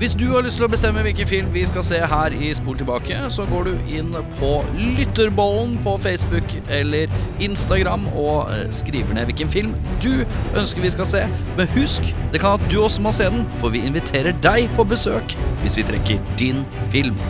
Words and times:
Hvis 0.00 0.14
du 0.16 0.30
har 0.32 0.40
lyst 0.40 0.56
til 0.56 0.64
å 0.64 0.70
bestemme 0.72 1.02
hvilken 1.04 1.28
film 1.28 1.48
vi 1.52 1.60
skal 1.68 1.82
se 1.84 1.98
her 2.08 2.32
i 2.32 2.46
Spol 2.56 2.78
tilbake, 2.80 3.18
så 3.28 3.44
går 3.50 3.66
du 3.68 3.90
inn 3.98 4.14
på 4.38 4.52
Lytterbollen 4.96 5.74
på 5.84 5.92
Facebook 6.00 6.54
eller 6.72 7.12
Instagram 7.44 8.06
og 8.14 8.48
eh, 8.48 8.62
skriver 8.72 9.12
ned 9.18 9.28
hvilken 9.28 9.52
film 9.52 9.76
du 10.00 10.22
ønsker 10.56 10.80
vi 10.80 10.94
skal 10.96 11.10
se. 11.10 11.22
Men 11.60 11.68
husk, 11.76 12.08
det 12.32 12.40
kan 12.40 12.56
at 12.56 12.64
du 12.72 12.78
også 12.80 13.04
må 13.04 13.12
se 13.12 13.28
den, 13.28 13.44
for 13.60 13.76
vi 13.76 13.84
inviterer 13.84 14.32
deg 14.40 14.72
på 14.72 14.88
besøk 14.88 15.36
hvis 15.60 15.76
vi 15.76 15.84
trekker 15.92 16.32
din 16.40 16.64
film. 16.88 17.20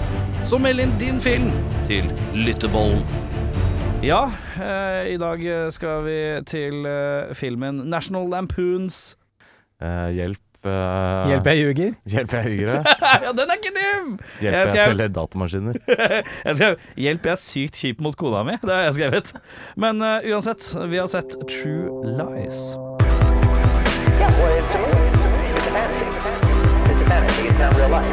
Så 0.46 0.62
meld 0.62 0.86
inn 0.86 0.94
din 1.02 1.18
film 1.18 1.50
til 1.90 2.06
Lytterbollen. 2.38 3.02
Ja, 4.06 4.28
eh, 4.62 5.16
i 5.16 5.18
dag 5.18 5.42
skal 5.74 6.06
vi 6.06 6.20
til 6.46 6.86
eh, 6.86 7.34
filmen 7.34 7.82
National 7.90 8.30
Lampoons 8.30 9.08
Eh, 9.80 10.10
hjelp 10.12 10.49
eh, 10.66 11.28
Hjelp, 11.30 11.46
jeg 11.46 11.56
ljuger. 11.60 11.94
Hjelp, 12.14 12.32
jeg 12.32 12.44
ljuger, 12.56 12.82
Ja, 13.22 13.32
den 13.38 13.50
er 13.50 13.56
ikke 13.60 13.72
dum! 13.76 14.08
Hjelp, 14.40 14.54
Jeg 14.54 14.66
jeg 14.76 14.84
selger 14.84 15.08
datamaskiner. 15.08 15.74
Jeg 16.46 16.56
skrev 16.56 16.76
'Hjelp, 16.96 17.24
jeg 17.26 17.32
er 17.32 17.40
sykt 17.40 17.74
kjip 17.80 18.00
mot 18.00 18.16
kona 18.16 18.42
mi'. 18.44 18.58
Det 18.62 18.70
har 18.74 18.82
jeg 18.90 18.94
skrevet. 18.94 19.32
Men 19.76 20.02
uh, 20.02 20.18
uansett, 20.32 20.62
vi 20.90 20.96
har 20.96 21.06
sett 21.06 21.36
True 21.48 21.88
Lies. 22.18 22.76
Yeah, 24.20 24.28
well, 24.36 24.52
it's 24.58 24.74
a 24.74 24.78
movie. 24.78 25.08
It's 25.54 25.66
a 25.66 25.72
fantasy. 25.72 26.06
It's 26.90 27.00
a 27.00 27.06
fantasy. 27.08 27.42
It's 27.48 27.58
not 27.58 27.72
real 27.78 27.88
life. 27.88 28.08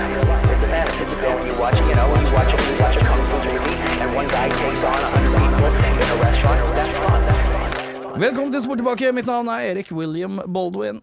It's 0.53 0.63
a 0.63 0.69
fantasy. 0.71 1.03
You 1.11 1.17
go 1.21 1.29
and 1.37 1.47
you 1.51 1.55
watch, 1.59 1.77
you 1.79 1.95
know, 1.99 2.07
you 2.15 2.31
watch 2.37 2.51
you 2.53 2.75
watch 2.83 2.95
a 2.95 3.03
kung 3.09 3.21
fu 3.29 3.37
movie, 3.47 3.75
and 4.01 4.09
one 4.15 4.27
guy 4.27 4.47
takes 4.49 4.83
on 4.87 4.95
a 4.95 5.09
hundred 5.13 5.33
people 5.35 5.67
in 5.67 6.07
a 6.15 6.17
restaurant. 6.23 6.59
That's 6.77 6.95
fun. 7.03 7.19
That's 7.27 7.45
fun. 7.51 8.19
Velkommen 8.21 8.51
til 8.51 8.61
Sport 8.61 8.77
tilbake. 8.81 9.11
Mitt 9.13 9.25
navn 9.25 9.47
er 9.47 9.59
Erik 9.71 9.91
William 9.91 10.39
Baldwin. 10.53 11.01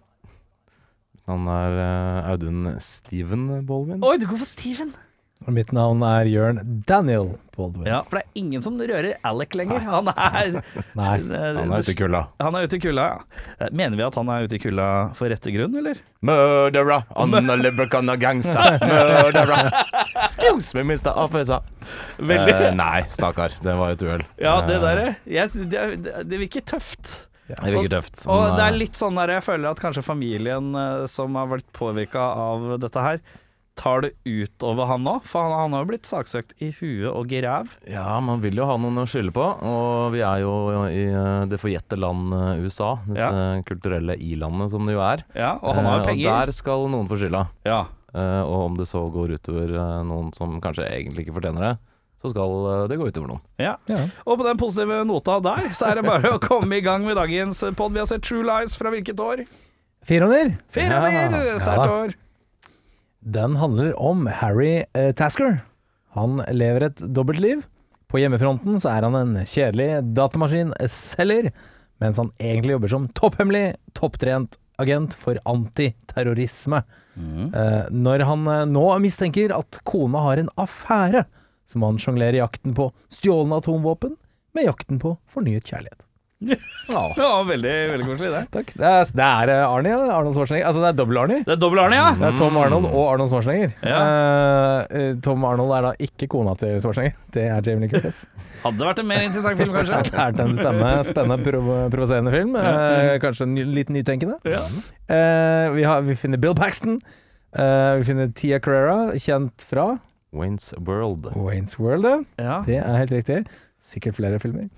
Han 1.31 1.47
er 1.49 1.79
eh, 1.81 2.31
Audun 2.35 2.75
Steven 2.85 3.49
Baldwin. 3.65 4.03
Oi, 4.05 4.17
du 4.21 4.27
går 4.29 4.43
for 4.45 4.49
Steven! 4.51 4.93
Og 5.45 5.53
mitt 5.53 5.73
navn 5.77 6.01
er 6.07 6.25
Jørn 6.31 6.61
Daniel 6.89 7.35
Baldwin. 7.53 7.85
Ja, 7.91 7.99
For 8.09 8.17
det 8.17 8.23
er 8.25 8.39
ingen 8.41 8.63
som 8.65 8.79
rører 8.81 9.17
Alec 9.29 9.53
lenger. 9.59 9.83
Han 9.85 10.09
er 10.13 10.55
Nei. 11.01 11.17
Han 11.59 11.73
er 11.75 11.83
ute 11.85 11.93
i 11.93 11.97
kulda. 11.99 12.21
Han 12.41 12.57
er 12.57 12.65
ute 12.69 12.79
i 12.79 12.81
kulda, 12.85 13.05
ja. 13.11 13.43
Eh, 13.59 13.73
Mener 13.77 13.99
vi 14.01 14.07
at 14.07 14.17
han 14.21 14.31
er 14.33 14.47
ute 14.47 14.57
i 14.57 14.63
kulda 14.63 14.87
for 15.19 15.29
rette 15.33 15.53
grunn, 15.53 15.77
eller? 15.81 16.01
Murderer 16.25 17.05
on 17.21 17.35
a 17.37 17.59
leprechaun 17.61 18.09
gangster. 18.23 18.79
Murderer. 18.89 19.69
Excuse 20.23 20.73
me, 20.79 20.87
Mr. 20.95 21.13
Officer. 21.13 21.61
Veldig. 22.21 22.57
Eh, 22.71 22.71
nei, 22.81 23.03
stakkar. 23.13 23.59
Det 23.65 23.77
var 23.81 23.97
et 23.99 24.07
uhell. 24.07 24.25
Ja, 24.41 24.59
det 24.65 24.81
der, 24.81 24.89
derre 24.89 25.15
jeg- 25.29 25.69
Det, 25.69 25.85
det, 26.09 26.25
det 26.31 26.41
virker 26.47 26.65
tøft. 26.77 27.15
Det 27.49 27.61
virker 27.71 27.97
tøft. 27.99 28.25
Og 28.27 28.41
men, 28.41 28.59
det 28.59 28.67
er 28.67 28.75
eh, 28.75 28.83
litt 28.85 28.99
sånn 28.99 29.19
der 29.21 29.37
jeg 29.37 29.45
føler 29.45 29.71
at 29.71 29.81
kanskje 29.83 30.05
familien 30.05 30.75
eh, 30.79 31.07
som 31.11 31.35
har 31.39 31.51
vært 31.51 31.67
påvirka 31.77 32.23
av 32.41 32.77
dette 32.81 33.05
her, 33.05 33.19
tar 33.75 34.05
det 34.05 34.13
utover 34.23 34.87
han 34.87 35.03
nå. 35.05 35.17
For 35.27 35.45
han, 35.45 35.55
han 35.59 35.75
har 35.75 35.83
jo 35.83 35.91
blitt 35.91 36.09
saksøkt 36.09 36.55
i 36.63 36.71
huet 36.79 37.11
og 37.11 37.33
geræv. 37.33 37.75
Ja, 37.91 38.07
man 38.23 38.41
vil 38.45 38.61
jo 38.61 38.69
ha 38.69 38.77
noen 38.81 39.03
å 39.03 39.07
skylde 39.11 39.35
på. 39.35 39.49
Og 39.67 40.15
vi 40.15 40.23
er 40.25 40.45
jo 40.45 40.55
i 40.89 41.03
eh, 41.11 41.43
det 41.51 41.61
forjette 41.61 41.99
land 41.99 42.33
USA. 42.63 42.95
Dette 43.09 43.65
kulturelle 43.69 44.17
i-landet 44.17 44.73
som 44.73 44.87
det 44.87 44.97
jo 44.97 45.03
er. 45.05 45.27
Ja, 45.37 45.57
og 45.59 45.77
han 45.81 45.91
har 45.91 46.01
jo 46.01 46.09
penger. 46.09 46.31
Og 46.31 46.47
der 46.47 46.57
skal 46.57 46.89
noen 46.95 47.11
få 47.11 47.21
skylda. 47.21 47.49
Ja. 47.69 47.83
Og 48.15 48.61
om 48.69 48.77
det 48.79 48.87
så 48.87 49.01
går 49.11 49.33
utover 49.41 49.73
noen 50.07 50.29
som 50.37 50.61
kanskje 50.63 50.87
egentlig 50.87 51.25
ikke 51.25 51.35
fortjener 51.41 51.65
det, 51.67 51.73
så 52.25 52.33
skal 52.33 52.55
eh, 52.73 52.87
det 52.89 52.97
gå 53.01 53.11
utover 53.11 53.35
noen. 53.35 53.43
Ja. 53.61 53.77
Ja. 53.91 54.01
Og 54.25 54.41
på 54.41 54.47
den 54.47 54.61
positive 54.61 55.03
nota 55.05 55.37
der, 55.45 55.69
så 55.77 55.91
er 55.91 56.01
det 56.01 56.07
bare 56.09 56.35
å 56.35 56.41
komme 56.43 56.81
i 56.81 56.85
gang 56.85 57.05
med 57.05 57.19
dagens 57.21 57.61
pod. 57.77 57.93
Vi 57.93 58.01
har 58.01 58.09
sett 58.09 58.25
True 58.25 58.47
Lies 58.49 58.77
fra 58.81 58.93
hvilket 58.95 59.21
år? 59.21 59.45
Firhånder. 60.09 60.57
Firhånder! 60.73 61.37
Ja. 61.53 61.61
Sterkt 61.61 61.85
Ja 61.85 62.01
år. 62.01 62.17
Den 63.25 63.57
handler 63.61 63.95
om 64.01 64.27
Harry 64.41 64.83
eh, 64.93 65.13
Tasker. 65.17 65.63
Han 66.17 66.43
lever 66.53 66.89
et 66.89 67.05
dobbeltliv. 67.17 67.63
På 68.09 68.21
hjemmefronten 68.21 68.81
så 68.81 68.93
er 68.93 69.07
han 69.07 69.17
en 69.19 69.39
kjedelig 69.49 70.03
datamaskinselger, 70.15 71.49
mens 72.03 72.21
han 72.21 72.29
egentlig 72.39 72.77
jobber 72.77 72.93
som 72.93 73.09
topphemmelig, 73.17 73.65
topptrent 73.97 74.59
agent 74.83 75.17
for 75.19 75.41
antiterrorisme. 75.49 76.83
Eh, 77.15 77.85
når 77.95 78.25
han 78.27 78.47
eh, 78.51 78.65
nå 78.71 78.85
mistenker 79.03 79.55
at 79.55 79.81
kona 79.87 80.23
har 80.27 80.43
en 80.43 80.51
affære, 80.61 81.25
så 81.69 81.81
må 81.81 81.93
han 81.93 82.01
sjonglerer 82.03 82.43
jakten 82.43 82.77
på 82.77 82.91
stjålne 83.13 83.61
atomvåpen 83.63 84.19
med 84.55 84.69
jakten 84.69 85.01
på 85.03 85.17
fornyet 85.31 85.71
kjærlighet. 85.71 86.05
Ja, 86.45 87.43
veldig, 87.49 87.73
veldig 87.91 88.07
koselig, 88.07 88.31
det. 88.35 88.43
Takk. 88.53 88.73
Det 88.77 88.89
er, 88.89 89.11
det 89.17 89.27
er 89.27 89.53
eh, 89.55 89.63
Arnie. 89.65 89.95
Arnold 89.95 90.35
Schwarzenegger. 90.37 90.67
Altså 90.69 90.83
det 90.83 90.91
er 90.91 90.99
dobbel-Arnie. 90.99 91.45
Det 91.47 91.55
er 91.55 91.61
dobbel 91.63 91.81
Arnie, 91.85 92.01
ja. 92.01 92.11
Det 92.19 92.29
er 92.29 92.39
Tom 92.41 92.59
Arnold 92.61 92.89
og 92.91 93.05
Arnold 93.13 93.31
Schwarzenegger. 93.33 93.73
Ja. 93.81 94.03
Eh, 94.85 95.15
Tom 95.25 95.47
Arnold 95.49 95.75
er 95.79 95.89
da 95.89 95.93
ikke 96.07 96.29
kona 96.35 96.55
til 96.61 96.77
Schwarzenegger, 96.85 97.17
det 97.37 97.47
er 97.49 97.69
Jamie 97.71 97.87
Lee 97.87 97.95
Curtis. 97.95 98.25
Hadde 98.65 98.89
vært 98.91 99.03
en 99.03 99.11
mer 99.11 99.25
interessant 99.25 99.61
film, 99.61 99.75
kanskje. 99.79 100.01
Det 100.15 100.43
er 100.43 100.49
en 100.49 100.57
spennende, 100.57 100.93
spennende 101.09 101.45
provo 101.45 101.77
provoserende 101.93 102.33
film. 102.35 102.57
Uh, 102.57 103.15
kanskje 103.23 103.49
ny, 103.49 103.65
litt 103.77 103.93
nytenkende. 103.93 104.39
Ja. 104.49 104.65
Uh, 105.09 105.75
vi, 105.77 105.85
har, 105.87 106.05
vi 106.07 106.17
finner 106.19 106.41
Bill 106.41 106.57
Paxton. 106.59 106.99
Vi 107.55 108.07
finner 108.09 108.33
Tia 108.35 108.59
Carrera, 108.59 109.15
kjent 109.23 109.63
fra 109.71 109.93
Waynes 110.35 110.73
World. 110.79 111.31
Waynes 111.37 111.79
World. 111.79 112.05
ja. 112.05 112.19
Ja. 112.43 112.59
Det 112.67 112.81
er 112.83 112.97
helt 113.05 113.13
riktig. 113.15 113.45
Sikkert 113.85 114.17
flere 114.19 114.39
filmer. 114.43 114.69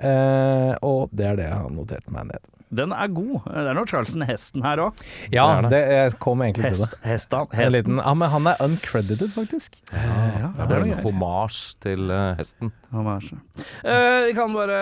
Eh, 0.00 0.74
og 0.86 1.10
det 1.12 1.26
er 1.26 1.36
det 1.36 1.44
jeg 1.50 1.58
har 1.58 1.70
notert 1.74 2.06
meg 2.12 2.30
ned. 2.30 2.48
Den 2.70 2.92
er 2.94 3.08
god. 3.10 3.40
Det 3.50 3.64
er 3.66 3.74
noe 3.74 3.88
Charleston 3.90 4.22
Hesten 4.28 4.62
her 4.62 4.78
òg. 4.78 5.00
Ja, 5.34 5.42
Det 5.48 5.56
er 5.56 5.62
det. 5.62 5.70
det, 5.72 5.80
jeg 5.96 6.12
kom 6.22 6.42
egentlig 6.44 6.68
til 6.70 6.84
det. 6.84 6.98
hestan, 7.02 7.48
hesten. 7.50 7.72
liten, 7.74 7.96
ja, 7.98 8.12
men 8.14 8.30
han 8.30 8.46
er 8.46 8.60
uncredited, 8.62 9.32
faktisk. 9.34 9.74
Ja, 9.90 10.52
Det 10.54 10.62
er 10.62 10.68
det 10.70 10.76
er 10.78 10.84
en 10.86 11.02
homasj 11.02 11.58
til 11.82 12.06
uh, 12.14 12.36
hesten. 12.38 12.70
Eh, 12.94 14.20
vi 14.28 14.36
kan 14.38 14.54
bare 14.54 14.78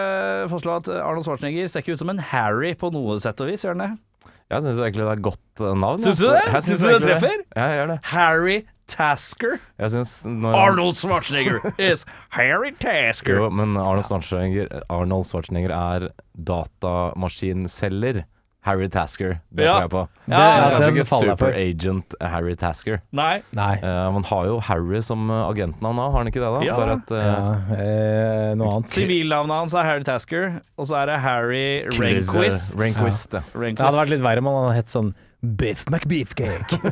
fastslå 0.52 0.76
at 0.82 0.88
Arnold 1.00 1.24
Schwarzenegger 1.24 1.66
ser 1.72 1.80
ikke 1.80 1.96
ut 1.96 2.02
som 2.04 2.12
en 2.12 2.20
Harry 2.28 2.74
på 2.76 2.92
noe 2.92 3.16
sett 3.24 3.40
og 3.40 3.48
vis, 3.48 3.64
gjør 3.64 3.78
han 3.78 3.84
det? 3.86 3.90
Jeg 4.52 4.62
syns 4.64 4.78
egentlig 4.84 5.04
det 5.04 5.08
er 5.08 5.16
et 5.18 5.24
godt 5.24 5.60
eh, 5.64 5.74
navn. 5.76 6.00
Syns 6.04 6.20
du 6.20 6.28
det? 6.28 6.44
Jeg 6.44 6.62
Syns 6.68 6.80
du 6.84 6.88
det 6.92 7.00
treffer? 7.02 7.20
treffer? 7.24 7.46
Ja, 7.56 7.64
jeg 7.72 7.80
gjør 7.80 7.90
det. 7.94 7.98
Harry 8.12 8.58
Tasker. 8.88 9.58
Jeg 9.78 9.90
synes 9.94 10.14
når 10.26 10.54
han- 10.54 10.62
Arnold 10.72 10.96
Schwarzenegger 10.96 11.60
is 11.78 12.04
Harry 12.30 12.72
Tasker. 12.80 13.36
Jo, 13.44 13.50
men 13.50 13.76
Arnold 13.76 14.04
Schwarzenegger, 14.08 14.82
Arnold 14.90 15.26
Schwarzenegger 15.28 15.70
er 15.76 16.08
datamaskinselger. 17.12 18.24
Harry 18.66 18.88
Tasker, 18.90 19.38
det 19.54 19.64
Ja. 19.64 19.70
tror 19.72 19.80
jeg 19.80 19.90
på. 19.90 20.08
Ja, 20.28 20.36
Det- 20.36 20.72
ja, 20.72 20.78
Kanskje 20.78 20.90
ikke 20.92 21.04
superagent 21.06 22.14
Harry 22.20 22.54
Tasker. 22.54 22.98
Nei. 23.12 23.40
Nei. 23.54 23.76
Uh, 23.80 24.10
man 24.12 24.24
har 24.24 24.44
jo 24.46 24.58
Harry 24.60 25.00
som 25.00 25.30
eh, 25.30 25.34
agentnavn 25.48 25.96
òg, 25.96 26.10
har 26.12 26.18
han 26.18 26.26
ikke 26.26 26.42
det? 26.42 26.50
da? 26.52 26.60
Ja. 26.66 26.76
Bare 26.76 26.92
at 26.98 27.10
eh, 27.10 27.16
Ja, 27.24 27.54
eh, 27.76 28.54
noe 28.56 28.68
annet. 28.74 28.90
Sivilnavnet 28.90 29.54
hans 29.60 29.74
er 29.74 29.84
Harry 29.84 30.02
Tasker, 30.04 30.60
og 30.76 30.86
så 30.86 30.96
er 31.00 31.06
det 31.06 31.20
Harry 31.20 31.84
Rehnquist. 31.86 32.74
Rehnquist, 32.76 33.32
ja. 33.32 33.40
Det 33.54 33.78
hadde 33.78 34.02
vært 34.02 34.10
litt 34.10 34.20
verre 34.26 34.38
om 34.38 34.44
han 34.44 34.64
hadde 34.66 34.74
hett 34.82 34.92
sånn 34.92 35.14
Biff 35.56 35.86
McBeefcake. 35.88 36.68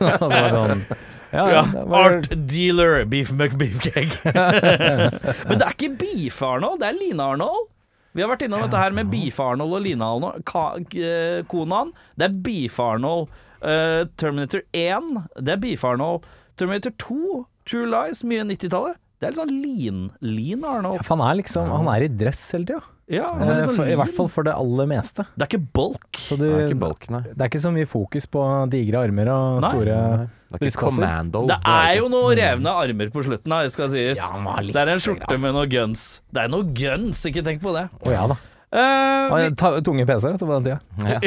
altså, 0.00 0.30
sånn, 0.30 0.86
ja, 1.32 1.62
var- 1.86 2.16
Art 2.18 2.28
Dealer 2.50 3.04
Beef 3.10 3.30
McBeefcake. 3.32 4.18
Men 5.48 5.58
det 5.58 5.66
er 5.66 5.74
ikke 5.76 5.92
Beef-Arnold, 6.00 6.80
det 6.82 6.88
er 6.90 6.98
Line-Arnold. 6.98 7.68
Vi 8.12 8.22
har 8.24 8.30
vært 8.32 8.42
innom 8.42 8.64
dette 8.64 8.78
her 8.80 8.90
med 8.96 9.06
Beef-Arnold 9.12 9.76
og 9.78 9.84
Line-Arnold. 9.84 10.42
Ka- 10.48 10.74
eh, 10.98 11.42
Konaen, 11.50 11.92
det 12.18 12.26
er 12.30 12.38
Beef-Arnold. 12.48 13.28
Uh, 13.60 14.06
Terminator 14.16 14.62
1, 14.72 15.10
det 15.44 15.52
er 15.52 15.58
Beef-Arnold. 15.60 16.24
Terminator 16.56 16.94
2, 16.98 17.44
True 17.68 17.86
Lies, 17.92 18.22
mye 18.24 18.46
90-tallet. 18.48 18.96
Det 19.20 19.26
er 19.28 19.34
litt 19.34 19.40
sånn 19.42 19.50
lean, 19.60 19.98
lean 20.24 20.62
Arnold. 20.64 20.96
Ja, 20.96 21.04
han 21.10 21.20
er 21.26 21.34
liksom 21.42 21.68
Han 21.68 21.88
er 21.92 22.06
i 22.06 22.08
dress 22.08 22.40
hele 22.54 22.64
tida. 22.70 22.80
Ja, 23.10 23.26
for- 23.74 23.88
I 23.90 23.96
hvert 23.98 24.12
fall 24.14 24.28
for 24.30 24.46
det 24.46 24.52
aller 24.54 24.86
meste. 24.86 25.24
Det 25.36 25.42
er 25.44 25.48
ikke 25.50 25.66
bulk. 25.74 26.12
Så 26.16 26.36
du, 26.38 26.44
Det 26.46 26.50
er 26.60 26.68
ikke 26.70 26.78
bulk, 26.78 27.08
nei. 27.10 27.20
det 27.26 27.40
er 27.42 27.48
ikke 27.50 27.60
så 27.64 27.72
mye 27.74 27.88
fokus 27.90 28.24
på 28.30 28.44
digre 28.70 29.00
armer 29.02 29.28
og 29.34 29.60
Nei. 29.64 29.70
store 29.74 29.96
Nei, 29.98 30.58
Det 30.60 30.68
er. 30.70 30.78
Commando. 30.78 31.42
Det 31.50 31.56
er 31.66 31.96
jo 31.98 32.06
noen 32.08 32.36
revne 32.38 32.70
armer 32.70 33.10
på 33.10 33.24
slutten, 33.26 33.52
her, 33.52 33.64
det 33.66 33.72
skal 33.74 33.90
sies. 33.90 34.18
Ja, 34.22 34.60
litt 34.62 34.72
det 34.78 34.82
er 34.86 34.92
en 34.94 35.02
skjorte 35.02 35.38
med 35.42 35.52
noen 35.58 35.68
guns. 35.68 36.20
Det 36.32 36.44
er 36.44 36.48
noen 36.54 36.72
guns, 36.72 37.24
ikke 37.26 37.42
tenk 37.44 37.60
på 37.60 37.74
det. 37.76 37.88
Å 38.06 38.14
ja 38.14 38.24
da. 38.30 38.38
Uh, 38.72 39.50
ta- 39.58 39.80
tunge 39.82 40.06
PC-er 40.06 40.38
på 40.38 40.46
den 40.46 40.64
tida. 40.64 40.80
Ja. 41.02 41.18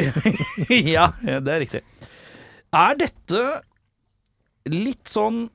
ja, 0.72 1.06
ja, 1.22 1.40
det 1.44 1.52
er 1.52 1.60
riktig. 1.66 1.82
Er 2.72 2.96
dette 2.96 3.44
litt 4.72 5.04
sånn 5.12 5.50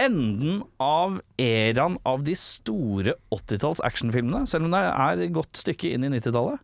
enden 0.00 0.62
av 0.82 1.20
eraen 1.40 1.98
av 2.08 2.24
de 2.26 2.34
store 2.38 3.14
80-talls 3.34 3.82
actionfilmene, 3.86 4.46
selv 4.50 4.66
om 4.68 4.74
det 4.74 4.82
er 4.88 5.24
et 5.26 5.34
godt 5.36 5.60
stykke 5.60 5.92
inn 5.94 6.06
i 6.08 6.12
90-tallet? 6.16 6.60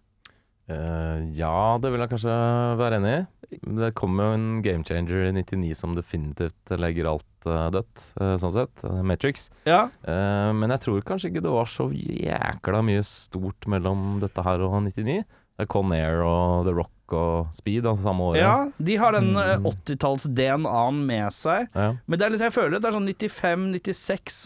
Uh, 0.66 1.22
ja, 1.38 1.76
det 1.78 1.92
vil 1.94 2.02
jeg 2.02 2.10
kanskje 2.10 2.36
være 2.80 2.98
enig 2.98 3.12
i. 3.14 3.58
Det 3.78 3.92
kom 3.94 4.18
jo 4.18 4.32
en 4.34 4.46
game 4.64 4.82
changer 4.82 5.28
i 5.28 5.34
99 5.36 5.76
som 5.78 5.92
definitivt 5.94 6.72
legger 6.82 7.06
alt 7.12 7.46
uh, 7.46 7.68
dødt, 7.70 8.02
uh, 8.18 8.32
sånn 8.42 8.54
sett. 8.56 8.82
eh, 8.82 9.02
Matrix. 9.06 9.46
Ja. 9.70 9.84
Eh, 10.02 10.50
men 10.58 10.74
jeg 10.74 10.82
tror 10.82 11.04
kanskje 11.06 11.30
ikke 11.30 11.44
det 11.44 11.52
var 11.54 11.70
så 11.70 11.86
jækla 11.94 12.82
mye 12.88 13.04
stort 13.06 13.68
mellom 13.70 14.18
dette 14.24 14.42
her 14.42 14.66
og 14.66 14.80
99. 14.88 15.22
Det 15.22 15.62
er 15.62 15.70
Con 15.70 15.94
Air 15.94 16.24
og 16.26 16.66
The 16.66 16.74
Rock 16.74 16.90
og 17.14 17.52
Speed, 17.54 17.86
altså 17.86 18.08
samme 18.08 18.24
året. 18.30 18.40
Ja, 18.40 18.70
de 18.78 18.96
har 18.98 19.12
den 19.16 19.32
mm. 19.36 19.66
80-talls-DNA-en 19.70 20.98
med 21.06 21.34
seg. 21.36 21.68
Ja. 21.74 21.88
Men 22.06 22.18
det 22.18 22.26
er 22.26 22.34
liksom, 22.34 22.48
jeg 22.48 22.56
føler 22.56 22.76
at 22.78 22.82
det 22.84 22.90
er 22.90 22.96
sånn 22.96 23.10
95, 23.12 23.66
96, 23.76 24.40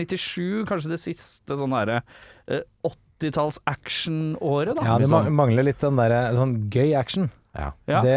97, 0.00 0.64
kanskje 0.70 0.92
det 0.94 1.00
siste 1.02 1.58
sånn 1.60 1.76
herre 1.76 2.02
eh, 2.48 2.64
80-talls-action-året, 2.86 4.76
da. 4.78 4.86
Ja, 4.88 4.98
det 5.02 5.10
sånn- 5.12 5.32
mangler 5.36 5.66
litt 5.68 5.82
den 5.84 6.00
derre 6.00 6.20
sånn 6.36 6.56
gøy 6.72 6.94
action. 6.98 7.30
Ja. 7.56 7.72
Ja. 7.88 8.00
Det 8.04 8.16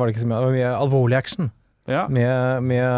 var 0.00 0.06
det 0.06 0.14
ikke 0.14 0.24
så 0.24 0.30
mye 0.30 0.38
av. 0.38 0.42
Det 0.44 0.50
var 0.50 0.58
Mye 0.58 0.74
alvorlig 0.80 1.16
action. 1.18 1.50
Ja. 1.90 2.06
Mye, 2.12 2.60
mye, 2.64 2.90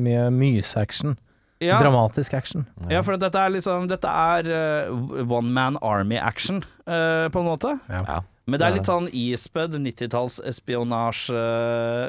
mye 0.00 0.28
myse-action. 0.34 1.18
Ja. 1.60 1.80
Dramatisk 1.82 2.34
action. 2.38 2.66
Ja, 2.90 3.02
for 3.02 3.18
dette 3.18 3.38
er 3.42 3.50
liksom 3.50 3.88
Dette 3.90 4.06
er 4.06 4.46
uh, 4.46 5.22
one 5.26 5.50
man 5.50 5.78
army-action, 5.82 6.62
uh, 6.86 7.26
på 7.34 7.42
en 7.42 7.48
måte. 7.48 7.74
Ja. 7.90 8.20
Men 8.48 8.60
det 8.60 8.66
er 8.66 8.76
litt 8.78 8.88
sånn 8.88 9.08
ispedd 9.12 9.74
90-talls 9.76 10.38
espionasje, 10.48 11.40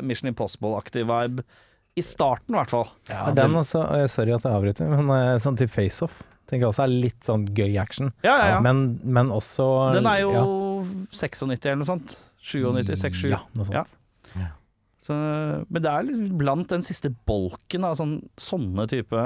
Mission 0.07 0.29
Impossible-aktig 0.31 1.03
vibe. 1.09 1.43
I 1.99 2.03
starten, 2.05 2.55
i 2.55 2.59
hvert 2.61 2.71
fall. 2.71 2.87
Ja, 3.09 3.25
den 3.35 3.57
også, 3.59 3.81
sorry 4.07 4.31
at 4.37 4.45
jeg 4.47 4.55
avbryter, 4.55 4.87
men 4.93 5.09
eh, 5.17 5.33
sånn 5.43 5.57
type 5.59 5.73
face-off 5.75 6.21
tenker 6.49 6.63
jeg 6.63 6.71
også 6.71 6.85
er 6.85 6.93
litt 6.93 7.27
sånn 7.27 7.43
gøy 7.57 7.75
action. 7.81 8.13
Ja, 8.25 8.37
ja, 8.39 8.45
ja. 8.55 8.61
Men, 8.65 8.79
men 9.03 9.29
også 9.35 9.65
Den 9.93 10.07
er 10.09 10.23
jo 10.23 10.31
ja. 10.33 10.45
96 11.13 11.43
eller 11.67 11.81
noe 11.83 11.89
sånt. 11.89 12.15
97, 12.41 12.95
67. 13.03 13.27
Ja, 13.33 13.41
noe 13.59 13.67
sånt. 13.67 13.91
Ja. 14.39 14.47
Så, 15.03 15.15
men 15.69 15.83
det 15.83 15.91
er 15.91 16.07
litt 16.07 16.33
blant 16.39 16.71
den 16.71 16.83
siste 16.85 17.11
bolken 17.27 17.85
av 17.87 17.95
sånn, 17.99 18.17
sånne 18.39 18.83
type 18.91 19.21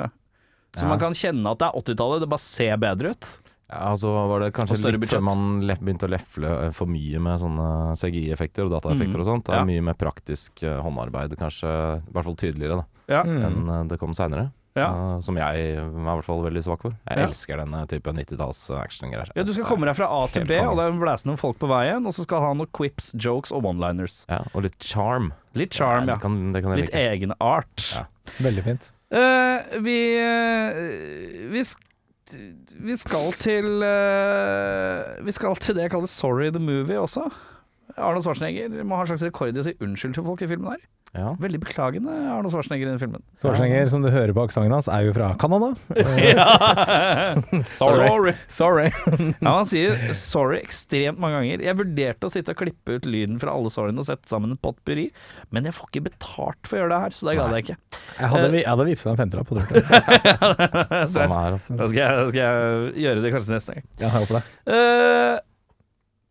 Så 0.74 0.84
Ja. 0.86 0.90
man 0.90 1.00
kan 1.02 1.16
kjenne 1.18 1.52
at 1.54 1.60
det 1.62 1.68
er 1.70 1.80
80-tallet, 1.82 2.24
det 2.24 2.30
bare 2.34 2.44
ser 2.44 2.78
bedre 2.82 3.14
ut. 3.14 3.30
Ja, 3.72 3.94
så 3.98 4.12
var 4.30 4.40
det 4.44 4.52
kanskje 4.54 4.76
litt 4.84 5.00
budget. 5.02 5.10
før 5.16 5.24
man 5.24 5.46
begynte 5.66 6.06
å 6.06 6.12
lefle 6.12 6.50
eh, 6.68 6.72
for 6.76 6.86
mye 6.86 7.20
med 7.24 7.40
sånne 7.42 7.68
CGI-effekter 7.98 8.66
og 8.68 8.72
dataeffekter 8.76 9.18
Mm, 9.18 9.22
og 9.24 9.26
sånt. 9.30 9.46
Det 9.48 9.54
er 9.56 9.64
ja. 9.64 9.70
mye 9.72 9.82
mer 9.90 9.94
praktisk 9.98 10.64
eh, 10.64 10.82
håndarbeid, 10.84 11.34
kanskje 11.40 11.72
i 12.04 12.12
hvert 12.14 12.26
fall 12.28 12.36
tydeligere, 12.38 12.84
da, 12.84 12.86
Ja. 13.10 13.24
Mm. 13.24 13.40
enn 13.48 13.70
eh, 13.70 13.84
det 13.94 14.00
kom 14.00 14.14
seinere. 14.14 14.52
Ja. 14.76 15.20
som 15.22 15.36
jeg 15.38 15.46
er 15.78 15.84
i 15.86 16.02
hvert 16.02 16.26
fall 16.26 16.40
veldig 16.42 16.64
svak 16.66 16.82
for. 16.82 16.96
Jeg 17.08 17.18
Ja. 17.20 17.28
elsker 17.28 17.58
denne 17.62 17.84
type 17.88 18.10
90-talls 18.10 18.72
actiongreier. 18.74 19.30
Ja, 19.36 19.44
du 19.46 19.52
skal 19.54 19.66
komme 19.70 19.86
deg 19.86 19.96
fra 20.00 20.08
A 20.10 20.26
til 20.34 20.48
B, 20.50 20.58
og 20.66 20.78
det 20.80 20.88
er 20.88 20.98
blæse 20.98 21.28
noen 21.30 21.38
folk 21.38 21.60
på 21.62 21.70
veien, 21.70 22.02
og 22.08 22.12
så 22.18 22.24
skal 22.26 22.42
ha 22.42 22.54
noen 22.58 22.66
quips, 22.74 23.12
jokes 23.14 23.52
og 23.54 23.62
one-liners. 23.70 24.26
Ja, 24.28 24.40
og 24.56 24.64
litt 24.66 24.80
charm. 24.82 25.32
Litt 25.54 25.74
charm, 25.78 26.08
ja. 26.10 26.16
Det 26.16 26.22
kan, 26.26 26.52
det 26.54 26.64
kan 26.64 26.74
Litt 26.76 26.90
like. 26.90 27.06
egen 27.14 27.34
art. 27.40 27.86
Ja. 27.94 28.06
Veldig 28.42 28.64
fint. 28.66 28.90
Uh, 29.14 29.62
vi 29.86 30.18
uh, 30.18 31.52
vi, 31.54 31.62
sk- 31.62 31.93
vi 32.32 32.96
skal 32.98 33.34
til 33.40 33.84
eh, 33.84 35.26
Vi 35.26 35.32
skal 35.36 35.56
til 35.56 35.76
det 35.76 35.88
jeg 35.88 35.92
kaller 35.92 36.08
Sorry 36.08 36.50
the 36.50 36.60
Movie 36.60 37.00
også. 37.00 37.28
Arnold 37.98 38.24
Schwarzenegger 38.26 38.84
må 38.84 38.96
ha 38.96 39.02
en 39.06 39.12
slags 39.12 39.26
rekord 39.28 39.56
i 39.56 39.62
å 39.62 39.66
si 39.68 39.76
unnskyld 39.84 40.16
til 40.18 40.26
folk 40.26 40.42
i 40.42 40.50
filmen 40.50 40.74
her. 40.74 40.86
Ja. 41.14 41.36
Veldig 41.38 41.60
beklagende 41.62 42.10
Arne 42.34 42.50
Schwarzenegger 42.50 42.88
i 42.88 42.92
den 42.96 42.98
filmen. 43.02 43.22
Schwarzenegger, 43.38 43.86
som 43.92 44.02
du 44.02 44.10
hører 44.10 44.34
på 44.34 44.48
aksenten 44.48 44.74
hans, 44.74 44.88
er 44.90 45.04
jo 45.06 45.12
fra 45.14 45.28
Canada. 45.38 45.68
Sorry. 47.70 48.34
Sorry. 48.50 48.88
Ja, 49.40 49.52
han 49.60 49.68
sier 49.70 49.94
sorry 50.18 50.58
ekstremt 50.64 51.20
mange 51.22 51.38
ganger. 51.40 51.64
Jeg 51.68 51.78
vurderte 51.80 52.30
å 52.30 52.34
sitte 52.34 52.56
og 52.56 52.60
klippe 52.64 52.98
ut 52.98 53.06
lyden 53.10 53.38
fra 53.42 53.54
alle 53.54 53.70
sorryene 53.74 54.02
og 54.02 54.08
sette 54.08 54.30
sammen 54.32 54.56
en 54.56 54.60
potpurri, 54.64 55.06
men 55.54 55.70
jeg 55.70 55.76
får 55.78 55.92
ikke 55.92 56.04
betalt 56.10 56.66
for 56.70 56.78
å 56.78 56.82
gjøre 56.84 56.94
det 56.96 57.02
her, 57.06 57.16
så 57.20 57.30
det 57.30 57.36
gadd 57.40 57.56
jeg 57.58 57.66
ikke. 57.68 57.78
Jeg 58.18 58.32
hadde, 58.34 58.50
vi- 58.56 58.64
jeg 58.64 58.72
hadde 58.74 58.88
vippsa 58.90 59.14
en 59.14 59.22
femtelapp 59.22 59.50
på 59.54 59.60
dørten. 59.60 61.06
sånn 61.14 61.38
her, 61.38 61.58
altså. 61.60 61.78
Da 61.78 61.90
skal, 61.94 62.02
jeg, 62.02 62.18
da 62.18 62.28
skal 62.34 62.42
jeg 62.42 63.06
gjøre 63.06 63.24
det 63.28 63.34
kanskje 63.38 63.54
neste 63.58 63.78
gang. 63.78 63.86
Ja, 64.02 64.10
Jeg 64.10 64.16
håper 64.18 64.40
det. 64.40 64.44
Uh, 64.74 65.36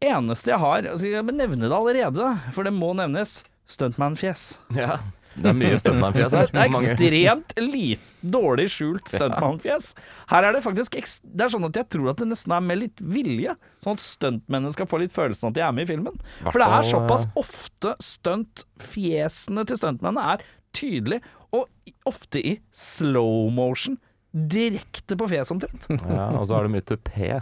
eneste 0.02 0.50
jeg 0.50 0.58
har 0.58 0.86
altså 0.90 1.06
Jeg 1.12 1.22
må 1.26 1.30
nevne 1.36 1.68
det 1.70 1.76
allerede, 1.76 2.32
for 2.56 2.66
det 2.66 2.74
må 2.74 2.90
nevnes. 2.98 3.42
Stuntman-fjes. 3.70 4.46
Ja. 4.76 4.98
Det 5.32 5.48
er 5.48 5.56
mye 5.56 5.76
stuntman-fjes 5.80 6.34
her. 6.36 6.50
Det 6.52 6.60
er 6.60 6.74
ekstremt 6.76 7.54
lite 7.62 8.10
dårlig 8.22 8.68
skjult 8.70 9.08
stuntman-fjes. 9.10 9.92
Her 10.30 10.48
er 10.48 10.56
det 10.56 10.62
faktisk 10.64 10.98
Det 11.22 11.46
er 11.46 11.52
sånn 11.54 11.66
at 11.66 11.78
jeg 11.80 11.88
tror 11.94 12.12
at 12.12 12.20
det 12.20 12.28
nesten 12.30 12.54
er 12.54 12.64
med 12.64 12.82
litt 12.82 13.00
vilje, 13.00 13.56
sånn 13.82 13.96
at 13.96 14.04
stuntmennene 14.04 14.74
skal 14.74 14.88
få 14.90 15.00
litt 15.02 15.14
følelsen 15.14 15.48
at 15.50 15.56
de 15.56 15.64
er 15.64 15.72
med 15.74 15.86
i 15.86 15.92
filmen. 15.94 16.20
For 16.44 16.60
det 16.60 16.68
er 16.68 16.88
såpass 16.90 17.26
eh, 17.30 17.38
ofte 17.42 17.94
stuntfjesene 18.04 19.66
til 19.68 19.80
stuntmennene 19.80 20.36
er 20.36 20.46
tydelige, 20.76 21.24
og 21.52 21.68
ofte 22.08 22.40
i 22.40 22.56
slow 22.76 23.48
motion. 23.52 23.98
Direkte 24.32 25.16
på 25.20 25.26
fjeset 25.28 25.52
omtrent. 25.52 25.86
Ja, 26.12 26.30
og 26.38 26.46
så 26.48 26.56
har 26.56 26.64
du 26.64 26.72
mye 26.72 26.84
tupé. 26.88 27.34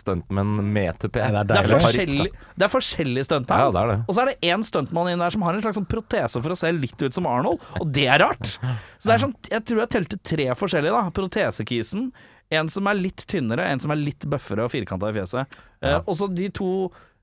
Stuntmenn 0.00 0.54
med 0.72 0.96
tupé. 1.02 1.20
Det 1.20 1.42
er 1.42 1.48
Det 1.50 1.58
er 1.60 1.68
forskjellig, 1.74 2.30
det 2.56 2.64
er 2.64 2.72
forskjellige 2.72 3.26
stuntmenn. 3.28 3.60
Ja, 3.66 3.72
det 3.74 3.82
er 3.82 3.90
det. 3.92 3.98
Og 4.08 4.16
så 4.16 4.22
er 4.22 4.30
det 4.30 4.48
én 4.48 4.64
stuntmann 4.64 5.10
inn 5.12 5.20
der 5.20 5.34
som 5.34 5.44
har 5.44 5.58
en 5.58 5.64
slags 5.64 5.76
sånn 5.76 5.88
protese 5.90 6.40
for 6.44 6.54
å 6.54 6.56
se 6.58 6.72
litt 6.72 7.04
ut 7.04 7.14
som 7.18 7.28
Arnold, 7.28 7.60
og 7.82 7.92
det 7.92 8.06
er 8.08 8.22
rart. 8.24 8.54
Så 8.96 9.10
det 9.10 9.18
er 9.18 9.22
sånn, 9.26 9.36
jeg 9.52 9.66
tror 9.68 9.82
jeg 9.84 9.92
telte 9.98 10.20
tre 10.32 10.48
forskjellige, 10.56 10.96
da. 10.96 11.12
Protesekisen. 11.18 12.08
En 12.48 12.72
som 12.72 12.88
er 12.88 12.96
litt 12.96 13.26
tynnere, 13.28 13.68
en 13.68 13.84
som 13.84 13.92
er 13.92 14.00
litt 14.00 14.24
bøffere 14.24 14.64
og 14.64 14.72
firkanta 14.72 15.10
i 15.12 15.18
fjeset. 15.18 15.58
Eh, 15.84 15.98
og 16.00 16.14
så 16.16 16.30
de 16.32 16.48
to 16.56 16.70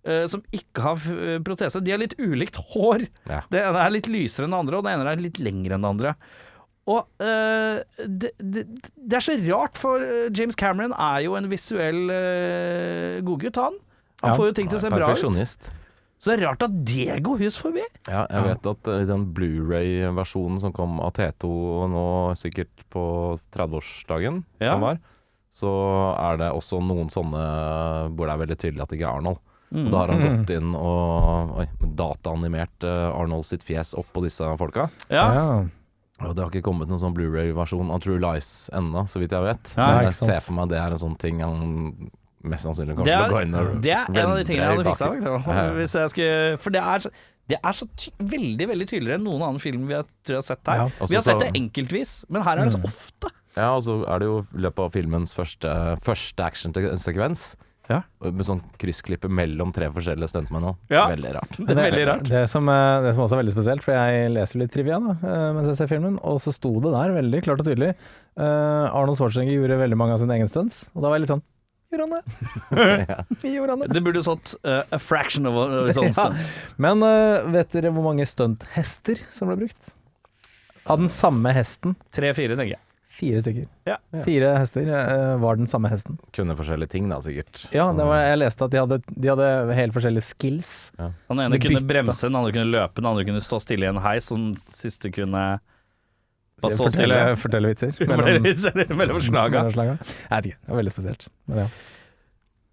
eh, 0.06 0.28
som 0.30 0.44
ikke 0.54 0.84
har 0.86 1.06
eh, 1.16 1.40
protese, 1.46 1.82
de 1.82 1.96
har 1.96 2.02
litt 2.02 2.14
ulikt 2.22 2.62
hår. 2.76 3.08
Ja. 3.26 3.42
Det 3.50 3.64
ene 3.66 3.82
er 3.88 3.96
litt 3.98 4.10
lysere 4.12 4.46
enn 4.46 4.54
det 4.54 4.62
andre, 4.68 4.78
og 4.78 4.86
det 4.86 4.94
ene 4.94 5.10
er 5.16 5.24
litt 5.26 5.42
lengre 5.42 5.80
enn 5.80 5.88
det 5.88 5.94
andre. 5.96 6.14
Og 6.86 7.08
uh, 7.18 7.80
det, 7.98 8.30
det, 8.38 8.66
det 8.94 9.18
er 9.18 9.24
så 9.26 9.34
rart, 9.48 9.80
for 9.80 10.04
eh, 10.06 10.28
James 10.38 10.58
Cameron 10.60 10.94
er 10.94 11.24
jo 11.26 11.34
en 11.38 11.48
visuell 11.50 12.04
uh, 12.14 13.24
godgutt, 13.26 13.58
han. 13.58 13.80
Han 14.22 14.32
Ja, 14.32 14.38
får 14.38 14.52
jo 14.52 14.56
ting 14.60 14.70
til 14.70 14.78
å 14.78 14.84
se 14.84 14.92
bra 14.94 15.10
ut. 15.10 15.72
Så 16.16 16.32
det 16.32 16.36
er 16.38 16.44
rart 16.46 16.64
at 16.64 16.76
det 16.88 17.18
går 17.26 17.42
hus 17.42 17.58
forbi. 17.60 17.82
Ja, 18.08 18.24
jeg 18.32 18.46
vet 18.48 18.70
at 18.70 18.90
i 18.94 19.08
den 19.10 19.26
Blu-ray-versjonen 19.36 20.62
som 20.64 20.74
kom 20.74 21.00
av 21.04 21.12
T2 21.18 21.50
nå 21.92 22.06
sikkert 22.40 22.86
på 22.94 23.04
30-årsdagen 23.54 24.40
Ja. 24.64 24.72
som 24.76 24.86
var, 24.86 25.02
så 25.54 25.72
er 26.16 26.40
det 26.40 26.48
også 26.56 26.80
noen 26.86 27.12
sånne 27.14 27.44
hvor 28.16 28.30
det 28.30 28.34
er 28.34 28.42
veldig 28.46 28.58
tydelig 28.62 28.86
at 28.86 28.94
det 28.94 29.00
ikke 29.00 29.10
er 29.10 29.20
Arnold. 29.20 29.42
Mm. 29.76 29.82
Og 29.84 29.92
da 29.92 29.98
har 30.00 30.14
han 30.14 30.24
gått 30.30 30.54
inn 30.56 30.76
og 30.78 31.56
oi, 31.60 31.68
dataanimert 32.00 32.86
Arnold 32.88 33.50
sitt 33.50 33.66
fjes 33.66 33.96
opp 33.98 34.10
på 34.16 34.24
disse 34.26 34.48
folka. 34.62 34.88
Ja. 35.10 35.26
Ja. 35.36 35.48
Det 36.20 36.40
har 36.40 36.48
ikke 36.50 36.64
kommet 36.64 36.88
noen 36.88 37.02
sånn 37.02 37.14
Blu-ray-versjon 37.16 37.90
av 37.92 38.00
True 38.06 38.20
Lies 38.24 38.70
ennå, 38.74 39.04
så 39.12 39.20
vidt 39.20 39.34
jeg 39.36 39.44
vet. 39.44 39.72
Nei, 39.76 39.86
Men 39.92 39.98
ikke 40.00 40.12
jeg 40.14 40.20
ser 40.22 40.40
for 40.46 40.56
meg 40.62 40.70
det 40.72 40.78
er 40.80 40.96
en 40.96 41.02
sånn 41.02 41.18
ting 41.20 41.42
han 41.44 41.58
mest 42.46 42.64
sannsynlig 42.68 42.96
kommer 42.96 43.10
til 43.10 43.26
å 43.26 43.36
gå 43.36 43.42
inn 43.42 43.56
og 43.58 43.70
det 43.82 43.92
er 43.96 44.06
en 44.22 44.30
av 44.32 44.36
de 44.38 44.44
tingene 44.48 44.68
jeg 44.70 44.78
hadde 44.78 44.90
fiksa. 44.92 45.10
Ja, 45.26 45.38
ja. 45.50 45.64
Hvis 45.76 45.96
jeg 45.98 46.12
skulle, 46.14 46.58
for 46.62 46.76
det 46.76 46.84
er, 46.94 47.08
det 47.52 47.58
er 47.60 47.78
så 47.82 47.88
ty 48.00 48.12
veldig 48.32 48.68
veldig 48.72 48.88
tydeligere 48.94 49.20
enn 49.20 49.26
noen 49.28 49.44
annen 49.50 49.60
film 49.64 49.88
vi 49.90 49.98
har, 49.98 50.06
tror 50.24 50.38
jeg 50.38 50.44
har 50.44 50.48
sett 50.54 50.72
her. 50.72 50.84
Ja. 50.84 50.86
Også 51.00 51.12
Vi 51.12 51.18
har 51.20 51.26
sett 51.26 51.42
det 51.44 51.52
enkeltvis, 51.60 52.14
men 52.30 52.46
her 52.48 52.62
er 52.62 52.70
det 52.70 52.76
så 52.78 52.82
Mm. 52.84 52.86
ofte. 52.94 53.34
Ja, 53.58 53.70
og 53.76 53.84
så 53.84 53.94
er 54.08 54.20
det 54.20 54.26
jo 54.28 54.38
i 54.56 54.62
løpet 54.66 54.80
av 54.86 54.92
filmens 54.92 55.34
første, 55.36 55.70
første 56.04 56.44
actionsekvens. 56.48 57.56
Ja. 57.90 58.00
Med 58.26 58.46
sånn 58.48 58.62
kryssklippe 58.82 59.30
mellom 59.30 59.70
tre 59.76 59.88
forskjellige 59.94 60.32
stuntmenn 60.32 60.70
òg. 60.72 60.78
Ja. 60.90 61.06
Veldig 61.12 61.34
rart. 61.38 61.58
Det 61.60 61.76
er 61.76 61.82
veldig 61.84 62.06
rart. 62.10 62.30
Det 62.30 62.44
som, 62.50 62.70
eh, 62.70 63.02
det 63.06 63.14
som 63.14 63.26
også 63.26 63.38
er 63.38 63.42
veldig 63.44 63.56
spesielt, 63.56 63.84
for 63.86 63.94
jeg 63.94 64.32
leser 64.34 64.62
litt 64.62 64.74
trivia 64.74 65.00
da, 65.04 65.16
eh, 65.22 65.50
mens 65.58 65.68
jeg 65.70 65.78
ser 65.82 65.92
filmen, 65.92 66.18
og 66.24 66.40
så 66.42 66.54
sto 66.56 66.72
det 66.82 66.94
der 66.96 67.14
veldig 67.18 67.44
klart 67.46 67.62
og 67.62 67.68
tydelig 67.70 67.92
uh, 68.40 68.90
Arnold 68.90 69.20
Schwarzenegger 69.20 69.60
gjorde 69.62 69.78
veldig 69.80 69.98
mange 70.00 70.16
av 70.16 70.24
sine 70.24 70.34
egne 70.36 70.50
stunts, 70.50 70.88
og 70.96 71.04
da 71.04 71.12
var 71.12 71.20
jeg 71.20 71.26
litt 71.28 71.36
sånn 71.36 71.46
Gjorde 71.94 72.08
han 72.08 72.16
det? 72.18 73.18
Gjorde 73.56 73.76
han 73.76 73.84
det? 73.86 73.90
Det 73.94 74.02
burde 74.04 74.24
stått 74.26 74.56
uh, 74.66 74.82
a 74.92 75.00
fraction 75.00 75.46
of 75.48 75.60
a 75.62 75.68
sånn 75.96 76.10
Ja. 76.10 76.16
stunts. 76.18 76.56
Men 76.82 77.06
uh, 77.06 77.46
vet 77.54 77.72
dere 77.78 77.94
hvor 77.96 78.04
mange 78.08 78.26
stunthester 78.28 79.22
som 79.32 79.52
ble 79.52 79.62
brukt? 79.62 79.94
Av 80.90 81.00
den 81.02 81.10
samme 81.14 81.54
hesten. 81.56 81.96
Tre-fire, 82.14 82.58
tenker 82.58 82.76
jeg. 82.76 82.82
Fire 83.16 83.40
stykker. 83.40 83.68
Ja. 83.88 83.96
Fire 84.26 84.50
hester 84.60 84.90
uh, 84.92 85.38
var 85.40 85.56
den 85.60 85.70
samme 85.72 85.88
hesten. 85.92 86.18
Kunne 86.36 86.56
forskjellige 86.60 86.92
ting, 86.92 87.08
da, 87.12 87.22
sikkert. 87.24 87.64
Ja, 87.72 87.88
det 87.96 88.08
var, 88.10 88.20
jeg 88.26 88.42
leste 88.42 88.68
at 88.68 88.74
de 88.74 88.82
hadde, 88.82 89.00
de 89.08 89.32
hadde 89.32 89.78
helt 89.78 89.96
forskjellige 89.96 90.28
skills. 90.28 90.74
Ja. 91.00 91.10
Den 91.32 91.46
ene 91.46 91.62
kunne 91.64 91.80
bytte. 91.80 91.92
bremse, 91.94 92.28
den 92.28 92.36
andre 92.42 92.52
kunne 92.58 92.68
løpe, 92.74 93.00
den 93.00 93.10
andre 93.14 93.26
kunne 93.30 93.44
stå 93.46 93.62
stille 93.64 93.88
i 93.88 93.94
en 93.94 94.04
heis, 94.04 94.28
og 94.36 94.42
den 94.42 94.52
siste 94.60 95.14
kunne 95.16 95.46
bare 96.62 96.76
stå 96.76 96.90
Fortelle, 96.90 97.24
stille. 97.24 97.42
fortelle 97.42 97.72
vitser. 97.72 97.98
Mellom, 98.12 98.32
mellom 98.44 98.98
mellom 99.02 99.26
slaga. 99.26 99.66
Jeg 99.72 99.98
vet 99.98 100.50
ikke, 100.52 100.60
det 100.60 100.74
var 100.74 100.82
veldig 100.84 100.96
spesielt. 100.98 101.30
Men 101.48 101.66
ja. 101.66 101.70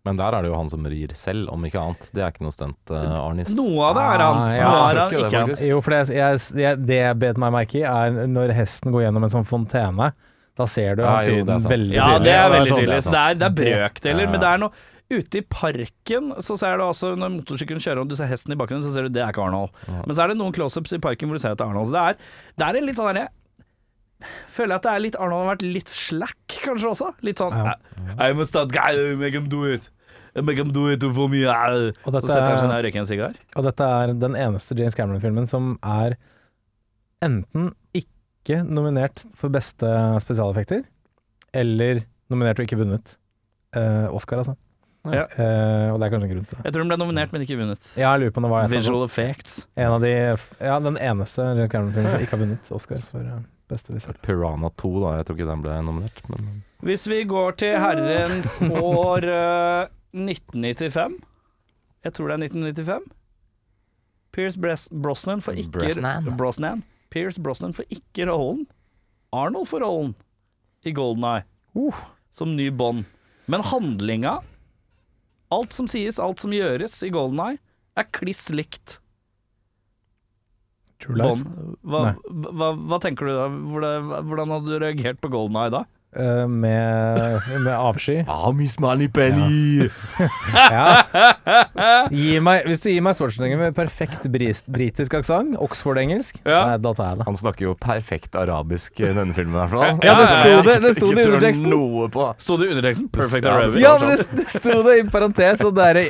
Men 0.02 0.18
der 0.18 0.34
er 0.34 0.42
det 0.42 0.50
jo 0.50 0.56
han 0.58 0.70
som 0.70 0.87
rir 0.90 1.12
selv, 1.14 1.46
om 1.52 1.62
ikke 1.66 1.78
annet. 1.78 2.08
Det 2.11 2.25
er 2.25 2.32
ikke 2.32 2.42
noe 2.42 2.54
stunt, 2.54 2.80
uh, 2.90 3.20
Arnis. 3.20 3.52
Noe 3.54 3.87
av 3.87 3.94
det 3.94 4.06
er 4.08 4.25
han. 4.25 4.38
Ah, 4.40 4.54
ja, 4.56 4.70
er 4.88 4.99
han 4.99 5.12
ikke 5.14 5.42
det. 5.52 5.58
Jo, 5.70 5.78
for 5.84 5.94
det 5.94 6.16
jeg, 6.16 6.40
jeg, 6.58 6.80
det 6.88 6.99
jeg 6.99 7.18
bet 7.22 7.38
meg 7.38 7.54
merke 7.54 7.78
i, 7.78 7.84
er 7.87 8.26
når 8.26 8.54
hesten 8.56 8.90
går 8.94 9.04
gjennom 9.06 9.28
en 9.28 9.34
sånn 9.37 9.46
fontene. 9.46 10.11
Da 10.56 10.66
ser 10.68 10.97
du 10.97 11.02
jo, 11.02 11.44
det 11.47 11.54
er 11.54 11.68
veldig 11.71 11.94
Ja, 11.97 12.18
det 12.18 12.32
er 12.32 12.50
veldig 12.52 12.73
sånn- 12.73 12.80
tydelig. 12.82 13.02
Så 13.06 13.11
det 13.14 13.21
er, 13.23 13.35
det 13.40 13.47
er 13.47 13.54
brøkdeler. 13.61 14.30
Men 14.30 14.40
det 14.40 14.49
er 14.54 14.59
noe 14.66 14.71
Ute 15.12 15.38
i 15.38 15.42
parken 15.44 16.30
så 16.40 16.54
ser 16.56 16.78
du 16.80 16.85
også 16.87 17.11
når 17.21 17.28
motorsykkelen 17.35 17.82
kjører 17.85 17.99
og 18.00 18.09
du 18.09 18.14
ser 18.16 18.30
hesten 18.30 18.52
i 18.54 18.56
bakgrunnen, 18.56 18.80
så 18.80 18.94
ser 18.94 19.02
du 19.04 19.09
det 19.12 19.21
er 19.21 19.28
ikke 19.35 19.42
Arnold. 19.44 19.68
Men 20.06 20.14
så 20.16 20.23
er 20.25 20.28
det 20.32 20.38
noen 20.38 20.54
close-ups 20.56 20.94
i 20.97 21.00
parken 21.04 21.28
hvor 21.28 21.37
du 21.37 21.42
ser 21.42 21.52
at 21.52 21.59
det 21.61 21.66
er 21.66 21.68
Arnold. 21.68 21.90
Så 21.90 21.92
det 21.92 22.00
er, 22.00 22.16
det 22.56 22.64
er 22.68 22.78
en 22.80 22.87
litt 22.88 22.97
sånn 22.97 23.11
derre 23.12 23.28
Føler 24.54 24.71
jeg 24.71 24.78
at 24.78 24.82
det 24.87 24.92
er 24.94 25.00
litt 25.02 25.16
Arnold 25.21 25.42
har 25.44 25.56
vært 25.56 25.64
litt 25.75 25.88
slack, 25.92 26.38
kanskje 26.62 26.88
også. 26.94 27.11
Litt 27.26 27.37
sånn 27.42 27.52
Ja. 27.52 27.75
I- 28.16 28.30
I'm 28.30 28.40
a 28.40 28.47
stunt 28.47 28.73
guy, 28.73 29.14
make 29.16 29.35
him 29.35 29.49
do 29.50 29.64
it. 29.64 29.90
Make 30.35 30.56
them 30.56 30.71
do 30.73 30.87
it 30.88 31.02
for 31.02 31.28
me. 31.28 31.44
Og 31.44 31.92
Så 32.06 32.23
setter 32.23 32.47
han 32.47 32.59
seg 32.62 32.68
ned 32.71 32.78
og 32.78 32.85
røyker 32.87 33.00
en 33.02 33.04
sigar. 33.11 33.35
og 33.56 33.64
dette 33.64 33.80
er 33.85 34.14
den 34.14 34.32
eneste 34.32 34.78
James 34.78 34.94
Cameron-filmen 34.94 35.47
som 35.47 35.78
er 35.82 36.16
enten 37.21 37.75
ikke 38.42 38.61
nominert 38.66 39.25
for 39.38 39.52
beste 39.54 39.88
spesialeffekter, 40.25 40.82
eller 41.54 42.02
nominert 42.32 42.61
og 42.61 42.66
ikke 42.68 42.80
vunnet 42.82 43.16
eh, 43.76 44.06
Oscar, 44.12 44.42
altså. 44.42 44.56
Ja. 45.11 45.25
Eh, 45.34 45.88
og 45.90 45.99
det 45.99 46.06
er 46.06 46.12
kanskje 46.12 46.28
en 46.28 46.32
grunn 46.37 46.44
til 46.46 46.58
det. 46.58 46.64
Jeg 46.68 46.75
tror 46.75 46.84
den 46.84 46.92
ble 46.92 46.99
nominert, 47.00 47.32
men 47.34 47.42
ikke 47.42 47.56
vunnet. 47.58 47.88
Ja, 47.99 48.12
jeg 48.12 48.22
lurer 48.22 48.34
på 48.34 48.38
om 48.42 48.46
det 48.46 48.52
var 48.52 48.68
Visual 48.70 49.02
effects. 49.06 49.56
En 49.75 49.96
av 49.96 50.04
de 50.04 50.12
Ja, 50.62 50.76
den 50.78 50.99
eneste 51.02 51.46
James 51.49 51.72
Cameron-filmen 51.72 52.12
som 52.14 52.22
ikke 52.22 52.37
har 52.37 52.42
vunnet 52.44 52.70
Oscar 52.76 53.02
for 53.08 53.26
eh, 53.26 53.40
beste 53.72 53.94
visuelle. 53.96 54.20
Piranha 54.22 54.70
2, 54.78 54.92
da. 55.02 55.16
Jeg 55.18 55.26
tror 55.26 55.40
ikke 55.40 55.49
den 55.50 55.64
ble 55.64 55.80
nominert. 55.88 56.22
Men 56.30 56.62
Hvis 56.87 57.08
vi 57.11 57.22
går 57.26 57.58
til 57.64 57.75
herrens 57.82 58.54
år 58.62 59.26
eh, 59.26 59.90
1995 60.12 61.18
Jeg 62.04 62.14
tror 62.14 62.30
det 62.30 62.34
er 62.38 62.46
1995. 62.46 63.11
Pierce 64.32 64.61
Bres 64.61 64.87
Brosnan 64.92 65.42
får 65.44 65.58
ikke 65.64 65.75
Brosnan. 65.80 66.30
Brosnan. 66.38 66.87
Pierce 67.12 67.40
Brosnan 67.42 67.75
får 67.76 67.88
ikke 67.92 68.26
rollen. 68.31 68.64
Arnold 69.37 69.69
får 69.71 69.85
rollen 69.85 70.14
i 70.85 70.95
Golden 70.97 71.25
Eye 71.28 71.45
Uh. 71.76 71.97
som 72.31 72.57
ny 72.57 72.66
Bond. 72.71 73.07
Men 73.49 73.62
handlinga, 73.64 74.38
alt 75.52 75.73
som 75.73 75.87
sies, 75.88 76.19
alt 76.21 76.40
som 76.42 76.52
gjøres 76.52 76.99
i 77.07 77.09
Golden 77.12 77.40
Eye, 77.40 77.61
er 77.97 78.09
kliss 78.12 78.47
likt 78.52 78.99
True 81.02 81.16
Lies. 81.19 81.40
Hva, 81.83 82.02
hva, 82.31 82.69
hva 82.78 82.99
tenker 83.02 83.26
du 83.26 83.33
da? 83.35 83.49
Hvordan, 83.50 84.12
hvordan 84.28 84.52
hadde 84.54 84.71
du 84.71 84.76
reagert 84.85 85.19
på 85.25 85.33
Golden 85.33 85.59
Eye 85.59 85.73
da? 85.75 85.83
Eh, 86.16 86.47
med, 86.47 87.40
med 87.64 87.73
avsky. 87.73 88.19
Ah, 88.28 88.50
Miss 88.52 88.78
Moneypenny! 88.81 89.88
Ja. 90.52 91.02
Gi 92.12 92.35
meg, 92.45 92.66
hvis 92.69 92.83
du 92.85 92.90
gir 92.90 93.00
meg 93.04 93.16
Schwarzenegger 93.16 93.57
med 93.61 93.75
perfekt 93.76 94.26
britisk 94.28 95.14
aksent, 95.16 95.57
Oxford-engelsk, 95.62 96.42
Ja. 96.45 96.76
da 96.76 96.92
tar 96.92 97.09
jeg 97.14 97.19
det. 97.23 97.26
Han 97.31 97.38
snakker 97.40 97.64
jo 97.71 97.73
perfekt 97.81 98.37
arabisk 98.37 99.00
i 99.00 99.09
denne 99.16 99.33
filmen, 99.37 99.57
i 99.57 99.61
hvert 99.62 99.73
fall. 99.73 100.02
Ja, 100.07 100.14
det 100.21 100.28
sto 100.28 100.62
det- 100.69 100.81
det 100.85 100.92
sto 100.99 101.09
det 101.14 101.25
i 101.25 101.28
underteksten. 101.31 101.73
Sto 102.45 102.57
det 102.61 102.69
i 102.69 102.73
underteksten? 102.76 103.09
Perfect 103.16 103.47
Arabic? 103.47 103.81
Ja, 103.83 103.95
men 104.02 104.12
det, 104.12 104.28
det 104.37 104.47
sto 104.52 104.76
det 104.85 104.99
i 105.00 105.04
parentes, 105.16 105.64
og 105.64 105.75
det 105.81 105.88
er 105.88 106.00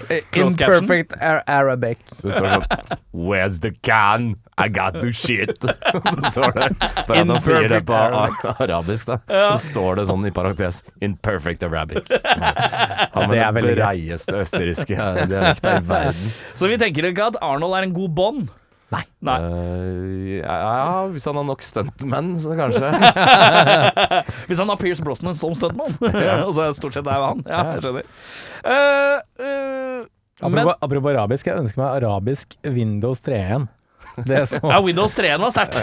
imperfect 0.42 1.16
ar 1.22 1.42
Arabic. 1.46 1.98
Det 2.22 2.34
står 2.34 2.48
sånn 2.56 2.98
Where's 3.12 3.60
the 3.62 3.70
can? 3.86 4.34
I 4.58 4.68
got 4.68 4.98
to 5.00 5.10
shit. 5.16 5.56
Så 5.62 6.30
står 6.30 6.52
det 6.54 6.66
Bare 7.08 7.22
at 7.22 7.30
han 7.30 7.38
sier 7.40 7.68
det 7.72 7.80
på 7.88 7.96
arabisk, 7.96 9.08
da. 9.08 9.16
Så 9.56 9.70
står 9.72 9.91
det 9.98 10.06
sånn 10.08 10.24
i 10.28 10.32
parentes 10.34 10.82
In 11.02 11.16
perfect 11.20 11.62
Arabic. 11.66 12.08
Han 13.16 13.32
Det 13.32 13.42
er 13.42 13.54
den 13.56 13.68
breieste 13.72 14.40
østerrikske 14.42 14.96
dialekta 15.28 15.78
i 15.78 15.84
verden. 15.86 16.34
Så 16.58 16.70
vi 16.70 16.80
tenker 16.80 17.10
ikke 17.10 17.32
at 17.32 17.40
Arnold 17.44 17.78
er 17.78 17.88
en 17.88 17.96
god 17.96 18.16
Bond? 18.16 18.50
Nei. 18.92 19.02
Nei. 19.24 19.36
Uh, 19.40 20.38
ja, 20.42 20.54
ja, 20.60 20.96
hvis 21.12 21.24
han 21.28 21.38
har 21.40 21.46
nok 21.48 21.62
stuntmenn, 21.64 22.34
så 22.40 22.56
kanskje. 22.58 22.90
Hvis 24.50 24.60
han 24.60 24.68
har 24.68 24.80
Pierce 24.80 25.04
Brosnan 25.04 25.38
som 25.38 25.54
stuntmann. 25.56 25.94
Og 26.46 26.52
så 26.52 26.66
er 26.66 26.72
det 26.72 26.76
stort 26.76 26.98
sett 26.98 27.08
er 27.08 27.24
han. 27.24 27.40
Ja, 27.48 27.62
jeg 27.76 27.86
skjønner. 27.86 28.10
Uh, 28.66 29.46
eh, 29.46 30.02
men 30.42 30.58
Apropos, 30.58 30.76
apropos 30.84 31.14
arabisk, 31.14 31.48
jeg 31.48 31.62
ønsker 31.62 31.80
meg 31.80 32.02
arabisk 32.02 32.58
Windows 32.66 33.24
3 33.24 33.40
igjen. 33.40 33.66
Det 34.26 34.36
er 34.42 34.48
så 34.50 34.60
ja, 34.66 34.82
Windows 34.84 35.14
3 35.16 35.32
var 35.40 35.54
sterkt. 35.54 35.78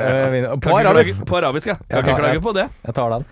På 0.61 0.77
arabisk. 0.77 1.25
På 1.25 1.39
arabisk, 1.39 1.71
ja. 1.71 1.79
Kan 1.89 2.03
ikke 2.03 2.19
klage 2.19 2.43
på 2.43 2.53
det. 2.59 2.67
Jeg 2.85 2.97
tar 2.99 3.15
den. 3.15 3.25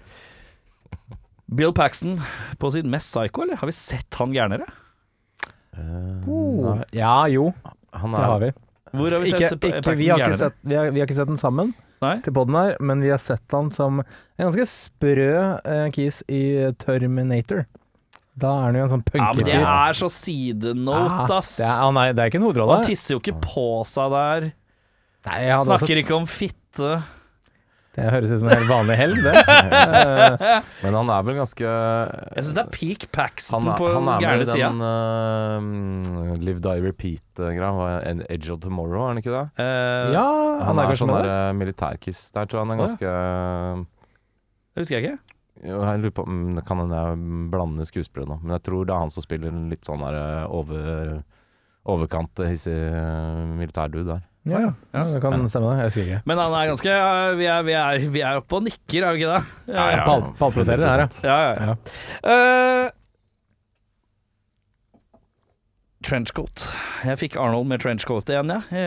Bill 1.48 1.72
Paxton 1.74 2.18
på 2.60 2.72
sitt 2.76 2.86
mest 2.90 3.14
psycho, 3.14 3.44
eller? 3.46 3.56
Har 3.62 3.70
vi 3.70 3.76
sett 3.76 4.18
han 4.20 4.34
gærnere? 4.36 4.68
Uh, 5.78 6.26
Oh. 6.28 6.80
Ja, 6.92 7.28
jo, 7.32 7.52
han 7.94 8.12
det 8.12 8.20
har 8.24 8.36
er 8.36 8.46
vi. 8.48 8.54
Hvor 8.98 9.14
har 9.14 9.22
vi 9.24 9.32
sett 9.32 9.42
ikke, 9.44 9.60
Paxton 9.62 10.00
vi, 10.00 10.08
har 10.10 10.18
ikke 10.20 10.26
gærnere? 10.26 10.38
sett, 10.42 10.58
vi, 10.64 10.76
har, 10.76 10.90
vi 10.92 11.00
har 11.02 11.08
ikke 11.08 11.18
sett 11.20 11.30
den 11.32 11.40
sammen 11.40 11.74
Nei? 12.04 12.16
til 12.26 12.34
podden 12.36 12.56
her, 12.58 12.76
men 12.84 13.02
vi 13.04 13.12
har 13.14 13.22
sett 13.22 13.56
han 13.56 13.70
som 13.76 14.02
en 14.02 14.44
ganske 14.48 14.66
sprø 14.70 15.30
eh, 15.64 15.88
kis 15.96 16.22
i 16.28 16.42
Terminator. 16.82 17.66
Da 18.38 18.52
er 18.60 18.68
han 18.68 18.78
jo 18.78 18.84
en 18.86 18.92
sånn 18.92 19.06
Ja, 19.18 19.32
men 19.34 19.48
det 19.48 19.56
er 19.58 19.98
så 19.98 20.10
sidenote, 20.14 21.40
ass. 21.40 21.56
det, 21.58 21.66
er, 21.66 21.80
ah, 21.88 21.94
nei, 21.96 22.10
det 22.14 22.22
er 22.22 22.30
ikke 22.32 22.38
en 22.42 22.46
hovedrolle. 22.46 22.80
Han 22.82 22.86
tisser 22.86 23.16
jo 23.16 23.22
ikke 23.24 23.38
på 23.42 23.68
seg 23.90 24.12
der. 24.14 24.50
Nei, 25.28 25.40
han 25.50 25.58
også, 25.64 25.72
Snakker 25.74 26.02
ikke 26.04 26.16
om 26.20 26.28
fitte. 26.30 26.92
Det 27.98 28.12
høres 28.14 28.30
ut 28.32 28.40
som 28.44 28.48
en 28.52 28.54
helt 28.60 28.70
vanlig 28.70 28.96
helg, 29.00 29.20
det. 29.26 29.36
Eh, 29.98 30.64
Men 30.84 30.94
han 31.00 31.10
er 31.10 31.24
vel 31.26 31.38
ganske 31.40 31.66
Jeg 31.66 32.44
syns 32.46 32.54
det 32.58 32.64
er 32.64 32.70
peak 32.76 33.06
Paxton 33.16 33.66
han, 33.66 33.72
er- 33.74 33.78
sida. 33.82 33.94
han 33.98 34.10
er 34.14 34.24
gærne 34.24 34.48
sida. 34.48 34.68
den 34.70 34.82
uh, 36.30 36.34
Live 36.44 36.62
Die 36.64 36.84
Repeat-greia. 36.86 37.96
En 38.12 38.22
Edge 38.30 38.52
of 38.54 38.60
Tomorrow, 38.64 39.02
er 39.08 39.14
han 39.16 39.22
ikke 39.22 39.34
det? 39.34 39.46
Uh, 39.58 40.14
ja, 40.14 40.26
Han, 40.62 40.68
han 40.70 40.84
er 40.84 40.92
er, 40.94 41.00
sånn 41.02 41.14
der 41.16 41.32
militærkiss 41.58 42.22
der, 42.36 42.46
tror 42.46 42.62
jeg 42.62 42.68
han 42.68 42.76
er 42.76 42.82
ganske 42.84 43.16
uh, 43.16 43.82
Det 44.76 44.84
husker 44.86 44.98
jeg 45.00 45.08
ikke. 45.08 45.18
jo, 45.72 45.82
Jeg 45.90 46.04
lurer 46.04 46.16
på 46.22 46.28
mm, 46.30 46.46
Det 46.60 46.66
kan 46.70 46.84
hende 46.84 47.02
jeg 47.02 47.22
blander 47.56 47.90
skuespillere 47.90 48.30
nå, 48.36 48.40
men 48.44 48.56
jeg 48.60 48.66
tror 48.70 48.86
det 48.86 48.94
er 48.96 49.04
han 49.08 49.14
som 49.18 49.26
spiller 49.26 49.50
en 49.56 49.66
litt 49.74 49.88
sånn 49.90 50.06
der 50.06 50.22
over 50.54 51.18
overkant 51.88 52.42
hissig 52.44 52.76
militærdude 53.58 54.10
der. 54.12 54.24
Ja, 54.52 54.60
ja. 54.66 54.74
Ja. 54.96 55.04
det 55.14 55.22
kan 55.24 55.48
stemme 55.52 55.72
det. 55.74 55.80
Jeg 55.84 55.92
husker 55.92 56.06
ikke. 56.08 56.22
Men 56.32 56.38
han 56.44 56.54
er 56.60 56.70
ganske 56.74 56.98
Vi 57.42 57.46
er, 57.52 57.64
vi 57.68 57.74
er, 57.78 58.06
vi 58.18 58.22
er 58.26 58.42
oppe 58.44 58.60
og 58.62 58.68
nikker, 58.70 59.04
er 59.10 59.18
vi 59.18 59.24
ikke 59.26 59.34
det? 59.38 59.74
Ja, 59.76 59.88
ja. 59.96 60.06
Pall- 60.08 60.30
Pallplasserer 60.40 60.88
her, 60.90 61.04
ja. 61.04 61.10
ja, 61.28 61.40
ja. 61.48 61.74
ja. 61.74 61.76
Eh, 62.34 62.94
trenchcoat. 66.08 66.62
Jeg 67.04 67.18
fikk 67.20 67.36
Arnold 67.42 67.68
med 67.68 67.82
trenchcoat 67.84 68.30
igjen, 68.32 68.52
jeg. 68.54 68.68
Ja. 68.72 68.84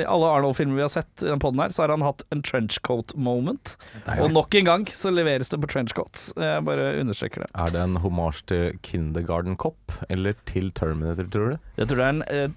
I 0.00 0.02
alle 0.06 0.28
Arnold-filmer 0.36 0.76
vi 0.76 0.84
har 0.84 0.92
sett 0.92 1.24
i 1.24 1.30
den 1.30 1.40
podden 1.42 1.62
her, 1.64 1.72
så 1.74 1.82
har 1.82 1.94
han 1.94 2.04
hatt 2.04 2.22
en 2.30 2.42
trenchcoat-moment. 2.46 3.72
Og 4.20 4.28
nok 4.30 4.54
en 4.60 4.68
gang 4.68 4.84
så 4.94 5.10
leveres 5.10 5.50
det 5.50 5.58
på 5.64 5.70
trenchcoat. 5.72 6.28
Jeg 6.38 6.62
bare 6.68 6.92
understreker 7.00 7.42
det. 7.46 7.50
Er 7.58 7.74
det 7.74 7.82
en 7.88 7.96
homasj 8.04 8.44
til 8.52 8.78
Kindergarten 8.86 9.56
Cop 9.58 9.96
eller 10.12 10.36
til 10.50 10.70
Terminator, 10.76 11.26
tror 11.32 11.54
du? 11.56 11.70
Jeg 11.80 11.90
tror 11.90 12.02
det 12.02 12.06
er 12.06 12.14
en 12.18 12.22
eh, 12.28 12.54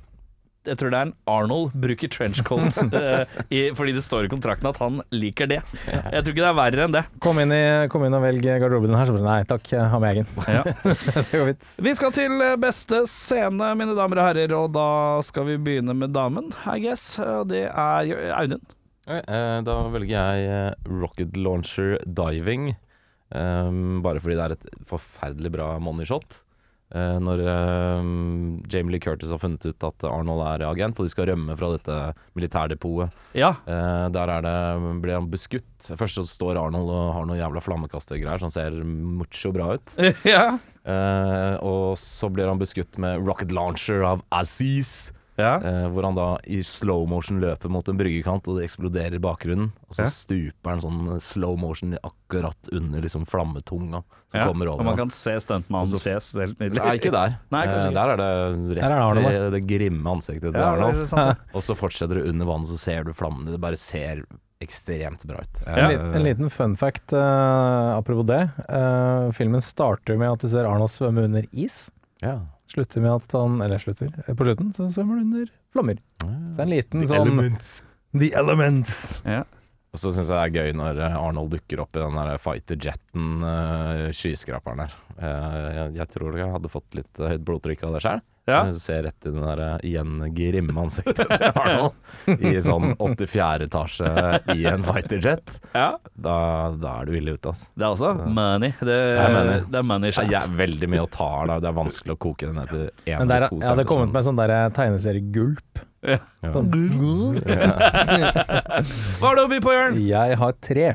jeg 0.66 0.78
tror 0.80 0.92
det 0.94 1.00
er 1.00 1.08
en 1.10 1.14
Arnold 1.28 1.74
bruker 1.84 2.12
trenchcoat 2.14 2.78
eh, 3.00 3.34
i, 3.52 3.62
fordi 3.76 3.96
det 3.98 4.04
står 4.06 4.28
i 4.28 4.32
kontrakten 4.32 4.70
at 4.70 4.80
han 4.82 5.02
liker 5.12 5.50
det. 5.52 5.60
Jeg 5.88 6.24
tror 6.24 6.32
ikke 6.34 6.44
det 6.44 6.50
er 6.52 6.60
verre 6.60 6.86
enn 6.88 6.96
det. 6.96 7.04
Kom 7.24 7.42
inn, 7.44 7.52
i, 7.56 7.64
kom 7.92 8.06
inn 8.08 8.16
og 8.16 8.24
velg 8.24 8.46
garderoben 8.48 8.92
din 8.94 9.00
her, 9.00 9.10
så 9.10 9.16
bare 9.18 9.28
nei 9.28 9.50
takk, 9.50 9.68
jeg 9.76 9.90
har 9.92 10.04
med 10.04 10.14
egen. 10.14 10.30
Ja. 10.48 10.62
det 11.32 11.34
går 11.34 11.50
fint. 11.52 11.68
Vi 11.90 11.96
skal 12.00 12.16
til 12.16 12.46
eh, 12.46 12.56
beste 12.64 13.04
scene, 13.12 13.74
mine 13.80 13.98
damer 13.98 14.22
og 14.24 14.30
herrer, 14.32 14.56
og 14.60 14.72
da 14.76 14.88
skal 15.28 15.50
vi 15.52 15.60
begynne 15.68 15.96
med 15.98 16.16
damen, 16.16 16.52
I 16.70 16.80
guess. 16.86 17.18
Og 17.24 17.50
Det 17.52 17.66
er 17.68 18.14
Audun. 18.38 18.64
Okay, 19.04 19.20
eh, 19.28 19.58
Da 19.68 19.76
velger 19.92 20.14
jeg 20.16 20.48
eh, 20.48 20.90
Rocket 21.02 21.36
Launcher 21.36 21.98
Diving. 22.08 22.72
ehm, 23.36 24.02
bare 24.06 24.22
fordi 24.24 24.36
det 24.38 24.44
er 24.46 24.54
et 24.56 24.68
forferdelig 24.88 25.52
bra 25.58 25.74
money 25.84 26.06
shot. 26.08 26.40
Eh, 26.40 26.53
når 26.94 27.42
ehm, 27.50 28.64
Jamie 28.70 28.94
Lee 28.94 29.02
Curtis 29.02 29.32
har 29.34 29.40
funnet 29.42 29.64
ut 29.66 29.86
at 29.88 30.06
Arnold 30.06 30.44
er 30.46 30.66
agent, 30.68 31.00
og 31.00 31.08
de 31.08 31.14
skal 31.14 31.30
rømme 31.32 31.56
fra 31.58 31.72
dette 31.74 31.96
militærdepotet. 32.38 33.16
Ja. 33.34 33.54
Eh, 33.66 34.06
der 34.14 34.34
er 34.36 34.46
det, 34.46 34.58
blir 35.02 35.18
han 35.18 35.32
beskutt. 35.32 35.72
Først 35.88 36.20
så 36.20 36.26
står 36.30 36.60
Arnold 36.62 36.92
og 36.94 37.16
har 37.18 37.26
noen 37.26 37.42
jævla 37.42 37.64
flammekastergreier 37.66 38.44
som 38.44 38.54
ser 38.54 38.78
mucho 38.84 39.54
bra 39.56 39.74
ut. 39.78 39.98
ja. 40.36 40.46
Eh, 40.84 41.56
og 41.66 41.98
så 42.00 42.30
blir 42.34 42.52
han 42.52 42.62
beskutt 42.62 43.00
med 43.02 43.24
rocket 43.26 43.54
launcher 43.56 44.06
av 44.08 44.24
Aziz. 44.36 45.12
Ja. 45.40 45.56
Eh, 45.58 45.88
hvor 45.94 46.06
han 46.06 46.16
da 46.18 46.28
i 46.46 46.60
slow 46.66 47.08
motion 47.10 47.40
løper 47.42 47.72
mot 47.74 47.88
en 47.90 47.98
bryggekant, 47.98 48.48
og 48.48 48.60
det 48.60 48.68
eksploderer 48.68 49.18
i 49.18 49.22
bakgrunnen. 49.24 49.72
Og 49.90 49.96
så 49.98 50.04
Ja. 50.06 50.12
stuper 50.14 50.70
han 50.76 50.82
sånn 50.84 51.22
slow 51.22 51.58
motion 51.58 51.98
akkurat 52.04 52.70
under 52.72 53.02
liksom 53.02 53.26
flammetunga 53.26 54.04
som 54.04 54.40
ja. 54.40 54.46
kommer 54.48 54.70
Og 54.74 54.84
man 54.86 54.98
kan 54.98 55.10
se 55.10 55.36
stuntmannens 55.40 56.02
fjes. 56.04 56.34
Helt 56.38 56.60
nydelig. 56.60 56.82
Nei, 56.84 56.96
ikke 56.98 57.12
der. 57.12 57.38
Nei, 57.52 57.66
Eh, 57.66 57.92
der 57.92 58.14
er 58.14 58.18
det 58.18 58.76
Der 58.76 58.92
er 58.92 59.14
det 59.14 59.26
rett 59.26 59.52
det 59.58 59.64
grimme 59.68 60.06
ansiktet 60.16 60.52
til 60.54 60.62
Ja, 60.62 60.74
Arnold. 60.76 60.96
det 61.02 61.08
sant, 61.10 61.38
det. 61.38 61.56
Og 61.58 61.62
så 61.66 61.76
fortsetter 61.78 62.22
det 62.22 62.30
under 62.30 62.46
vannet, 62.46 62.68
så 62.68 62.78
ser 62.78 63.04
du 63.04 63.14
flammene. 63.14 63.52
Det 63.52 63.62
bare 63.62 63.76
ser 63.80 64.24
ekstremt 64.64 65.26
bra 65.28 65.42
ut. 65.44 65.62
En, 65.68 65.90
li 65.90 65.96
en 65.98 66.24
liten 66.24 66.50
fun 66.54 66.76
fact 66.80 67.12
uh, 67.12 67.98
apropos 67.98 68.24
det. 68.30 68.50
Uh, 68.70 69.32
filmen 69.36 69.62
starter 69.62 70.18
med 70.18 70.32
at 70.32 70.40
du 70.46 70.48
ser 70.48 70.66
Arnold 70.70 70.94
svømme 70.94 71.26
under 71.28 71.44
is. 71.52 71.90
Ja. 72.24 72.40
Slutter 72.72 73.02
med 73.04 73.12
at 73.12 73.34
han 73.36 73.62
Eller 73.62 73.78
slutter. 73.82 74.14
eh, 74.28 74.34
På 74.36 74.46
slutten 74.48 74.72
så 74.76 74.88
svømmer 74.94 75.20
han 75.20 75.28
under 75.34 75.50
flommer. 75.74 75.98
Så 76.24 76.30
det 76.30 76.60
er 76.60 76.64
en 76.68 76.72
liten 76.76 77.02
The 77.04 77.10
sånn 77.12 77.28
elements. 77.28 77.74
The 78.14 78.30
Elements. 78.40 78.96
Ja. 79.26 79.44
Og 79.94 80.02
så 80.02 80.10
syns 80.14 80.30
jeg 80.32 80.38
det 80.38 80.62
er 80.62 80.66
gøy 80.72 80.76
når 80.80 81.00
eh, 81.06 81.18
Arnold 81.20 81.52
dukker 81.54 81.82
opp 81.84 81.94
i 81.98 82.02
den 82.02 82.16
der 82.18 82.38
fighter 82.42 82.78
jeten, 82.82 83.44
uh, 83.46 84.08
skyskraperen 84.16 84.82
der. 84.82 84.94
Eh, 85.20 85.58
jeg, 85.78 85.92
jeg 86.00 86.08
tror 86.16 86.38
jeg 86.40 86.50
hadde 86.56 86.72
fått 86.74 86.98
litt 86.98 87.20
eh, 87.22 87.30
høyt 87.34 87.44
blodtrykk 87.46 87.84
av 87.86 87.98
det 87.98 88.02
sjøl. 88.06 88.24
Ja. 88.50 88.58
Du 88.68 88.76
ser 88.82 89.06
rett 89.06 89.24
i 89.24 89.32
den 89.32 89.40
der 89.46 89.60
eh, 89.64 89.76
igjen 89.88 90.18
grimme 90.36 90.74
ansiktet 90.84 91.16
til 91.32 91.46
Arnold 91.56 91.94
i 92.44 92.52
sånn 92.66 92.90
84. 93.00 93.68
etasje 93.70 94.10
i 94.52 94.66
en 94.68 94.84
fighterjet. 94.84 95.54
Ja, 95.72 95.94
Da, 96.14 96.36
da 96.76 96.98
er 97.00 97.08
du 97.08 97.16
ille 97.16 97.38
ute, 97.38 97.54
ass. 97.54 97.70
det 97.72 97.86
er 97.88 97.94
også 97.96 98.12
money. 98.28 98.74
Det, 98.84 98.98
er 99.16 99.32
money. 99.38 99.62
det 99.72 99.80
er 99.80 99.88
money 99.94 100.12
Det 100.12 100.18
shit. 100.20 100.36
er 100.42 100.58
veldig 100.60 100.90
mye 100.92 101.06
å 101.06 101.10
ta 101.16 101.30
her, 101.38 101.48
da. 101.54 101.60
Det 101.64 101.72
er 101.72 101.78
vanskelig 101.80 102.18
å 102.18 102.20
koke 102.28 102.50
det 102.50 102.56
ned 102.60 102.68
til 102.74 102.84
én 103.14 103.24
eller 103.24 103.48
to 103.48 103.62
jeg 103.62 103.70
hadde 103.72 103.88
kommet 103.94 104.12
med 104.18 104.28
sånn 104.28 104.40
der 104.44 104.56
tegneseriegulp. 104.76 105.84
Ja. 106.04 106.20
Sånn. 106.52 106.68
Hva 109.20 109.30
har 109.30 109.38
du 109.40 109.44
å 109.46 109.50
by 109.52 109.60
på, 109.64 109.72
Jørn? 109.72 109.98
Jeg 110.04 110.38
har 110.44 110.56
tre. 110.64 110.88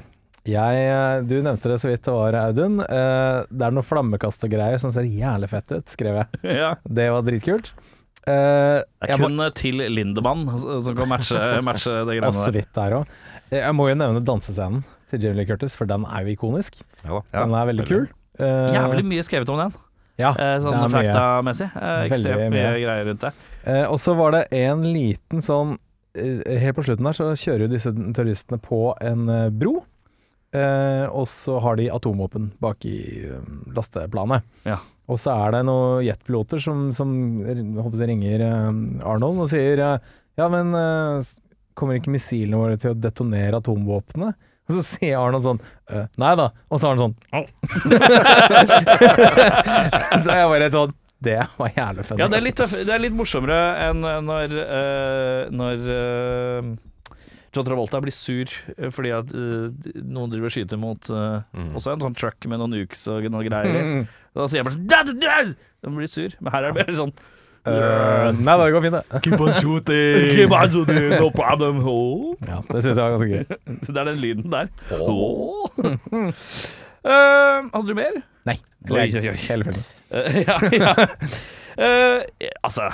Jeg, 0.48 0.84
eh, 0.88 1.20
du 1.28 1.34
nevnte 1.44 1.68
det 1.68 1.76
så 1.82 1.90
vidt 1.90 2.06
det 2.06 2.14
var, 2.14 2.36
Audun. 2.46 2.78
Eh, 2.80 3.44
Det 3.50 3.66
er 3.66 3.74
noen 3.76 3.84
flammekastergreier 3.84 4.80
som 4.80 4.92
ser 4.94 5.04
jævlig 5.04 5.48
fett 5.52 5.74
ut, 5.76 5.88
skrev 5.92 6.22
jeg. 6.22 6.42
Ja. 6.62 6.70
Det 6.88 7.08
var 7.12 7.26
dritkult. 7.26 7.72
Uh, 8.28 8.82
Det 9.00 9.08
er 9.08 9.12
er 9.14 9.18
må- 9.22 9.28
kun 9.30 9.52
til 9.56 9.78
Lindemann 9.88 10.42
som 10.84 10.94
kan 10.96 11.08
matche, 11.08 11.38
matche 11.68 11.92
det 12.04 12.18
Og 12.26 12.34
så 12.36 12.50
vidt 12.52 12.72
der 12.76 12.96
òg. 12.98 13.06
Jeg 13.54 13.72
må 13.76 13.86
jo 13.88 13.94
nevne 13.96 14.20
dansescenen 14.26 14.82
til 15.08 15.22
Jamie 15.22 15.38
Lee 15.40 15.48
Curtis, 15.48 15.76
for 15.78 15.88
den 15.88 16.04
er 16.04 16.26
jo 16.26 16.34
ikonisk. 16.36 16.80
Ja, 17.06 17.22
Den 17.32 17.54
er 17.56 17.68
veldig 17.70 17.86
veldig. 17.86 17.88
kul. 17.88 18.08
Uh, 18.38 18.68
Jævlig 18.74 19.04
mye 19.08 19.24
skrevet 19.24 19.48
om 19.54 19.56
den, 19.62 19.72
Ja, 20.20 20.32
sånn 20.60 20.90
faktamessig. 20.92 21.68
Ekstremt 22.08 22.50
mye 22.50 22.50
mye. 22.52 22.72
greier 22.82 23.04
rundt 23.08 23.20
det. 23.24 23.32
Uh, 23.64 23.86
og 23.92 23.96
så 24.02 24.16
var 24.18 24.32
det 24.36 24.42
en 24.52 24.82
liten 24.84 25.40
sånn 25.44 25.76
Helt 26.18 26.74
på 26.74 26.82
slutten 26.82 27.06
her 27.06 27.14
så 27.14 27.26
kjører 27.38 27.66
jo 27.66 27.70
disse 27.70 27.92
terroristene 27.94 28.58
på 28.58 28.78
en 29.06 29.28
bro. 29.54 29.84
Eh, 30.56 31.04
og 31.12 31.26
så 31.28 31.58
har 31.60 31.76
de 31.76 31.90
atomvåpen 31.92 32.52
bak 32.62 32.84
i 32.88 33.26
eh, 33.28 33.42
lasteplanet. 33.76 34.46
Ja. 34.64 34.78
Og 35.08 35.20
så 35.20 35.32
er 35.32 35.52
det 35.56 35.62
noen 35.68 36.04
jetpiloter 36.04 36.60
som, 36.60 36.88
som 36.96 37.08
håper 37.80 38.06
ringer 38.08 38.44
eh, 38.44 38.70
Arnold 39.08 39.44
og 39.44 39.50
sier 39.52 39.80
eh, 39.80 39.98
Ja, 40.40 40.48
men 40.52 40.72
eh, 40.76 41.28
kommer 41.78 41.98
ikke 41.98 42.12
missilene 42.14 42.60
våre 42.60 42.76
til 42.80 42.92
å 42.92 42.98
detonere 42.98 43.60
atomvåpnene? 43.60 44.32
Og 44.68 44.76
så 44.76 44.82
sier 44.84 45.16
Arnold 45.16 45.44
sånn 45.46 45.60
«Øh, 45.88 46.04
Nei 46.20 46.32
da. 46.36 46.50
Og 46.68 46.76
så 46.80 46.84
har 46.88 46.92
han 46.96 47.04
sånn 47.06 47.16
«Au». 47.32 47.44
Så 50.24 50.34
jeg 50.34 50.50
bare 50.50 50.68
sånn 50.74 50.92
Det 51.24 51.38
var 51.56 51.72
jævlig 51.72 52.04
fett. 52.04 52.20
Ja, 52.20 52.28
det 52.28 52.36
er 52.36 52.44
litt, 52.44 52.60
det 52.60 52.92
er 52.92 53.00
litt 53.00 53.16
morsommere 53.16 53.60
enn 53.86 54.04
når, 54.04 54.52
når 55.56 55.88
John 57.54 57.64
Travolta 57.64 58.00
blir 58.04 58.12
sur 58.12 58.50
eh, 58.76 58.90
fordi 58.92 59.10
at 59.16 59.30
uh, 59.32 59.70
noen 60.04 60.30
driver 60.32 60.50
og 60.50 60.54
skyter 60.54 60.78
mot 60.80 61.08
uh, 61.14 61.40
Mm. 61.56 61.72
også 61.78 61.94
en 61.94 62.02
sånn 62.04 62.16
truck 62.18 62.44
med 62.50 62.60
noen 62.60 62.74
nukes 62.76 63.06
og 63.12 63.24
noe 63.32 63.44
greier. 63.46 63.78
Mm. 63.82 64.02
Da 64.36 64.46
sier 64.46 64.60
han 64.62 64.68
bare 64.68 64.76
sånn 64.76 64.86
«Dad, 64.90 65.12
dad!» 65.22 65.54
Den 65.84 65.96
blir 65.96 66.10
sur. 66.10 66.34
Men 66.40 66.52
her 66.54 66.66
er 66.68 66.74
det 66.76 66.84
mer 66.86 66.98
sånn 66.98 67.12
uh, 67.68 68.28
nei, 68.36 68.54
det 68.60 68.68
går 68.74 68.84
fint, 68.84 68.98
det. 68.98 69.20
Keep 69.26 69.40
on 69.44 69.52
shooting! 69.60 70.28
Keep 70.36 70.54
on 70.58 70.70
shooting, 70.74 71.08
no 71.16 71.30
problem. 71.34 71.80
Oh. 71.88 72.34
Ja, 72.48 72.60
det 72.68 72.82
syns 72.84 72.96
jeg 72.96 73.02
var 73.04 73.16
ganske 73.16 73.30
gøy. 73.32 73.58
Så 73.86 73.94
det 73.96 74.02
er 74.04 74.10
den 74.12 74.20
lyden 74.24 74.52
der. 74.54 74.70
Oh. 74.98 75.68
Eh, 77.08 77.66
hadde 77.72 77.86
du 77.86 77.94
mer? 77.94 78.16
Nei. 78.44 78.56
Oi, 78.90 79.04
oi, 79.06 79.20
oi. 79.30 79.34
Hele 79.46 79.64
filmen. 79.68 79.84
Ja, 80.10 80.56
ja. 80.74 81.06
Eh, 81.78 82.48
altså 82.66 82.88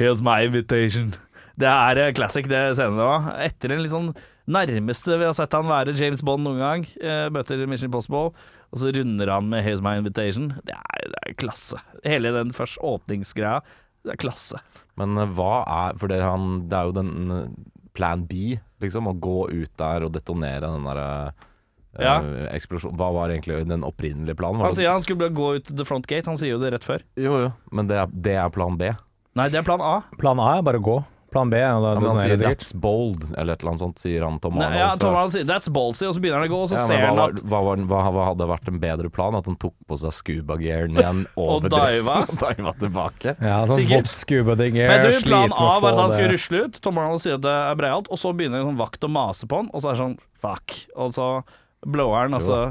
Here's 0.00 0.22
my 0.24 0.38
invitation. 0.48 1.12
Det 1.60 1.68
er 1.70 2.00
eh, 2.02 2.12
classic, 2.16 2.48
det 2.50 2.62
scenen 2.74 2.98
det 2.98 3.06
var. 3.06 3.28
Etter 3.44 3.74
en 3.74 3.82
litt 3.84 3.92
sånn 3.92 4.08
nærmeste 4.50 5.14
vi 5.16 5.24
har 5.24 5.32
sett 5.36 5.54
han 5.56 5.68
være 5.70 5.94
James 5.96 6.20
Bond 6.26 6.44
noen 6.44 6.58
gang. 6.60 6.82
eh, 7.00 7.28
møter 7.32 7.62
Mission 7.70 7.88
Impossible, 7.88 8.32
og 8.74 8.80
så 8.82 8.90
runder 8.92 9.30
han 9.30 9.46
med 9.48 9.64
Here's 9.64 9.80
my 9.84 9.94
invitation. 10.00 10.50
Det 10.66 10.74
er, 10.74 11.06
det 11.14 11.20
er 11.30 11.36
klasse. 11.38 11.78
Hele 12.04 12.32
den 12.34 12.50
første 12.56 12.82
åpningsgreia, 12.82 13.60
det 14.04 14.16
er 14.16 14.20
klasse. 14.20 14.58
Men 15.00 15.16
eh, 15.18 15.30
hva 15.38 15.62
er 15.64 15.96
For 16.02 16.10
det, 16.10 16.20
han, 16.26 16.64
det 16.68 16.76
er 16.80 16.90
jo 16.90 16.96
den 16.98 17.56
plan 17.94 18.26
B, 18.26 18.56
liksom. 18.82 19.06
Å 19.06 19.14
gå 19.22 19.38
ut 19.54 19.70
der 19.78 20.04
og 20.08 20.12
detonere 20.18 20.66
den 20.66 20.84
derre 20.90 21.08
Ja. 21.94 22.16
eksplosjonen. 22.50 22.98
Hva 22.98 23.12
var 23.14 23.30
egentlig 23.30 23.60
den 23.70 23.84
opprinnelige 23.86 24.34
planen? 24.40 24.64
Han 24.66 24.74
sier 24.74 24.90
han 24.90 25.00
skulle 25.04 25.28
gå 25.30 25.52
ut 25.60 25.70
the 25.78 25.86
front 25.86 26.08
gate, 26.10 26.26
han 26.26 26.36
sier 26.40 26.56
jo 26.56 26.58
det 26.58 26.72
rett 26.74 26.82
før. 26.84 27.04
Jo, 27.14 27.36
jo, 27.46 27.50
men 27.70 27.86
det 27.86 28.00
er, 28.02 28.10
det 28.10 28.34
er 28.42 28.50
plan 28.50 28.74
B. 28.76 28.90
Nei, 29.38 29.46
det 29.54 29.60
er 29.62 29.66
plan 29.66 29.78
A. 29.82 30.00
Plan 30.18 30.42
A 30.42 30.56
er 30.58 30.66
bare 30.66 30.82
å 30.82 30.86
gå. 30.90 30.96
Plan 31.34 31.50
B 31.50 31.58
Ja, 31.58 31.72
da 31.82 31.92
Ja, 31.94 32.00
men 32.00 32.10
han 32.12 32.20
sier 32.22 32.38
'that's 32.38 32.70
bold', 32.78 33.26
eller 33.34 33.56
et 33.56 33.62
eller 33.64 33.74
annet 33.74 33.82
sånt, 33.82 33.98
sier 34.02 34.22
han 34.24 34.38
Tom 34.42 34.54
Nei, 34.60 34.70
ja, 34.78 34.92
Tom 35.00 35.16
Arnold 35.16 35.34
sier 35.34 35.44
'that's 35.48 35.70
ballsy', 35.74 36.06
og 36.08 36.14
så 36.14 36.22
begynner 36.22 36.40
han 36.44 36.48
å 36.48 36.52
gå, 36.54 36.60
og 36.62 36.70
så 36.70 36.78
Ja, 36.78 36.86
ser 36.86 37.02
han 37.08 37.18
at 37.24 37.42
hva, 37.42 37.60
var, 37.66 37.82
hva, 37.90 38.02
hva 38.14 38.26
hadde 38.30 38.48
vært 38.52 38.70
en 38.70 38.78
bedre 38.82 39.10
plan? 39.10 39.34
At 39.34 39.50
han 39.50 39.58
tok 39.60 39.74
på 39.90 39.98
seg 39.98 40.14
scuba-gearen 40.14 40.94
igjen 40.96 41.24
over 41.44 41.68
dressen 41.68 42.30
og 42.30 42.38
diva 42.38 42.74
tilbake? 42.80 43.36
Ja, 43.40 43.58
sånn 43.66 43.82
Sikkert. 43.82 44.08
vått 44.08 44.22
scuba 44.24 44.54
dig 44.60 44.72
Men 44.78 44.94
jeg 44.94 45.02
tror 45.02 45.18
sliter 45.18 45.56
plan 45.56 45.74
A 45.74 45.80
var 45.82 45.92
at 45.92 46.02
han 46.04 46.14
skulle 46.14 46.32
rusle 46.36 46.64
ut. 46.68 46.80
Tom 46.80 46.98
Arnold 47.02 47.20
sier 47.24 47.34
at 47.40 47.44
det 47.44 47.58
er 47.58 47.74
breialt, 47.82 48.08
og 48.08 48.20
så 48.20 48.32
begynner 48.36 48.62
en 48.62 48.70
sånn 48.72 48.80
vakt 48.80 49.04
å 49.04 49.10
mase 49.10 49.50
på 49.50 49.62
han, 49.62 49.70
og 49.74 49.82
så 49.82 49.90
er 49.90 49.98
det 49.98 50.02
sånn 50.04 50.18
fuck. 50.44 50.78
Og 50.94 51.12
så 51.18 51.28
blower 51.84 52.28
han, 52.28 52.38
og 52.38 52.42
så 52.44 52.62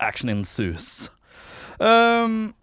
action 0.00 0.30
ensues. 0.30 1.10
Um, 1.80 2.54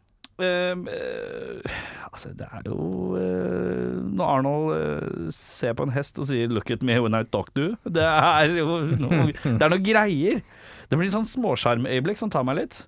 eh, 0.44 1.76
altså, 2.10 2.32
det 2.38 2.48
er 2.48 2.68
jo 2.70 3.16
eh, 3.20 4.00
Når 4.14 4.32
Arnold 4.38 4.74
eh, 4.78 5.30
ser 5.34 5.76
på 5.78 5.88
en 5.88 5.94
hest 5.96 6.20
og 6.22 6.28
sier 6.30 6.52
'look 6.52 6.72
at 6.72 6.84
me 6.84 7.00
when 7.02 7.16
I 7.18 7.24
talk 7.24 7.54
to 7.56 7.70
you', 7.70 7.78
det 7.98 8.04
er 8.04 8.58
jo 8.60 8.82
noe, 9.00 9.32
det 9.32 9.62
er 9.62 9.74
noe 9.74 9.84
greier. 9.84 10.44
Det 10.90 11.00
blir 11.00 11.10
sånn 11.14 11.26
småskjermøyeblikk 11.28 12.20
som 12.20 12.30
tar 12.34 12.46
meg 12.48 12.60
litt. 12.62 12.84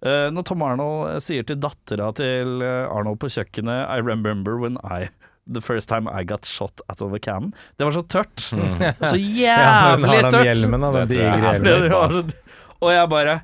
Eh, 0.00 0.28
når 0.32 0.46
Tom 0.48 0.62
Arnold 0.64 1.10
eh, 1.10 1.18
sier 1.20 1.44
til 1.44 1.58
dattera 1.60 2.08
til 2.16 2.62
eh, 2.64 2.86
Arnold 2.88 3.18
på 3.20 3.28
kjøkkenet 3.28 3.82
I 3.84 4.00
remember 4.00 4.56
when 4.56 4.78
I 4.80 5.10
The 5.50 5.60
first 5.60 5.88
time 5.88 6.06
I 6.06 6.22
got 6.22 6.46
shot 6.46 6.80
out 6.88 7.00
of 7.02 7.12
a 7.12 7.18
cannon. 7.18 7.52
Det 7.76 7.82
var 7.82 7.90
så 7.90 8.02
tørt. 8.06 8.38
Så 8.38 9.16
jævlig 9.40 10.12
den 10.20 10.30
tørt. 10.30 10.44
hjelmen, 10.46 10.84
da, 10.84 10.90
den 10.94 11.08
Det 11.08 11.16
tror 11.16 11.24
jeg 11.24 11.62
digre 11.64 11.80
hjelmen. 11.90 12.30
Og 12.80 12.92
jeg 12.92 13.08
bare 13.10 13.34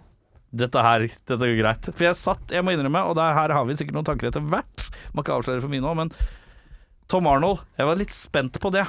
dette 0.59 0.83
her, 0.83 1.07
dette 1.29 1.39
går 1.51 1.59
greit. 1.61 1.89
For 1.93 2.09
jeg 2.09 2.19
satt, 2.19 2.53
jeg 2.55 2.65
må 2.67 2.73
innrømme, 2.75 3.03
og 3.11 3.17
der, 3.19 3.35
her 3.37 3.55
har 3.57 3.65
vi 3.69 3.77
sikkert 3.79 3.97
noen 3.99 4.09
tanker 4.09 4.31
etter 4.31 4.45
hvert, 4.45 4.87
må 5.15 5.23
ikke 5.25 5.37
avsløre 5.39 5.63
for 5.65 5.73
mye 5.73 5.85
nå, 5.85 5.95
men 6.03 6.13
Tom 7.11 7.27
Arnold, 7.31 7.61
jeg 7.79 7.87
var 7.87 8.01
litt 8.01 8.15
spent 8.15 8.59
på 8.63 8.73
det. 8.75 8.87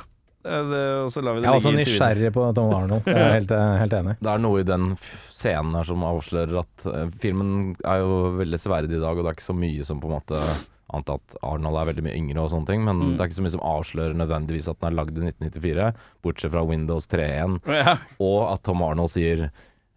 Eh, 0.47 0.63
det 0.71 0.84
og 1.03 1.12
så 1.13 1.21
lar 1.21 1.36
vi 1.36 1.41
det 1.43 1.49
Jeg 1.49 1.53
er 1.53 1.60
også 1.60 1.73
nysgjerrig 1.75 2.32
på 2.34 2.45
Tom 2.58 2.71
Arnold. 2.73 3.06
Jeg 3.10 3.19
er 3.27 3.36
helt, 3.36 3.51
eh, 3.51 3.75
helt 3.84 3.93
enig. 3.99 4.15
Det 4.23 4.32
er 4.32 4.41
noe 4.41 4.63
i 4.63 4.65
den 4.67 4.88
scenen 5.36 5.75
her 5.77 5.86
som 5.89 6.06
avslører 6.08 6.62
at 6.63 6.88
uh, 6.88 7.03
filmen 7.21 7.75
er 7.86 8.01
jo 8.01 8.17
veldig 8.39 8.60
severdig 8.63 8.97
i 8.97 9.03
dag, 9.03 9.13
og 9.17 9.21
det 9.27 9.32
er 9.34 9.38
ikke 9.38 9.49
så 9.51 9.58
mye 9.58 9.86
som 9.86 10.01
på 10.01 10.10
en 10.10 10.17
måte 10.19 10.41
Annet 10.88 11.10
at 11.12 11.34
Arnold 11.43 11.75
er 11.82 11.88
veldig 11.89 12.03
mye 12.06 12.15
yngre 12.15 12.39
og 12.45 12.51
sånne 12.53 12.69
ting, 12.69 12.84
men 12.88 12.95
Mm. 13.01 13.10
det 13.17 13.19
er 13.19 13.27
ikke 13.27 13.36
så 13.41 13.43
mye 13.43 13.56
som 13.58 13.63
avslører 13.67 14.13
nødvendigvis 14.15 14.69
at 14.71 14.77
den 14.80 14.88
er 14.88 14.95
lagd 14.95 15.17
i 15.19 15.25
1994, 15.25 15.88
bortsett 16.23 16.53
fra 16.53 16.62
Windows 16.63 17.10
3.1, 17.12 17.58
Ja. 17.75 17.97
og 18.23 18.53
at 18.53 18.63
Tom 18.63 18.82
Arnold 18.88 19.12
sier 19.12 19.49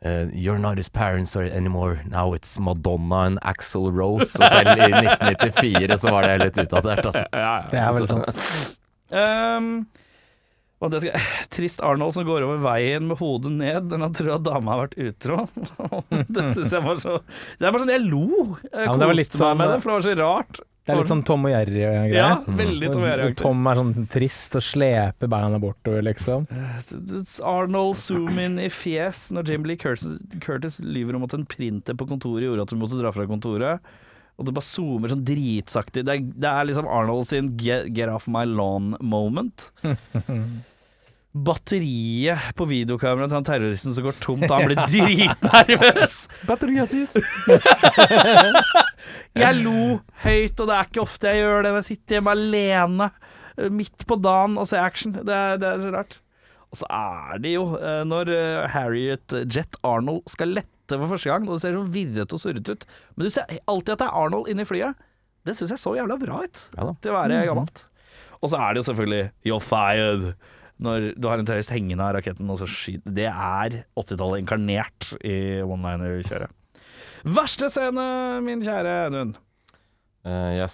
eh, 0.02 0.28
You're 0.32 0.58
not 0.58 0.76
his 0.78 0.88
parents 0.88 1.36
anymore. 1.36 2.00
Now 2.08 2.32
it's 2.34 2.58
Madonna 2.58 3.22
and 3.26 3.38
Axel 3.42 3.90
Rose. 3.92 4.34
Og 4.40 4.50
selv 4.50 4.74
i 4.76 4.90
1994 4.90 5.96
så 6.04 6.12
var 6.14 6.28
det 6.28 6.38
litt 6.44 6.58
utdatert, 6.64 7.06
altså. 7.06 7.24
Ja, 7.44 7.54
Det 7.70 7.78
er 7.80 7.96
vel 7.98 8.08
sånn. 8.10 8.24
Um, 9.10 9.70
og 10.80 10.92
det 10.94 11.00
skal, 11.02 11.24
trist 11.56 11.82
Arnold 11.84 12.14
som 12.16 12.24
går 12.28 12.44
over 12.46 12.60
veien 12.62 13.08
med 13.10 13.18
hodet 13.20 13.50
ned 13.52 13.90
når 13.90 14.04
han 14.06 14.14
tror 14.16 14.30
at 14.38 14.44
dama 14.46 14.76
har 14.76 14.84
vært 14.86 14.98
utro. 15.10 15.42
det 16.36 16.46
synes 16.54 16.72
jeg 16.72 16.84
var 16.86 17.00
så 17.02 17.18
Det 17.58 17.66
er 17.66 17.74
bare 17.74 17.82
sånn 17.84 17.92
Jeg 17.96 18.04
lo. 18.06 18.26
Jeg 18.70 18.86
Ja, 18.86 18.92
men 18.94 19.02
det 19.02 19.10
var 19.10 19.18
koste 19.20 19.40
sånn- 19.42 19.50
meg 19.50 19.60
med 19.64 19.74
det, 19.74 19.80
for 19.82 19.90
det 19.92 19.98
var 19.98 20.06
så 20.08 20.14
rart. 20.22 20.60
Det 20.80 20.94
er 20.94 20.98
litt 21.02 21.10
sånn 21.10 21.22
Tom 21.28 21.44
og 21.44 21.52
Jerry-greie. 21.52 22.06
Ja, 22.14 22.30
veldig 22.46 22.88
Tom 22.90 23.02
og 23.04 23.08
Jerry-aktig. 23.10 23.38
Tom 23.42 23.66
er 23.68 23.78
sånn 23.78 24.06
trist 24.10 24.56
og 24.58 24.64
sleper 24.64 25.30
beina 25.30 25.58
bortover, 25.62 26.02
liksom. 26.08 26.46
Arnold 27.46 27.98
zoom 28.00 28.40
in 28.42 28.56
i 28.64 28.70
fjes 28.72 29.26
når 29.36 29.52
Jim 29.52 29.68
Lee 29.68 29.80
Curtis, 29.80 30.16
Curtis 30.42 30.80
lyver 30.82 31.18
om 31.18 31.26
at 31.28 31.36
en 31.36 31.44
printer 31.48 31.98
på 32.00 32.08
kontoret 32.08 32.48
gjorde 32.48 32.64
at 32.64 32.72
hun 32.74 32.80
måtte 32.82 32.98
dra 32.98 33.12
fra 33.14 33.28
kontoret. 33.30 33.92
Og 34.40 34.48
det 34.48 34.56
bare 34.56 34.64
zoomer 34.64 35.12
sånn 35.12 35.26
dritsaktig. 35.28 36.06
Det 36.08 36.16
er, 36.16 36.26
det 36.46 36.48
er 36.48 36.68
liksom 36.70 36.88
Arnold 36.88 37.28
sin 37.28 37.52
get, 37.60 37.90
get 37.92 38.08
off 38.08 38.24
my 38.32 38.46
lawn 38.48 38.94
moment. 39.04 39.68
Batteriet 41.30 42.48
på 42.58 42.66
videokameraet 42.66 43.30
til 43.30 43.36
han 43.38 43.46
terroristen 43.46 43.94
som 43.94 44.06
går 44.08 44.16
tomt, 44.22 44.48
han 44.50 44.66
blir 44.66 44.80
dritnervøs. 44.82 46.16
Jeg 49.38 49.60
lo 49.60 50.00
høyt, 50.24 50.58
og 50.58 50.66
det 50.66 50.74
er 50.74 50.88
ikke 50.90 51.04
ofte 51.04 51.30
jeg 51.30 51.44
gjør 51.44 51.62
det 51.62 51.70
når 51.70 51.78
jeg 51.78 51.88
sitter 51.92 52.16
hjemme 52.18 52.34
alene 52.34 53.06
eh, 53.54 53.70
midt 53.70 54.06
på 54.10 54.18
dagen 54.18 54.58
og 54.58 54.66
ser 54.68 54.82
action. 54.82 55.14
Det 55.14 55.36
er, 55.36 55.60
det 55.62 55.70
er 55.70 55.84
så 55.84 55.94
rart. 55.94 56.18
Og 56.70 56.82
så 56.82 56.90
er 56.94 57.40
det 57.42 57.54
jo 57.54 57.64
eh, 57.78 58.02
når 58.10 58.34
eh, 58.34 58.66
Harriet 58.74 59.38
Jet 59.46 59.78
Arnold 59.86 60.24
skal 60.30 60.54
lette 60.58 60.98
for 60.98 61.14
første 61.14 61.30
gang, 61.30 61.46
og 61.46 61.56
det 61.56 61.62
ser 61.62 61.78
så 61.78 61.86
virrete 61.94 62.36
og 62.36 62.42
surrete 62.42 62.74
ut. 62.74 62.88
Men 63.14 63.26
du 63.26 63.34
ser 63.34 63.58
alltid 63.70 63.94
at 63.94 64.02
det 64.02 64.10
er 64.10 64.18
Arnold 64.24 64.50
inni 64.50 64.66
flyet. 64.66 64.98
Det 65.46 65.54
syns 65.56 65.72
jeg 65.76 65.80
så 65.80 65.94
jævla 65.96 66.18
bra 66.20 66.42
ut 66.44 66.62
Ja 66.76 66.90
til 67.00 67.14
å 67.14 67.16
være 67.16 67.44
gammelt. 67.48 67.86
Og 68.40 68.50
så 68.50 68.58
er 68.60 68.74
det 68.74 68.82
jo 68.82 68.88
selvfølgelig 68.90 69.24
You're 69.46 69.62
fired. 69.64 70.32
Når 70.80 71.10
du 71.20 71.28
har 71.28 71.40
en 71.40 71.48
terrorist 71.48 71.72
hengende 71.74 72.06
av 72.06 72.14
raketten, 72.16 72.48
og 72.48 72.60
så 72.60 72.68
skyter 72.70 73.12
Det 73.16 73.28
er 73.28 73.82
80-tallet 73.98 74.42
inkarnert 74.44 75.12
i 75.20 75.60
one-liner-kjøret. 75.60 76.56
Verste 77.36 77.68
scene, 77.68 78.02
min 78.46 78.64
kjære 78.64 78.96
Nund? 79.12 79.38
Uh, 80.20 80.52
jeg, 80.52 80.68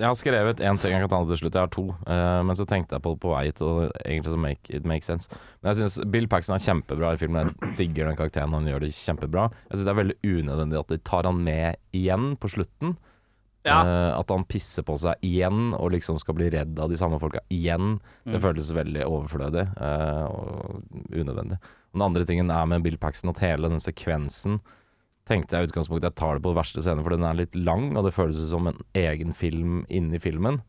jeg 0.00 0.06
har 0.06 0.14
skrevet 0.16 0.62
én 0.64 0.78
ting, 0.80 0.94
jeg 0.94 1.04
kan 1.04 1.10
ta 1.12 1.18
til 1.28 1.40
slutt. 1.42 1.56
Jeg 1.56 1.66
har 1.66 1.72
to. 1.72 1.84
Uh, 2.08 2.40
men 2.48 2.56
så 2.56 2.64
tenkte 2.68 2.96
jeg 2.96 3.04
på 3.04 3.12
det 3.12 3.20
på 3.20 3.32
vei 3.34 3.50
til 3.52 3.68
å 3.68 3.88
egentlig 4.00 4.32
så 4.32 4.40
make 4.40 4.72
it 4.72 4.88
make 4.88 5.04
sense. 5.04 5.28
Men 5.60 5.74
jeg 5.74 5.82
syns 5.82 5.98
Bill 6.12 6.28
Paxton 6.28 6.56
er 6.56 6.64
kjempebra 6.64 7.12
i 7.12 7.20
filmen. 7.20 7.52
Jeg 7.52 7.76
digger 7.82 8.08
den 8.08 8.16
karakteren. 8.16 8.56
Han 8.56 8.68
gjør 8.68 8.86
det 8.86 8.94
kjempebra. 8.96 9.50
Jeg 9.68 9.76
syns 9.76 9.88
det 9.88 9.92
er 9.92 10.00
veldig 10.00 10.18
unødvendig 10.24 10.80
at 10.80 10.94
de 10.94 11.00
tar 11.10 11.28
han 11.28 11.44
med 11.44 12.00
igjen 12.00 12.32
på 12.40 12.52
slutten. 12.56 12.96
Ja. 13.68 13.78
Uh, 13.84 14.18
at 14.18 14.32
han 14.32 14.46
pisser 14.48 14.84
på 14.86 14.96
seg 15.00 15.20
igjen 15.26 15.74
og 15.76 15.92
liksom 15.94 16.18
skal 16.22 16.36
bli 16.38 16.48
redd 16.54 16.78
av 16.80 16.90
de 16.90 16.98
samme 17.00 17.20
folka 17.22 17.42
igjen. 17.52 17.98
Det 18.24 18.38
Mm. 18.38 18.42
føles 18.44 18.72
veldig 18.74 19.04
overflødig 19.06 19.64
uh, 19.76 20.26
og 20.32 20.82
unødvendig. 21.12 21.58
Den 21.94 22.04
andre 22.04 22.24
tingen 22.28 22.50
er 22.50 22.66
med 22.66 22.82
Bill 22.84 22.98
Paxton 23.00 23.30
at 23.32 23.40
hele 23.44 23.68
den 23.70 23.80
sekvensen 23.80 24.60
tenkte 25.28 25.56
jeg 25.56 25.66
i 25.66 25.68
utgangspunktet 25.68 26.08
jeg 26.10 26.16
tar 26.16 26.38
det 26.38 26.44
på 26.46 26.54
verste 26.56 26.80
scene, 26.80 27.02
for 27.04 27.12
den 27.12 27.24
er 27.28 27.36
litt 27.36 27.54
lang, 27.54 27.90
og 27.96 28.06
det 28.06 28.14
føles 28.16 28.40
som 28.48 28.66
en 28.70 28.78
egen 28.96 29.34
film 29.36 29.82
inni 29.92 30.18
filmen. 30.18 30.62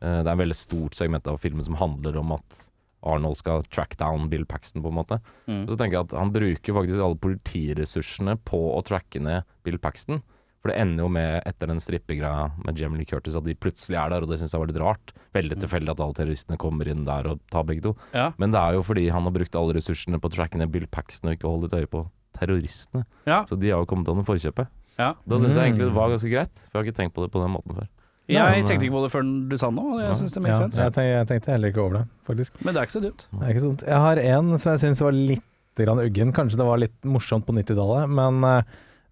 Uh, 0.00 0.22
det 0.22 0.28
er 0.30 0.32
en 0.34 0.40
veldig 0.44 0.56
stort 0.56 0.96
segment 0.96 1.26
av 1.28 1.38
filmen 1.42 1.64
som 1.64 1.76
handler 1.76 2.16
om 2.16 2.32
at 2.36 2.64
Arnold 3.06 3.36
skal 3.38 3.62
track 3.70 3.96
down 4.00 4.28
Bill 4.32 4.44
Paxton, 4.48 4.82
på 4.82 4.88
en 4.90 4.96
måte. 4.98 5.20
Mm. 5.46 5.66
Så 5.68 5.76
tenker 5.78 5.98
jeg 5.98 6.06
at 6.08 6.14
han 6.16 6.32
bruker 6.34 6.74
faktisk 6.74 6.98
alle 7.04 7.20
politiressursene 7.22 8.34
på 8.48 8.58
å 8.74 8.80
tracke 8.86 9.20
ned 9.22 9.44
Bill 9.66 9.78
Paxton. 9.78 10.22
For 10.62 10.72
det 10.72 10.78
ender 10.80 11.04
jo 11.04 11.08
med, 11.08 11.42
etter 11.46 11.66
den 11.70 11.78
strippegreia 11.78 12.50
med 12.64 12.78
Jamie 12.80 12.98
Lee 12.98 13.06
Curtis, 13.06 13.36
at 13.36 13.44
de 13.44 13.54
plutselig 13.54 13.94
er 14.00 14.10
der, 14.10 14.22
og 14.22 14.28
det 14.28 14.38
syns 14.40 14.52
jeg 14.52 14.60
var 14.60 14.66
litt 14.66 14.80
rart. 14.82 15.12
Veldig 15.36 15.58
tilfeldig 15.62 15.90
at 15.94 16.00
alle 16.00 16.14
terroristene 16.14 16.56
kommer 16.58 16.88
inn 16.90 17.04
der 17.06 17.28
og 17.30 17.40
tar 17.52 17.62
begge 17.68 17.82
to. 17.82 17.92
Ja. 18.14 18.32
Men 18.38 18.50
det 18.50 18.58
er 18.58 18.72
jo 18.74 18.82
fordi 18.82 19.08
han 19.12 19.22
har 19.28 19.30
brukt 19.36 19.54
alle 19.54 19.74
ressursene 19.76 20.18
på 20.18 20.26
å 20.28 20.34
tracke 20.34 20.56
ned 20.58 20.72
Bill 20.72 20.86
Paxton 20.90 21.30
og 21.30 21.36
ikke 21.38 21.48
holde 21.52 21.70
et 21.70 21.76
øye 21.84 21.86
på 21.92 22.06
terroristene. 22.36 23.04
Ja. 23.26 23.44
Så 23.48 23.58
de 23.60 23.70
har 23.70 23.78
jo 23.84 23.86
kommet 23.86 24.08
under 24.08 24.24
forkjøpet. 24.26 24.66
Ja. 24.98 25.12
Da 25.28 25.36
syns 25.38 25.54
jeg 25.54 25.60
Mm. 25.60 25.66
egentlig 25.76 25.86
det 25.90 25.94
var 25.94 26.08
ganske 26.08 26.30
greit, 26.32 26.54
for 26.56 26.72
jeg 26.72 26.84
har 26.84 26.90
ikke 26.92 26.96
tenkt 27.02 27.14
på 27.14 27.22
det 27.22 27.30
på 27.32 27.42
den 27.42 27.52
måten 27.52 27.74
før. 27.76 27.88
Jeg 28.28 28.64
tenkte 28.66 28.82
ikke 28.88 28.96
på 28.96 29.02
det 29.04 29.12
før 29.12 29.48
du 29.48 29.56
sa 29.56 29.66
det 29.70 29.76
nå, 29.76 29.84
og 29.92 29.98
jeg 30.00 30.08
Ja. 30.08 30.14
syns 30.14 30.32
det 30.32 30.42
Ja, 30.42 30.42
makes 30.48 30.58
sense. 30.58 30.76
jeg, 30.82 30.92
tenkte, 30.92 31.14
jeg 31.14 31.26
tenkte 31.28 31.46
heller 31.52 31.68
ikke 31.70 31.78
over 31.84 31.92
det, 31.98 32.08
faktisk. 32.26 32.50
Men 32.64 32.74
det 32.74 32.80
er 32.80 32.86
ikke 32.86 32.96
så 32.98 33.02
dumt. 33.02 33.26
Det 33.30 33.42
er 33.42 33.52
ikke 33.54 33.62
sånt. 33.62 33.82
Jeg 33.86 34.00
har 34.00 34.16
en 34.18 34.58
som 34.58 34.72
jeg 34.72 34.80
syns 34.80 35.00
var 35.00 35.12
litt 35.12 35.42
grann 35.76 35.98
uggen. 36.00 36.32
Kanskje 36.32 36.56
det 36.56 36.66
var 36.66 36.78
litt 36.78 37.00
morsomt 37.04 37.44
på 37.46 37.52
90-tallet, 37.54 38.08
men 38.10 38.42
eh, 38.42 38.62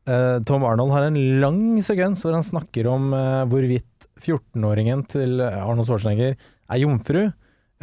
Tom 0.04 0.64
Arnold 0.68 0.92
har 0.92 1.06
en 1.06 1.16
lang 1.40 1.78
sekvens 1.80 2.20
hvor 2.24 2.34
han 2.36 2.44
snakker 2.44 2.90
om 2.92 3.06
uh, 3.16 3.46
hvorvidt 3.48 4.04
14-åringen 4.20 5.04
til 5.08 5.40
Arnold 5.40 5.88
Schwarzenegger 5.88 6.34
er 6.36 6.80
jomfru, 6.80 7.22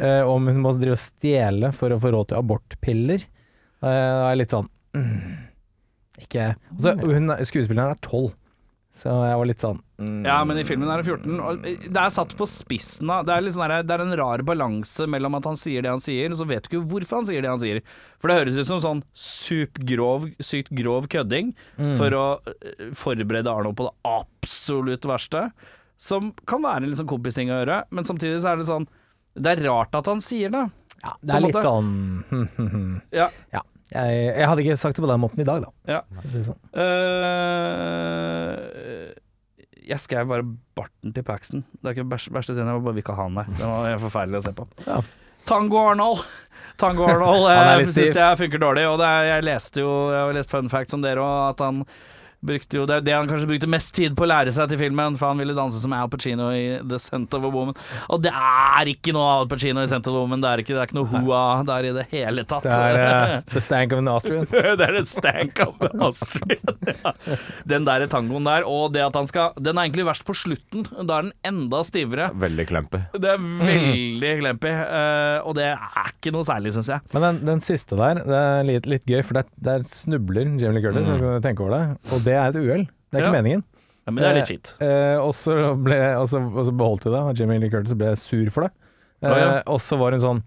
eh, 0.02 0.22
om 0.26 0.48
hun 0.50 0.60
må 0.64 0.74
drive 0.78 0.96
og 0.96 1.02
stjele 1.02 1.72
for 1.76 1.94
å 1.94 2.00
få 2.02 2.12
råd 2.14 2.32
til 2.32 2.40
abortpiller. 2.40 3.26
Da 3.82 3.92
er 3.92 4.30
jeg 4.32 4.40
litt 4.40 4.54
sånn 4.54 4.68
mm, 4.94 5.30
Ikke 6.22 6.44
altså, 6.54 6.92
hun, 7.02 7.32
Skuespilleren 7.48 7.96
er 7.96 7.98
12, 7.98 8.28
så 8.92 9.12
jeg 9.24 9.36
var 9.40 9.48
litt 9.48 9.62
sånn 9.64 9.78
mm, 10.02 10.18
Ja, 10.26 10.36
men 10.44 10.58
i 10.60 10.64
filmen 10.68 10.90
er 10.92 11.00
det 11.00 11.08
14. 11.08 11.38
Og 11.40 11.62
det 11.64 12.00
er 12.02 12.12
satt 12.12 12.34
på 12.36 12.46
spissen 12.48 13.08
av 13.12 13.24
det 13.24 13.38
sånn 13.54 13.72
det 13.88 13.94
er 13.94 14.04
en 14.04 14.16
rar 14.20 14.44
balanse 14.44 15.06
mellom 15.08 15.38
at 15.38 15.48
han 15.48 15.56
sier 15.58 15.84
det 15.84 15.94
han 15.94 16.02
sier, 16.02 16.28
og 16.28 16.40
så 16.42 16.46
vet 16.50 16.66
du 16.66 16.70
ikke 16.70 16.82
hvorfor 16.90 17.22
han 17.22 17.28
sier 17.30 17.44
det 17.44 17.50
han 17.50 17.62
sier. 17.62 17.80
For 18.20 18.28
det 18.28 18.36
høres 18.40 18.58
ut 18.60 18.68
som 18.68 18.82
sånn 18.84 19.02
supergrov, 19.16 20.28
sykt 20.44 20.74
grov 20.76 21.08
kødding 21.12 21.54
mm. 21.80 21.94
for 22.00 22.18
å 22.18 22.26
eh, 22.52 22.84
forberede 22.98 23.50
Arno 23.50 23.72
på 23.76 23.88
det 23.88 23.94
absolutt 24.12 25.08
verste. 25.08 25.48
Som 26.02 26.34
kan 26.50 26.64
være 26.64 26.84
en 26.84 26.98
sånn 26.98 27.10
kompisting 27.10 27.48
å 27.48 27.62
gjøre, 27.62 27.82
men 27.96 28.08
samtidig 28.08 28.42
så 28.44 28.52
er 28.52 28.60
det 28.60 28.68
sånn 28.68 28.88
Det 29.38 29.54
er 29.54 29.64
rart 29.70 29.94
at 29.96 30.08
han 30.10 30.20
sier 30.20 30.52
det. 30.52 30.66
Ja, 31.02 31.16
det 31.24 31.34
er 31.34 31.44
litt 31.48 31.62
sånn 31.64 31.92
hm, 32.28 32.48
hm, 32.58 32.72
hm. 32.76 32.96
Ja. 33.16 33.32
Jeg, 33.92 34.20
jeg 34.38 34.48
hadde 34.48 34.62
ikke 34.64 34.76
sagt 34.80 34.96
det 34.96 35.04
på 35.04 35.10
den 35.10 35.20
måten 35.20 35.42
i 35.42 35.46
dag, 35.48 35.64
da. 35.66 35.70
Ja. 35.98 36.00
si 36.32 36.40
sånn. 36.46 36.58
uh, 37.42 39.12
jeg 39.82 39.98
skrev 40.00 40.28
bare 40.30 40.44
barten 40.78 41.12
til 41.12 41.24
Paxton. 41.26 41.64
Det 41.80 41.90
er 41.90 41.96
ikke 41.96 42.04
den 42.06 42.12
verste- 42.14 42.54
scenen, 42.54 42.70
jeg 42.70 42.84
bare 42.86 42.94
vil 42.96 43.02
ikke 43.02 43.16
ha 43.18 43.26
han 43.26 43.36
der. 43.40 43.50
Den 43.58 43.68
var 43.74 43.98
forferdelig 44.04 44.38
å 44.40 44.44
se 44.46 44.52
på. 44.56 44.66
Ja. 44.86 45.00
Tango 45.48 45.80
Arnold. 45.90 46.22
Tango 46.80 47.04
Arnold 47.10 47.48
eh, 47.50 47.82
syns 47.90 48.14
jeg 48.16 48.38
funker 48.40 48.62
dårlig. 48.62 48.86
Og 48.88 49.00
det 49.02 49.08
er, 49.10 49.22
jeg 49.34 49.46
leste 49.50 49.82
jo 49.82 49.90
Jeg 50.14 50.20
har 50.22 50.36
lest 50.38 50.54
fun 50.54 50.70
facts 50.72 50.94
om 50.96 51.02
dere 51.04 51.20
òg, 51.24 51.50
at 51.50 51.64
han 51.66 51.82
brukte 52.46 52.78
jo 52.80 52.86
Det 52.88 52.96
er 52.98 53.04
det 53.06 53.14
han 53.14 53.28
kanskje 53.30 53.48
brukte 53.50 53.68
mest 53.70 53.92
tid 53.96 54.16
på 54.18 54.24
å 54.26 54.28
lære 54.30 54.52
seg 54.54 54.68
til 54.72 54.80
filmen, 54.80 55.16
for 55.20 55.30
han 55.32 55.40
ville 55.40 55.54
danse 55.56 55.78
som 55.82 55.94
Al 55.96 56.10
Pacino 56.12 56.48
i 56.54 56.80
The 56.88 56.98
Scent 57.00 57.34
of 57.38 57.46
a 57.46 57.50
Woman. 57.52 57.76
Og 58.12 58.22
det 58.24 58.32
er 58.34 58.90
ikke 58.92 59.14
noe 59.16 59.28
Al 59.38 59.48
Pacino 59.50 59.84
i 59.84 59.88
Scent 59.90 60.08
of 60.10 60.16
a 60.18 60.22
Woman, 60.24 60.42
det 60.42 60.50
er 60.50 60.62
ikke, 60.64 60.74
det 60.76 60.82
er 60.82 60.90
ikke 60.90 60.98
noe 60.98 61.22
hoa 61.22 61.42
der 61.68 61.88
i 61.88 61.94
det 61.96 62.06
hele 62.12 62.44
tatt. 62.48 62.66
Det 62.66 62.74
er 62.76 63.00
uh, 63.00 63.36
The 63.54 63.62
Stank 63.62 63.94
of 63.94 64.02
an 64.02 64.10
Austrian. 64.12 64.48
det 64.80 64.88
er 64.88 64.96
det 64.98 65.04
stank 65.08 65.62
of 65.66 65.80
an 65.88 66.06
Austrian. 66.10 66.78
Ja. 67.02 67.12
Den 67.68 67.86
der 67.86 68.04
tangoen 68.10 68.44
der, 68.46 68.64
og 68.68 68.92
det 68.94 69.00
at 69.04 69.14
han 69.16 69.26
skal 69.30 69.54
Den 69.62 69.78
er 69.78 69.86
egentlig 69.86 70.04
verst 70.06 70.24
på 70.26 70.34
slutten. 70.36 70.84
Da 71.08 71.18
er 71.18 71.28
den 71.28 71.32
enda 71.46 71.80
stivere. 71.86 72.28
Veldig 72.42 72.66
klempy. 72.68 73.00
Det 73.22 73.30
er 73.32 73.40
veldig 73.40 74.32
klempy, 74.42 74.72
uh, 74.72 75.38
og 75.48 75.56
det 75.56 75.68
er 75.70 76.10
ikke 76.12 76.34
noe 76.34 76.46
særlig, 76.46 76.74
syns 76.76 76.90
jeg. 76.92 77.04
Men 77.14 77.26
den, 77.26 77.40
den 77.48 77.64
siste 77.64 77.96
der, 77.98 78.20
det 78.26 78.40
er 78.42 78.68
litt, 78.68 78.88
litt 78.90 79.06
gøy, 79.08 79.20
for 79.26 79.38
der, 79.40 79.48
der 79.62 79.86
snubler 79.88 80.50
Jamie 80.60 80.78
Lee 80.78 80.84
Curtis, 80.84 81.08
Mm. 81.12 81.18
du 81.18 81.26
tenker 81.44 81.52
tenke 81.52 81.64
over 81.66 81.74
det. 81.76 82.12
Og 82.12 82.24
det 82.24 82.31
er 82.38 82.48
et 82.52 82.56
uhell. 82.60 82.86
Det 83.12 83.18
er 83.18 83.24
ikke 83.26 83.32
Ja. 83.34 83.36
meningen. 83.42 83.64
Ja, 84.06 84.10
men 84.10 84.22
det 84.24 84.28
er 84.30 84.34
litt 84.40 84.48
skitt. 84.50 84.70
Eh, 84.82 85.16
og, 85.22 85.30
så 85.38 85.54
ble, 85.78 85.98
og, 86.18 86.26
så, 86.28 86.40
og 86.42 86.64
så 86.66 86.72
beholdt 86.74 87.04
de 87.06 87.10
det, 87.14 87.20
og 87.22 87.36
Jamie 87.38 87.60
Lee 87.62 87.70
Curtis 87.70 87.94
ble 87.94 88.16
sur 88.18 88.50
for 88.50 88.66
det. 88.66 88.72
Eh, 89.22 89.30
Å, 89.30 89.36
ja. 89.38 89.62
Og 89.70 89.78
så 89.80 89.98
var 90.00 90.12
hun 90.16 90.20
sånn 90.24 90.42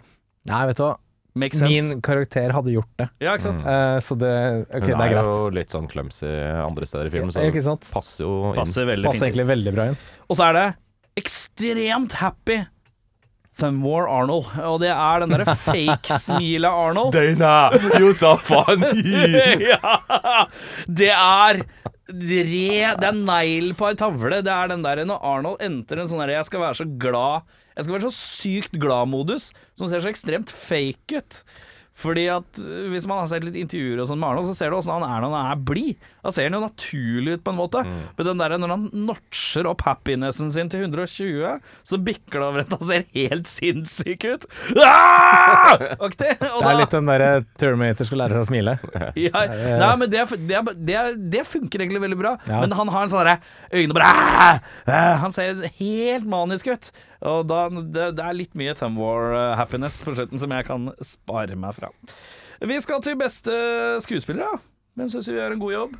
Nei, 0.50 0.66
vet 0.68 0.78
du 0.78 0.84
hva, 0.84 0.98
Makes 1.36 1.60
sense. 1.60 1.72
min 1.72 2.02
karakter 2.02 2.52
hadde 2.52 2.72
gjort 2.76 2.92
det. 3.00 3.08
Ja, 3.24 3.34
ikke 3.36 3.48
sant? 3.48 3.64
Eh, 3.66 3.98
så 4.04 4.16
det 4.20 4.34
Ok, 4.70 4.84
Hun 4.84 4.92
det 4.92 4.96
er 4.96 5.02
er 5.06 5.14
greit. 5.16 5.32
jo 5.40 5.50
litt 5.56 5.70
sånn 5.74 5.88
clumsy 5.90 6.28
andre 6.64 6.86
steder 6.86 7.08
i 7.08 7.10
filmen, 7.16 7.32
så 7.32 7.44
ikke 7.48 7.64
sant? 7.64 7.88
passer 7.92 8.24
jo 8.26 8.52
inn. 8.52 8.56
Passer 8.60 8.86
veldig 8.86 9.06
Passer 9.10 9.26
fint. 9.26 9.36
egentlig 9.36 9.48
veldig 9.56 9.74
bra 9.76 9.86
inn. 9.92 9.98
Og 10.30 10.36
så 10.38 10.50
er 10.50 10.54
det 10.60 10.68
ekstremt 11.24 12.14
happy 12.20 12.60
Thumwar 13.60 14.10
Arnold. 14.12 14.52
Og 14.68 14.80
det 14.84 14.92
er 14.92 15.24
den 15.24 15.34
derre 15.34 15.56
fake-smilet 15.66 16.80
Arnold. 16.86 17.16
Dana, 17.16 17.72
you 18.00 18.14
so 18.14 18.36
funny! 18.38 19.04
ja! 19.72 20.46
Det 20.88 21.12
er 21.14 21.62
re, 21.62 22.96
Det 23.00 23.10
er 23.10 23.20
negl 23.20 23.72
på 23.78 23.90
ei 23.90 24.00
tavle. 24.00 24.42
Det 24.46 24.52
er 24.52 24.74
den 24.74 24.84
der 24.86 25.06
når 25.08 25.24
Arnold 25.36 25.64
entrer 25.66 26.04
en 26.04 26.12
sånn 26.12 26.22
derre 26.24 26.40
'jeg 26.40 26.50
skal 26.52 26.66
være 26.68 26.82
så 26.82 26.90
glad' 27.00 27.54
Jeg 27.76 27.84
skal 27.84 27.96
være 27.98 28.08
så 28.08 28.16
sykt 28.16 28.78
glad-modus, 28.80 29.50
som 29.76 29.90
ser 29.92 30.00
så 30.00 30.08
ekstremt 30.08 30.48
fake 30.48 31.18
ut. 31.20 31.40
Fordi 31.96 32.26
at 32.28 32.60
øh, 32.60 32.90
Hvis 32.92 33.06
man 33.08 33.22
har 33.22 33.30
sett 33.32 33.46
litt 33.48 33.56
intervjuer 33.56 34.02
og 34.04 34.10
sånn 34.10 34.20
med 34.20 34.28
Arnold, 34.34 34.50
så 34.50 34.56
ser 34.58 34.74
du 34.74 34.76
åssen 34.80 34.92
han 34.98 35.06
er 35.08 35.24
når 35.24 35.32
han 35.32 35.52
er 35.54 35.62
blid. 35.70 36.10
Da 36.26 36.32
ser 36.34 36.50
han 36.50 36.58
jo 36.58 36.64
naturlig 36.66 37.38
ut, 37.38 37.44
på 37.46 37.54
en 37.54 37.60
måte. 37.60 37.84
Men 38.18 38.28
den 38.28 38.42
der, 38.42 38.56
når 38.60 38.74
han 38.74 38.86
notcher 39.08 39.70
opp 39.70 39.84
happinessen 39.86 40.50
sin 40.52 40.72
til 40.74 40.84
120, 40.88 41.62
så 41.86 42.00
bikker 42.02 42.42
det 42.42 42.48
over 42.50 42.64
at 42.66 42.74
han 42.76 42.90
ser 42.90 43.06
helt 43.14 43.48
sinnssyk 43.48 44.26
ut. 44.26 44.48
Ah! 44.82 45.76
Okay, 46.06 46.34
Og 46.52 46.62
Det 46.64 46.70
er 46.72 46.80
litt 46.82 46.94
den 46.96 47.10
derre 47.10 47.30
Terminator 47.62 48.08
skal 48.10 48.22
lære 48.24 48.38
seg 48.38 48.46
å 48.46 48.50
smile. 48.50 48.76
ja, 49.26 49.46
nei, 49.82 49.92
men 50.02 50.12
det, 50.12 50.26
det, 50.50 50.62
det, 50.88 51.00
det 51.38 51.46
funker 51.48 51.84
egentlig 51.86 52.04
veldig 52.06 52.20
bra. 52.20 52.36
Ja. 52.50 52.62
Men 52.66 52.76
han 52.76 52.92
har 52.92 53.06
en 53.08 53.14
sånn 53.14 53.24
derre 53.24 53.40
Øynene 53.72 53.98
bare 53.98 54.12
«Ah!» 54.12 54.60
Ah, 54.86 55.16
Han 55.24 55.34
ser 55.36 55.64
helt 55.80 56.28
manisk 56.30 56.68
ut. 56.74 56.92
Og 57.22 57.46
da, 57.48 57.68
det, 57.70 58.10
det 58.18 58.26
er 58.26 58.36
litt 58.38 58.58
mye 58.58 58.74
Thumb 58.78 59.00
War-happiness 59.00 60.02
på 60.06 60.16
slutten 60.18 60.42
som 60.42 60.52
jeg 60.52 60.68
kan 60.68 60.90
spare 61.06 61.56
meg 61.60 61.78
fra. 61.78 61.92
Vi 62.66 62.82
skal 62.84 63.02
til 63.04 63.18
beste 63.20 63.54
skuespillere. 64.04 64.60
Hvem 64.96 65.10
syns 65.12 65.28
vi 65.32 65.38
gjør 65.40 65.56
en 65.56 65.64
god 65.64 65.74
jobb? 65.76 65.96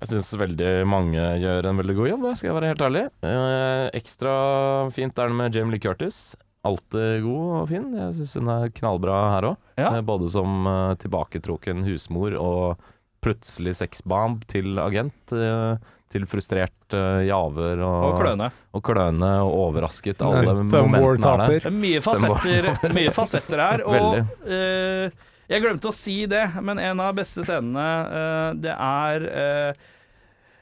Jeg 0.00 0.08
syns 0.14 0.30
veldig 0.40 0.68
mange 0.88 1.24
gjør 1.42 1.66
en 1.68 1.80
veldig 1.82 1.96
god 1.98 2.08
jobb, 2.08 2.22
skal 2.32 2.48
jeg 2.48 2.56
være 2.56 2.70
helt 2.72 2.84
ærlig. 2.86 3.02
Eh, 3.28 3.86
ekstra 3.98 4.34
fint 4.96 5.18
er 5.20 5.28
det 5.28 5.36
med 5.36 5.56
Jamie 5.58 5.74
Lee 5.76 5.82
Curtis. 5.84 6.20
Alltid 6.64 7.22
god 7.24 7.50
og 7.58 7.68
fin. 7.68 7.90
Jeg 7.96 8.16
syns 8.16 8.32
hun 8.40 8.48
er 8.52 8.72
knallbra 8.76 9.18
her 9.34 9.48
òg. 9.50 9.60
Ja. 9.80 9.90
Eh, 9.98 10.02
både 10.08 10.30
som 10.32 10.64
eh, 10.68 10.94
tilbaketrukken 11.04 11.84
husmor 11.84 12.36
og 12.40 12.80
plutselig 13.24 13.76
sexbomb 13.76 14.46
til 14.48 14.80
agent. 14.80 15.36
eh, 15.36 15.76
til 16.10 16.26
frustrert 16.26 16.96
uh, 16.96 17.20
javer 17.22 17.82
og, 17.86 18.06
Og 18.08 18.16
kløne. 18.18 18.50
og 18.74 18.82
kløne 18.86 19.30
og 19.46 19.52
overrasket. 19.68 20.24
Alle 20.26 20.56
momentene 20.58 20.98
er 20.98 21.22
der. 21.22 21.54
Det 21.54 21.70
er 21.70 21.76
mye 21.76 22.02
fasetter, 22.04 22.70
mye 22.96 23.14
fasetter 23.14 23.62
her. 23.62 23.84
Og 23.90 24.18
eh, 24.50 25.22
jeg 25.50 25.62
glemte 25.62 25.90
å 25.90 25.94
si 25.94 26.18
det, 26.30 26.44
men 26.62 26.82
en 26.82 27.00
av 27.02 27.14
beste 27.18 27.46
scenene, 27.46 27.88
uh, 28.10 28.50
det 28.58 28.74
er 28.74 29.30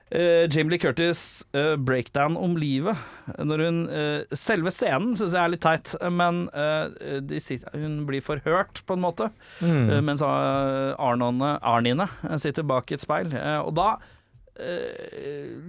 Uh, 0.08 0.16
eh, 0.16 0.48
Jamie 0.48 0.70
Lee 0.70 0.78
Curtis' 0.78 1.44
uh, 1.52 1.76
breakdown 1.76 2.36
om 2.36 2.56
livet. 2.56 2.96
Når 3.38 3.64
hun 3.64 3.80
uh, 3.92 4.22
Selve 4.32 4.72
scenen 4.72 5.16
syns 5.18 5.34
jeg 5.36 5.42
er 5.42 5.52
litt 5.52 5.64
teit, 5.64 5.94
men 6.08 6.46
eh, 6.56 7.18
de 7.20 7.40
sitter, 7.42 7.74
hun 7.76 8.06
blir 8.08 8.24
forhørt, 8.24 8.80
på 8.88 8.96
en 8.96 9.04
måte. 9.04 9.28
Mm. 9.60 10.04
mens 10.06 10.22
Arnone, 10.24 11.58
Arnine 11.60 12.08
sitter 12.40 12.64
bak 12.66 12.90
et 12.92 13.02
speil. 13.02 13.32
Og 13.64 13.74
da 13.76 13.96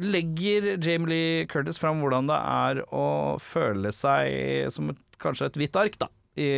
legger 0.02 0.72
Jamie 0.82 1.10
Lee 1.12 1.48
Curtis 1.50 1.78
fram 1.78 2.02
hvordan 2.02 2.30
det 2.30 2.38
er 2.40 2.84
å 2.90 3.38
føle 3.44 3.92
seg 3.94 4.70
som 4.74 4.90
et, 4.94 5.02
kanskje 5.22 5.50
et 5.50 5.60
hvitt 5.62 5.78
ark, 5.78 5.98
da. 6.02 6.10
I, 6.40 6.50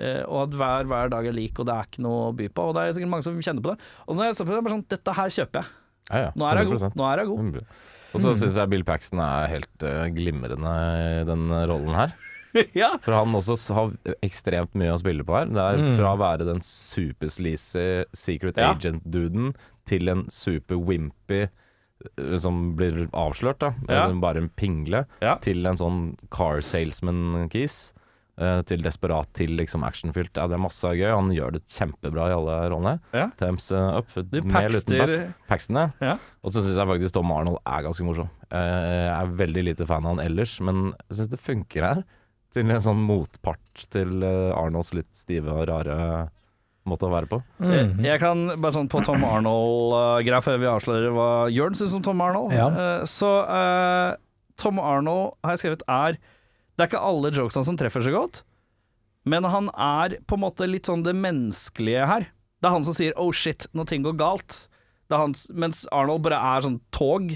uh, 0.00 0.22
og 0.26 0.46
at 0.46 0.56
hver, 0.56 0.88
hver 0.90 1.12
dag 1.12 1.28
er 1.28 1.36
lik, 1.36 1.58
og 1.60 1.68
det 1.68 1.76
er 1.76 1.88
ikke 1.88 2.04
noe 2.04 2.30
å 2.30 2.32
by 2.36 2.48
på. 2.48 2.70
Og 2.70 2.76
det 2.76 2.84
er 2.84 2.96
sikkert 2.96 3.12
mange 3.12 3.26
som 3.26 3.36
kjenner 3.36 3.64
på 3.64 3.74
det. 3.74 3.90
Og 4.06 4.18
når 4.18 4.30
jeg 4.30 4.38
ser 4.38 4.48
på 4.48 4.52
det, 4.52 4.58
er 4.58 4.66
bare 4.66 4.76
sånn 4.78 4.88
Dette 4.96 5.16
her 5.16 5.36
kjøper 5.36 5.60
jeg. 5.60 5.76
Ja, 6.10 6.20
ja, 6.24 6.30
Nå 6.34 6.48
er 6.48 6.60
jeg 6.60 6.70
god. 6.70 6.86
Nå 6.98 7.06
er 7.06 7.22
jeg 7.22 7.30
god. 7.30 7.60
Og 8.10 8.24
så 8.24 8.32
syns 8.34 8.56
jeg 8.58 8.70
Bill 8.72 8.82
Paxton 8.88 9.20
er 9.22 9.52
helt 9.52 9.86
uh, 9.86 10.06
glimrende 10.10 10.74
i 11.20 11.24
den 11.28 11.46
rollen 11.70 11.94
her. 11.94 12.16
ja. 12.82 12.94
For 13.04 13.14
han 13.14 13.36
også 13.36 13.58
har 13.76 13.92
ekstremt 14.26 14.72
mye 14.78 14.94
å 14.94 15.00
spille 15.00 15.26
på 15.26 15.36
her. 15.36 15.52
Det 15.52 15.66
er 15.66 15.84
fra 15.98 16.14
å 16.16 16.20
være 16.20 16.48
den 16.48 16.64
supersleazy 16.64 17.86
secret 18.16 18.58
agent-duden 18.58 19.52
til 19.90 20.08
en 20.12 20.24
super-wimpy 20.32 21.40
eh, 21.44 22.36
som 22.40 22.74
blir 22.78 23.08
avslørt, 23.12 23.58
da. 23.62 23.72
Ja. 23.90 24.04
Bare 24.22 24.44
en 24.44 24.52
pingle. 24.56 25.04
Ja. 25.24 25.34
Til 25.44 25.66
en 25.68 25.76
sånn 25.80 25.98
car 26.32 26.62
salesman-kis. 26.64 27.80
eh, 28.40 28.62
Til 28.64 28.80
desperat, 28.86 29.28
til 29.36 29.52
liksom 29.58 29.82
actionfylt. 29.84 30.32
Ja, 30.38 30.46
det 30.48 30.56
er 30.56 30.62
masse 30.64 30.88
gøy. 30.96 31.10
Han 31.12 31.28
gjør 31.34 31.58
det 31.58 31.64
kjempebra 31.68 32.30
i 32.30 32.36
alle 32.38 32.54
rollene. 32.72 32.94
Ja. 33.12 33.26
Thumbs 33.36 33.66
eh, 33.76 33.98
up. 33.98 34.14
De 34.30 34.40
back. 34.46 34.70
Paxton, 35.50 35.82
ja. 36.00 36.14
Og 36.42 36.54
så 36.54 36.62
syns 36.64 36.78
jeg 36.80 36.88
faktisk 36.94 37.18
Tom 37.18 37.34
Arnold 37.36 37.60
er 37.66 37.84
ganske 37.84 38.06
morsom. 38.06 38.30
Jeg 38.50 39.10
er 39.12 39.36
veldig 39.44 39.62
lite 39.68 39.86
fan 39.86 40.06
av 40.08 40.16
han 40.16 40.24
ellers, 40.24 40.56
men 40.64 40.88
jeg 41.10 41.18
syns 41.20 41.30
det 41.34 41.42
funker 41.44 41.84
her. 41.86 42.00
Til 42.50 42.66
en 42.66 42.80
sånn 42.82 42.98
motpart 43.06 43.84
til 43.94 44.24
Arnolds 44.26 44.88
litt 44.96 45.12
stive 45.14 45.52
og 45.54 45.68
rare 45.70 45.98
måte 46.88 47.06
å 47.06 47.12
være 47.12 47.28
på. 47.30 47.38
Jeg, 47.60 47.90
jeg 48.06 48.20
kan 48.22 48.46
bare 48.56 48.74
sånn 48.74 48.88
på 48.90 49.02
Tom 49.04 49.24
Arnold-greia 49.26 50.40
før 50.44 50.60
vi 50.62 50.68
avslører 50.70 51.14
hva 51.14 51.30
Jørn 51.52 51.76
syns 51.76 51.96
om 51.96 52.04
Tom 52.04 52.22
Arnold. 52.24 52.54
Ja. 52.56 52.68
Eh, 52.70 53.02
så 53.10 53.30
uh, 53.44 54.16
Tom 54.60 54.80
Arnold 54.82 55.36
har 55.44 55.56
jeg 55.56 55.64
skrevet 55.64 55.84
er 55.88 56.16
Det 56.16 56.84
er 56.84 56.90
ikke 56.90 57.04
alle 57.10 57.32
jokesene 57.36 57.68
som 57.68 57.78
treffer 57.80 58.04
så 58.04 58.14
godt, 58.14 58.42
men 59.28 59.44
han 59.52 59.68
er 59.76 60.16
på 60.24 60.38
en 60.38 60.44
måte 60.46 60.68
litt 60.68 60.88
sånn 60.88 61.04
det 61.04 61.12
menneskelige 61.18 62.06
her. 62.08 62.30
Det 62.60 62.68
er 62.68 62.76
han 62.76 62.86
som 62.86 62.96
sier 62.96 63.12
'oh 63.16 63.32
shit, 63.36 63.66
når 63.76 63.90
ting 63.90 64.04
går 64.06 64.16
galt'. 64.20 64.62
Det 65.10 65.16
er 65.16 65.24
han, 65.26 65.34
mens 65.52 65.84
Arnold 65.92 66.22
bare 66.24 66.38
er 66.38 66.64
sånn 66.64 66.78
tog, 66.94 67.34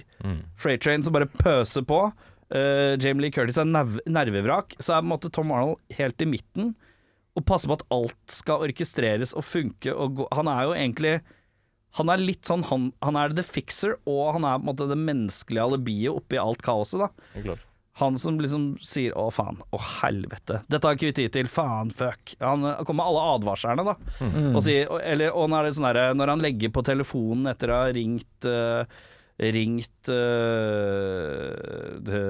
freight 0.57 0.81
train 0.85 1.05
som 1.05 1.13
bare 1.13 1.29
pøser 1.29 1.85
på. 1.85 2.07
Uh, 2.55 2.95
Jamie 3.03 3.27
Lee 3.27 3.35
Curtis 3.35 3.59
er 3.61 3.69
nerv 3.69 3.99
nervevrak. 4.07 4.77
Så 4.79 4.95
er 4.95 5.03
på 5.03 5.09
en 5.09 5.13
måte 5.13 5.33
Tom 5.33 5.53
Arnold 5.53 5.81
helt 5.99 6.23
i 6.23 6.29
midten 6.29 6.73
og 7.35 7.45
passe 7.49 7.67
på 7.67 7.77
at 7.79 7.87
alt 7.95 8.31
skal 8.31 8.63
orkestreres 8.69 9.35
og 9.35 9.47
funke 9.47 9.95
og 9.95 10.21
gå. 10.21 10.29
Han 10.39 10.51
er 10.51 10.69
jo 10.69 10.77
egentlig 10.79 11.15
Han 11.95 12.11
er 12.11 12.19
litt 12.19 12.47
sånn 12.47 12.65
Han, 12.67 12.89
han 13.03 13.17
er 13.17 13.35
the 13.35 13.43
fixer, 13.47 13.97
og 14.07 14.33
han 14.35 14.45
er 14.45 14.59
på 14.59 14.65
en 14.65 14.71
måte 14.73 14.89
det 14.91 14.99
menneskelige 14.99 15.63
alibiet 15.69 16.15
oppi 16.15 16.41
alt 16.43 16.63
kaoset, 16.63 17.05
da. 17.05 17.11
Han 18.03 18.17
som 18.19 18.41
liksom 18.43 18.77
sier 18.83 19.13
'å, 19.15 19.29
faen', 19.31 19.61
'å, 19.71 19.79
helvete', 20.03 20.65
'dette 20.67 20.83
har 20.83 20.97
ikke 20.97 21.13
vi 21.13 21.13
tid 21.13 21.33
til', 21.33 21.47
'faen, 21.47 21.93
fuck'. 21.95 22.35
Han 22.41 22.67
kommer 22.85 23.05
med 23.05 23.07
alle 23.07 23.27
advarslene, 23.37 23.85
da. 23.87 23.95
Og, 24.57 24.63
sier, 24.67 24.91
og, 24.91 24.99
eller, 25.01 25.31
og 25.31 25.47
når, 25.51 25.63
det 25.63 25.69
er 25.71 25.77
sånn 25.79 25.95
der, 25.95 26.15
når 26.15 26.33
han 26.35 26.43
legger 26.43 26.73
på 26.75 26.83
telefonen 26.83 27.47
etter 27.47 27.71
å 27.71 27.79
ha 27.85 27.93
ringt 27.95 28.49
eh, 28.51 28.83
Ringt 29.35 30.09
uh, 30.15 31.99
de, 32.07 32.21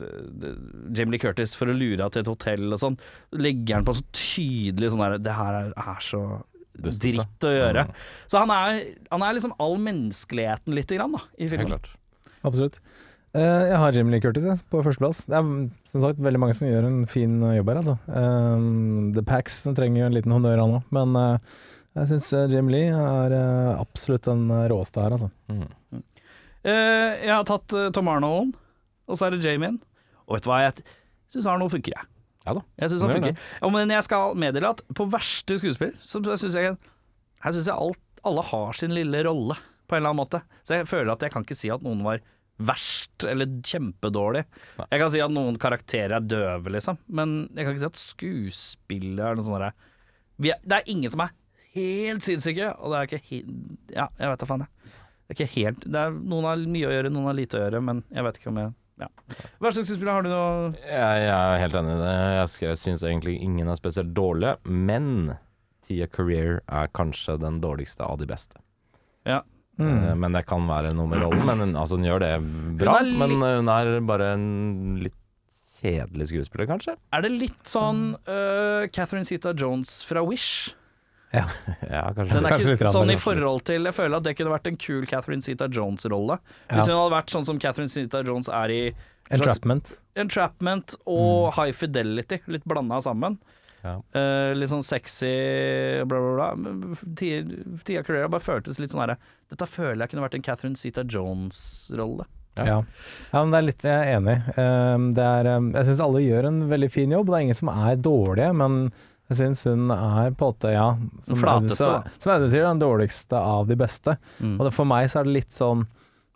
de, 0.00 0.08
det- 0.42 0.56
Jamie 0.96 1.14
Lee 1.14 1.22
Curtis 1.22 1.54
for 1.54 1.70
å 1.70 1.76
lure 1.76 2.00
henne 2.00 2.10
til 2.10 2.24
et 2.24 2.30
hotell 2.32 2.74
og 2.74 2.80
sånn, 2.82 2.96
legger 3.38 3.78
han 3.78 3.86
på 3.86 3.94
så 3.94 4.02
tydelig 4.16 4.90
sånn 4.90 5.04
der 5.04 5.18
Det 5.22 5.36
her 5.38 5.58
er, 5.60 5.68
er 5.78 6.00
så 6.02 6.22
dritt 6.76 7.46
å 7.46 7.52
gjøre. 7.54 7.86
Så 8.28 8.42
han 8.42 8.50
er, 8.52 8.80
han 9.12 9.22
er 9.24 9.36
liksom 9.38 9.54
all 9.62 9.78
menneskeligheten 9.80 10.74
lite 10.76 10.98
grann, 10.98 11.14
da, 11.14 11.22
i 11.38 11.46
filmen. 11.48 11.70
klart. 11.72 11.86
Absolutt. 12.42 12.80
Uh, 13.36 13.64
jeg 13.70 13.78
har 13.84 13.96
Jim 13.96 14.10
Lee 14.12 14.20
Curtis 14.24 14.44
jeg, 14.48 14.60
på 14.72 14.82
førsteplass. 14.84 15.22
Det 15.30 15.38
er 15.38 15.48
som 15.88 16.04
sagt 16.04 16.20
veldig 16.26 16.42
mange 16.42 16.58
som 16.58 16.66
gjør 16.68 16.90
en 16.90 17.00
fin 17.08 17.38
eh, 17.44 17.56
jobb 17.60 17.70
her, 17.72 17.80
altså. 17.84 17.96
Um, 18.10 19.12
The 19.16 19.24
Pax 19.26 19.62
den 19.66 19.78
trenger 19.78 20.02
jo 20.02 20.10
en 20.10 20.16
liten 20.18 20.34
honnør, 20.36 20.58
han 20.62 20.76
òg. 20.80 20.92
Men 20.96 21.16
uh, 21.16 21.56
jeg 21.96 22.10
syns 22.10 22.28
Jim 22.52 22.68
Lee 22.72 22.92
er 22.92 23.32
eh, 23.32 23.72
absolutt 23.80 24.26
den 24.28 24.44
eh, 24.52 24.66
råeste 24.72 25.00
her, 25.00 25.14
altså. 25.16 25.30
Mm. 25.48 26.02
Eh, 26.66 27.24
jeg 27.26 27.32
har 27.32 27.44
tatt 27.46 27.72
eh, 27.78 27.88
Tom 27.94 28.08
Arnold, 28.10 28.54
og 29.06 29.18
så 29.18 29.28
er 29.28 29.36
det 29.36 29.44
Jamien. 29.46 29.78
Og 30.26 30.36
vet 30.36 30.46
du 30.46 30.50
hva, 30.50 30.60
jeg 30.66 30.82
syns 31.32 31.46
Arnold 31.50 31.70
funker, 31.74 31.94
jeg. 31.94 32.10
Ja 32.46 32.54
da. 32.54 32.62
Jeg 32.78 32.90
synes 32.92 33.02
han 33.02 33.10
funker. 33.16 33.40
Ja, 33.62 33.68
men 33.74 33.90
jeg 33.94 34.04
skal 34.06 34.36
meddele 34.38 34.68
at 34.74 34.82
på 34.94 35.06
verste 35.10 35.56
skuespill, 35.58 35.94
så 36.06 36.20
syns 36.38 36.54
jeg 36.58 36.76
Her 37.42 37.52
syns 37.54 37.66
jeg 37.70 37.74
alt, 37.74 38.02
alle 38.26 38.42
har 38.48 38.72
sin 38.78 38.94
lille 38.94 39.20
rolle, 39.26 39.54
på 39.86 39.94
en 39.94 40.00
eller 40.00 40.10
annen 40.14 40.22
måte. 40.24 40.40
Så 40.66 40.74
jeg 40.80 40.86
føler 40.90 41.12
at 41.12 41.22
jeg 41.22 41.30
kan 41.34 41.44
ikke 41.46 41.58
si 41.58 41.70
at 41.70 41.82
noen 41.84 42.02
var 42.06 42.22
verst 42.58 43.26
eller 43.28 43.50
kjempedårlig. 43.66 44.44
Jeg 44.88 45.00
kan 45.02 45.10
si 45.12 45.20
at 45.20 45.30
noen 45.34 45.58
karakterer 45.60 46.14
er 46.16 46.24
døve, 46.24 46.72
liksom, 46.72 46.96
men 47.12 47.34
jeg 47.54 47.66
kan 47.66 47.74
ikke 47.76 47.82
si 47.84 47.90
at 47.90 48.00
skuespillet 48.00 49.20
er 49.26 49.36
noe 49.36 49.44
sånt 49.46 49.60
derre 49.60 49.74
er- 49.74 50.62
Det 50.64 50.72
er 50.78 50.88
ingen 50.90 51.10
som 51.12 51.20
er 51.26 51.30
helt 51.76 52.22
sinnssyke, 52.24 52.70
og 52.80 52.92
det 52.92 52.98
er 52.98 53.06
ikke 53.20 53.42
Ja, 53.94 54.08
jeg 54.18 54.30
vet 54.32 54.38
da 54.40 54.46
faen, 54.46 54.64
jeg. 54.66 54.92
Det 55.26 55.34
er 55.34 55.38
ikke 55.40 55.54
helt 55.56 55.80
det 55.84 56.02
er, 56.06 56.12
Noen 56.14 56.46
har 56.46 56.60
mye 56.70 56.88
å 56.88 56.92
gjøre, 56.94 57.10
noen 57.12 57.30
har 57.30 57.38
lite 57.38 57.58
å 57.58 57.64
gjøre, 57.64 57.80
men 57.82 58.02
jeg 58.14 58.26
vet 58.26 58.40
ikke 58.40 58.52
om 58.52 58.60
jeg 58.62 58.74
ja. 58.96 59.08
Hva 59.60 59.72
slags 59.74 59.90
skuespiller 59.90 60.14
har 60.14 60.24
du 60.24 60.30
nå? 60.32 60.44
Jeg, 60.80 61.24
jeg 61.26 61.32
er 61.36 61.58
helt 61.60 61.74
enig 61.76 61.90
i 61.92 61.98
det. 62.00 62.12
Jeg, 62.64 62.78
syns 62.80 63.02
egentlig 63.04 63.34
ingen 63.44 63.68
er 63.68 63.76
spesielt 63.76 64.14
dårlige, 64.16 64.54
men 64.64 65.34
Tia 65.84 66.08
Career 66.08 66.62
er 66.64 66.88
kanskje 66.96 67.36
den 67.42 67.60
dårligste 67.60 68.06
av 68.06 68.16
de 68.22 68.28
beste. 68.30 68.56
Ja. 69.28 69.42
Mm. 69.76 70.16
Men 70.22 70.32
det 70.32 70.46
kan 70.48 70.64
være 70.64 70.94
noe 70.96 71.10
med 71.10 71.20
rollen. 71.20 71.44
Men 71.44 71.60
hun, 71.60 71.76
altså, 71.76 71.98
hun 72.00 72.08
gjør 72.08 72.24
det 72.24 72.32
bra. 72.80 72.96
Hun 73.04 73.12
Men 73.20 73.36
eh, 73.36 73.58
hun 73.58 73.72
er 73.74 73.92
bare 74.08 74.32
en 74.38 74.48
litt 75.04 75.18
kjedelig 75.76 76.30
skuespiller, 76.30 76.68
kanskje. 76.70 76.96
Er 77.12 77.26
det 77.26 77.34
litt 77.34 77.68
sånn 77.68 78.14
uh, 78.24 78.88
Catherine 78.96 79.28
Zeta 79.28 79.52
Jones 79.52 80.00
fra 80.08 80.24
Wish? 80.24 80.72
Ja, 81.36 82.12
kanskje. 82.14 82.32
Den 82.32 82.46
er 82.46 82.54
Kanskje 82.54 82.76
ikke 82.76 82.92
sånn 82.94 83.10
i 83.12 83.16
forhold 83.20 83.64
til 83.68 83.84
Jeg 83.88 83.96
føler 83.96 84.16
at 84.20 84.24
det 84.24 84.36
kunne 84.38 84.52
vært 84.54 84.70
en 84.70 84.78
kul 84.80 85.04
Catherine 85.10 85.42
Zeta 85.44 85.66
Jones-rolle. 85.68 86.38
Hvis 86.70 86.86
Ja. 86.86 86.94
hun 86.94 87.02
hadde 87.02 87.16
vært 87.16 87.34
sånn 87.34 87.44
som 87.48 87.58
Catherine 87.62 87.90
Zeta 87.92 88.22
Jones 88.24 88.48
er 88.48 88.72
i 88.72 88.80
Entrapment. 89.34 89.96
Entrapment 90.14 90.94
og 91.10 91.52
High 91.56 91.72
Fidelity, 91.74 92.38
litt 92.46 92.64
blanda 92.64 93.00
sammen. 93.02 93.40
Ja. 93.82 93.96
Uh, 94.14 94.54
litt 94.54 94.70
sånn 94.70 94.82
sexy 94.86 95.28
bla, 96.06 96.18
bla, 96.18 96.46
bla. 96.54 96.94
Tia 97.86 98.02
Carrera 98.06 98.30
bare 98.30 98.42
føltes 98.42 98.80
litt 98.82 98.90
sånn 98.90 99.02
herre 99.04 99.18
Dette 99.52 99.68
føler 99.70 100.02
jeg 100.02 100.10
kunne 100.14 100.24
vært 100.24 100.34
en 100.38 100.42
Catherine 100.46 100.78
Zeta 100.80 101.04
Jones-rolle. 101.06 102.26
Ja. 102.56 102.64
Ja. 102.64 102.76
ja, 103.32 103.42
men 103.44 103.52
det 103.52 103.58
er 103.58 103.66
litt 103.66 103.84
Jeg 103.84 103.98
er 104.00 104.14
enig. 104.16 104.36
Um, 104.56 105.10
det 105.16 105.26
er, 105.26 105.50
um, 105.58 105.68
jeg 105.76 105.90
syns 105.90 106.00
alle 106.06 106.22
gjør 106.24 106.48
en 106.48 106.62
veldig 106.70 106.88
fin 106.94 107.12
jobb. 107.12 107.28
Det 107.28 107.36
er 107.38 107.46
ingen 107.50 107.58
som 107.60 107.70
er 107.74 107.98
dårlige, 108.00 108.54
men 108.62 108.78
jeg 109.28 109.38
syns 109.40 109.64
hun 109.66 109.90
er 109.90 110.30
på 110.38 110.52
åtte, 110.52 110.70
ja 110.70 110.96
Som 111.26 111.36
flateste, 111.40 111.76
så- 111.80 112.02
da. 112.04 112.10
Som 112.22 112.32
Audun 112.32 112.50
sier, 112.52 112.62
den 112.68 112.78
dårligste 112.82 113.32
av 113.40 113.66
de 113.66 113.74
beste. 113.76 114.16
Mm. 114.40 114.60
Og 114.60 114.66
det, 114.68 114.72
for 114.76 114.84
meg 114.86 115.08
så 115.10 115.20
er 115.20 115.24
det 115.24 115.32
litt 115.40 115.50
sånn 115.56 115.86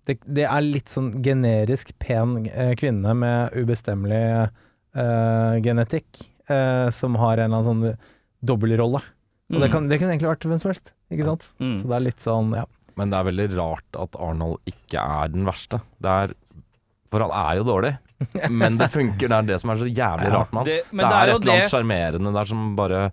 Det, 0.09 0.17
det 0.27 0.47
er 0.49 0.61
litt 0.65 0.89
sånn 0.91 1.11
generisk 1.23 1.93
pen 2.03 2.47
eh, 2.49 2.73
kvinne 2.75 3.13
med 3.15 3.53
ubestemmelig 3.55 4.51
eh, 4.97 5.61
genetikk, 5.63 6.25
eh, 6.49 6.89
som 6.91 7.15
har 7.21 7.37
en 7.39 7.45
eller 7.53 7.61
annen 7.61 7.69
sånn 7.69 7.99
dobbeltrolle. 8.43 9.03
Og 9.53 9.61
det, 9.61 9.69
kan, 9.71 9.87
det 9.91 9.99
kunne 10.01 10.15
egentlig 10.17 10.31
vært 10.33 10.47
hvem 10.49 10.59
som 10.63 10.71
helst, 10.73 10.93
ikke 11.13 11.27
sant? 11.29 11.51
Mm. 11.61 11.77
Så 11.83 11.91
det 11.91 11.97
er 11.99 12.05
litt 12.07 12.25
sånn, 12.25 12.53
ja. 12.57 12.65
Men 12.99 13.11
det 13.13 13.19
er 13.21 13.29
veldig 13.29 13.47
rart 13.59 13.99
at 14.03 14.17
Arnold 14.19 14.59
ikke 14.71 14.99
er 15.03 15.31
den 15.33 15.47
verste. 15.47 15.81
Det 16.03 16.11
er 16.25 16.35
For 17.11 17.23
han 17.25 17.33
er 17.35 17.61
jo 17.61 17.65
dårlig. 17.67 17.93
Men 18.51 18.77
det 18.79 18.91
funker. 18.93 19.29
Det 19.29 19.37
er 19.39 19.43
det 19.49 19.61
som 19.63 19.71
er 19.71 19.77
så 19.81 19.89
jævlig 19.89 20.31
rart 20.35 20.53
med 20.53 20.61
han. 20.61 20.67
Det- 20.67 20.85
Det, 20.91 20.99
det 20.99 21.05
er 21.07 21.11
er 21.11 21.33
et 21.35 21.41
eller 21.43 21.53
annet 21.55 21.71
sjarmerende 21.73 22.33
der 22.37 22.45
som 22.51 22.77
bare 22.77 23.11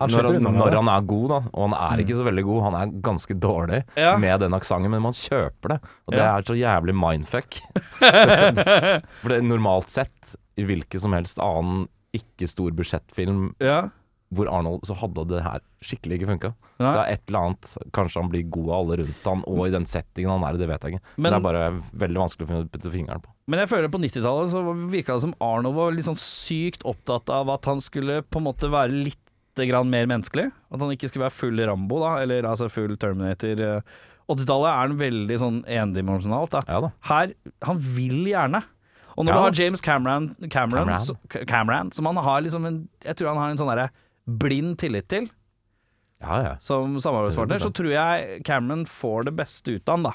Han 0.00 0.08
når, 0.14 0.32
han, 0.32 0.42
når 0.56 0.74
han 0.78 0.88
er 0.88 1.00
god, 1.04 1.24
da, 1.28 1.38
og 1.52 1.70
han 1.74 1.74
er 1.98 2.00
ikke 2.04 2.14
så 2.16 2.24
veldig 2.24 2.44
god, 2.46 2.60
han 2.62 2.74
er 2.78 2.92
ganske 3.04 3.34
dårlig 3.36 3.82
Ja. 3.98 4.16
med 4.16 4.40
den 4.40 4.54
aksenten, 4.56 4.88
men 4.90 5.02
man 5.02 5.12
kjøper 5.12 5.68
det. 5.74 5.78
Og 6.06 6.14
det 6.14 6.20
Ja. 6.22 6.36
er 6.38 6.42
så 6.46 6.54
jævlig 6.56 6.94
mindfuck. 6.96 7.58
For 8.00 9.28
det 9.28 9.38
er 9.38 9.42
normalt 9.44 9.90
sett, 9.92 10.36
i 10.56 10.64
hvilken 10.64 11.00
som 11.02 11.12
helst 11.12 11.38
annen 11.42 11.86
ikke-stor 12.16 12.70
budsjettfilm 12.76 13.54
Ja. 13.60 13.88
Hvor 14.32 14.46
Arnold 14.48 14.84
så 14.86 14.94
hadde 14.94 15.24
det 15.28 15.42
her 15.42 15.60
skikkelig 15.82 16.20
ikke 16.20 16.28
funka. 16.30 16.50
Så 16.78 16.92
er 17.02 17.12
et 17.16 17.22
eller 17.28 17.38
annet 17.48 17.72
Kanskje 17.92 18.20
han 18.22 18.30
blir 18.30 18.44
god 18.48 18.68
av 18.70 18.76
alle 18.84 18.96
rundt 19.02 19.24
han, 19.26 19.42
og 19.46 19.66
i 19.66 19.70
den 19.74 19.84
settingen 19.90 20.30
han 20.30 20.44
er 20.46 20.54
i, 20.54 20.60
det 20.62 20.68
vet 20.70 20.82
jeg 20.86 20.94
ikke. 20.94 21.02
Men- 21.18 21.32
det 21.32 21.38
er 21.40 21.46
bare 21.48 21.82
veldig 22.04 22.20
vanskelig 22.22 22.46
å 22.48 22.68
putte 22.70 22.92
fingeren 22.92 23.20
på. 23.24 23.28
Men 23.50 23.58
jeg 23.64 23.68
føler 23.68 23.88
på 23.90 23.98
90-tallet 24.00 24.50
så 24.52 24.62
virka 24.90 25.14
det 25.18 25.22
som 25.26 25.34
Arnold 25.40 25.74
var 25.74 25.90
litt 25.92 26.04
sånn 26.06 26.16
sykt 26.20 26.84
opptatt 26.86 27.28
av 27.34 27.50
at 27.50 27.64
han 27.66 27.80
skulle 27.80 28.22
på 28.22 28.38
en 28.38 28.44
måte 28.46 28.70
være 28.70 28.92
litt 29.04 29.18
grann 29.56 29.90
mer 29.90 30.06
menneskelig. 30.06 30.52
At 30.72 30.80
han 30.80 30.90
ikke 30.94 31.08
skulle 31.10 31.26
være 31.26 31.34
full 31.36 31.58
Rambo, 31.66 31.98
da, 32.00 32.18
eller 32.22 32.42
altså 32.48 32.70
full 32.70 32.96
Terminator. 32.96 33.58
eh. 33.60 33.80
80-tallet 34.30 34.68
er 34.70 34.76
han 34.86 34.96
veldig 34.96 35.36
sånn 35.42 35.64
endimensjonalt, 35.66 36.50
da. 36.54 36.60
Ja 36.68 36.80
da. 36.86 36.90
Her 37.10 37.32
Han 37.66 37.76
vil 37.78 38.24
gjerne. 38.30 38.62
Og 39.18 39.26
når 39.26 39.32
Ja. 39.32 39.34
du 39.34 39.42
har 39.42 39.50
James 39.58 39.80
Cameron, 39.80 40.28
Cameron, 40.48 40.86
Cameron. 40.86 41.00
Så, 41.00 41.16
Cameron 41.46 41.90
som 41.92 42.06
han 42.06 42.16
har 42.16 42.40
liksom 42.40 42.64
en 42.64 42.88
Jeg 43.04 43.16
tror 43.16 43.28
han 43.34 43.36
har 43.36 43.50
en 43.50 43.56
sånn 43.58 43.68
derre 43.74 43.90
blind 44.26 44.78
tillit 44.78 45.08
til 45.08 45.30
Ja, 46.20 46.42
ja. 46.44 46.56
som 46.60 46.98
samarbeidspartner, 47.00 47.58
så 47.62 47.70
tror 47.72 47.90
jeg 47.94 48.42
Cameron 48.44 48.84
får 48.86 49.24
det 49.30 49.36
beste 49.38 49.70
ut 49.78 49.88
av 49.88 49.94
han, 49.96 50.02
da. 50.10 50.14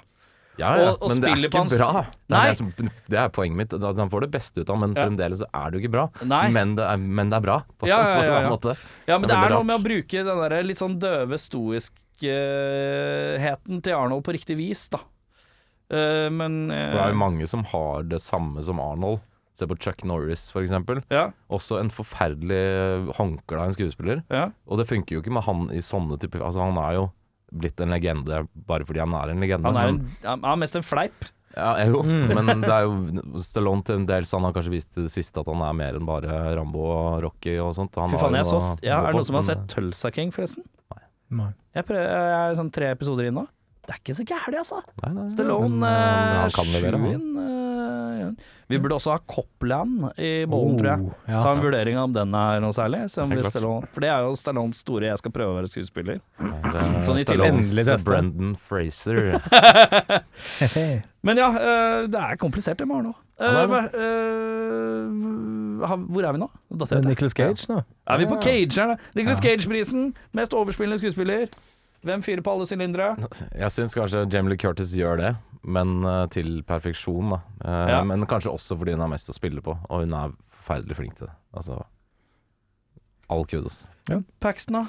ja, 0.59 0.75
ja. 0.77 0.89
Og- 0.91 1.01
og 1.01 1.09
men 1.09 1.21
det 1.21 1.29
er 1.31 1.35
ikke 1.49 1.77
bra. 1.77 2.05
Det 2.29 2.37
er, 2.37 2.45
det, 2.45 2.57
som, 2.57 2.71
det 3.09 3.17
er 3.19 3.29
poenget 3.33 3.57
mitt. 3.57 3.71
Han 3.97 4.09
får 4.13 4.21
det 4.21 4.31
beste 4.31 4.61
ut 4.61 4.69
av 4.69 4.77
men 4.79 4.93
Ja. 4.95 5.03
fremdeles 5.07 5.39
så 5.41 5.45
er 5.51 5.71
det 5.71 5.77
jo 5.81 5.87
ikke 5.87 5.91
bra. 5.97 6.05
Men 6.23 6.75
det 6.77 6.85
er, 6.85 6.97
men 6.97 7.29
det 7.29 7.35
er 7.37 7.41
bra, 7.41 7.59
på, 7.79 7.87
Ja, 7.89 7.97
ja, 7.97 8.21
ja, 8.23 8.41
ja. 8.41 8.49
måte. 8.53 8.75
Ja, 9.07 9.17
men 9.17 9.27
Det 9.27 9.35
det 9.35 9.41
er 9.41 9.45
er 9.49 9.53
noe 9.57 9.63
med 9.63 9.75
å 9.79 9.83
bruke 9.83 10.23
den 10.23 10.37
der 10.49 10.63
litt 10.63 10.77
sånn 10.77 10.99
døve, 10.99 11.37
stoiskheten 11.41 13.81
til 13.83 13.95
Arnold 13.97 14.23
på 14.25 14.33
riktig 14.35 14.57
vis, 14.59 14.87
da. 14.93 14.99
Uh, 15.91 16.29
men 16.33 16.71
uh, 16.71 16.91
For 16.91 16.97
det 16.97 17.03
er 17.03 17.11
jo 17.13 17.19
mange 17.21 17.45
som 17.47 17.63
har 17.69 18.03
det 18.09 18.19
samme 18.23 18.63
som 18.65 18.79
Arnold. 18.81 19.19
Se 19.55 19.65
på 19.71 19.77
Chuck 19.79 20.03
Norris, 20.03 20.49
for 20.51 20.61
eksempel. 20.65 20.99
ja, 21.09 21.29
Også 21.49 21.77
en 21.79 21.89
forferdelig 21.89 23.13
håndkle 23.15 23.59
av 23.61 23.69
en 23.69 23.75
skuespiller. 23.77 24.23
ja. 24.29 24.49
Og 24.67 24.77
det 24.81 24.87
funker 24.89 25.15
jo 25.15 25.21
ikke 25.23 25.31
med 25.31 25.43
han 25.47 25.69
i 25.71 25.79
sånne 25.79 26.17
typer 26.19 26.41
Altså, 26.43 26.59
han 26.65 26.77
er 26.77 26.97
jo 26.99 27.05
blitt 27.55 27.79
en 27.79 27.93
legende 27.93 28.41
bare 28.67 28.83
fordi 28.83 28.99
han 28.99 29.13
er 29.15 29.31
en 29.31 29.39
legende. 29.39 29.71
Han 29.71 29.77
er, 29.77 29.91
men- 29.93 30.11
han 30.25 30.43
er 30.43 30.55
mest 30.59 30.75
en 30.75 30.83
fleip. 30.83 31.31
Ja, 31.55 31.77
jo, 31.87 32.01
men 32.03 32.49
det 32.59 32.67
er 32.67 32.83
jo 32.83 33.39
Stallone 33.39 33.81
til 33.87 33.95
en 34.01 34.05
del 34.05 34.23
så 34.27 34.35
han 34.41 34.43
har 34.43 34.51
kanskje 34.57 34.73
vist 34.73 34.91
til 34.93 35.03
det 35.07 35.11
siste 35.13 35.39
at 35.39 35.47
han 35.47 35.61
er 35.63 35.71
mer 35.73 35.95
enn 35.95 36.05
bare 36.05 36.27
Rambo 36.57 36.81
og 36.83 37.21
Rocky 37.23 37.55
og 37.63 37.71
sånt. 37.77 37.95
Han 37.95 38.09
Fy 38.11 38.17
har 38.17 38.25
faen, 38.25 38.35
jeg 38.35 38.43
jo 38.43 38.59
så 38.59 38.83
ja, 38.83 38.97
Er 38.99 39.05
det 39.07 39.15
noen 39.15 39.25
som 39.29 39.35
har 39.39 39.45
sett 39.47 39.67
Tulsa 39.71 40.11
King, 40.11 40.31
forresten? 40.35 40.65
Nei. 41.31 41.53
Jeg, 41.73 41.85
prøver, 41.87 42.03
jeg 42.11 42.51
er 42.51 42.55
sånn 42.59 42.71
tre 42.75 42.91
episoder 42.91 43.27
inn 43.29 43.33
nå. 43.39 43.47
Det 43.85 43.93
er 43.93 43.99
ikke 44.01 44.15
så 44.17 44.23
gærent, 44.25 44.55
altså. 44.57 44.79
Nei, 45.03 45.11
nei, 45.13 45.27
Stallone 45.29 45.85
han. 45.85 46.49
inn. 47.13 47.37
eh. 47.37 48.31
Vi 48.67 48.79
burde 48.81 48.95
også 48.97 49.11
ha 49.13 49.19
Copland 49.29 50.07
i 50.17 50.45
bollen, 50.49 50.73
tror 50.79 50.87
jeg. 50.89 50.99
Oh, 51.05 51.11
ja. 51.29 51.37
Ta 51.45 51.51
en 51.53 51.61
vurdering 51.61 51.97
av 52.01 52.07
om 52.07 52.13
den 52.15 52.33
er 52.33 52.59
noe 52.63 52.73
særlig. 52.73 53.03
Stallone, 53.13 53.85
for 53.93 54.01
det 54.01 54.09
er 54.09 54.23
jo 54.25 54.31
Stallones 54.33 54.77
store 54.81 55.05
'jeg 55.11 55.17
skal 55.21 55.31
prøve 55.31 55.53
å 55.53 55.57
være 55.59 55.69
skuespiller'. 55.69 56.17
Er 56.41 57.03
Sånn 57.05 57.19
i 57.19 57.21
Stallones. 57.21 58.03
Brendan 58.03 58.55
Fraser. 58.55 59.37
Men 61.25 61.37
ja, 61.37 61.49
uh, 61.49 62.07
det 62.09 62.19
er 62.21 62.35
komplisert 62.41 62.77
det 62.81 62.87
med. 62.87 63.13
Ja, 63.39 63.45
eh, 63.45 63.67
ha- 65.87 65.97
hvor 65.97 66.23
er 66.23 66.31
vi 66.33 66.39
nå? 66.39 66.49
Nicholas 67.09 67.33
Cage, 67.33 67.65
nå. 67.69 67.83
Er 68.07 68.17
vi 68.17 68.25
på 68.25 68.41
Cage 68.41 68.75
her, 68.79 68.87
da? 68.87 68.95
Nicholas 69.15 69.39
Ja. 69.43 69.49
Cage-prisen. 69.49 70.13
Mest 70.33 70.53
overspillende 70.53 70.97
skuespiller. 71.01 71.47
Hvem 72.05 72.21
fyrer 72.25 72.43
på 72.45 72.53
alle 72.53 72.67
sylindere? 72.69 73.13
Jeg 73.57 73.73
syns 73.73 73.95
kanskje 73.97 74.25
Jamie 74.33 74.57
Curtis 74.61 74.93
gjør 74.97 75.17
det, 75.21 75.31
men 75.65 75.97
uh, 76.05 76.27
til 76.29 76.59
perfeksjon, 76.67 77.33
da. 77.33 77.39
Uh, 77.63 77.87
Ja. 77.95 78.03
Men 78.05 78.27
kanskje 78.29 78.53
også 78.53 78.77
fordi 78.77 78.93
hun 78.93 79.01
har 79.01 79.09
mest 79.11 79.31
å 79.31 79.35
spille 79.37 79.63
på, 79.65 79.73
og 79.73 80.05
hun 80.05 80.13
er 80.13 80.35
forferdelig 80.61 80.99
flink 80.99 81.17
til 81.17 81.29
det. 81.31 81.35
Altså 81.57 81.81
All 83.33 83.41
kudos. 83.49 83.87
Paxton, 84.43 84.83
da? 84.83 84.85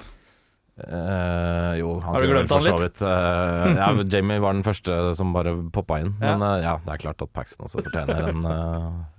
Uh, 0.77 1.73
jo, 1.81 1.95
han 2.05 2.13
Har 2.13 2.21
du 2.21 2.29
glemt 2.29 2.53
han 2.53 2.67
eh, 2.69 3.79
ja, 3.79 3.87
Jamie 4.13 4.43
var 4.45 4.53
den 4.53 4.67
første 4.67 4.99
som 5.17 5.33
bare 5.33 5.55
poppa 5.73 6.03
inn. 6.03 6.13
Men 6.21 6.45
ja, 6.61 6.77
det 6.85 6.99
er 6.99 7.05
klart 7.07 7.25
at 7.25 7.33
Paxton 7.33 7.65
også 7.65 7.81
fortjener 7.87 8.29
en, 8.29 8.45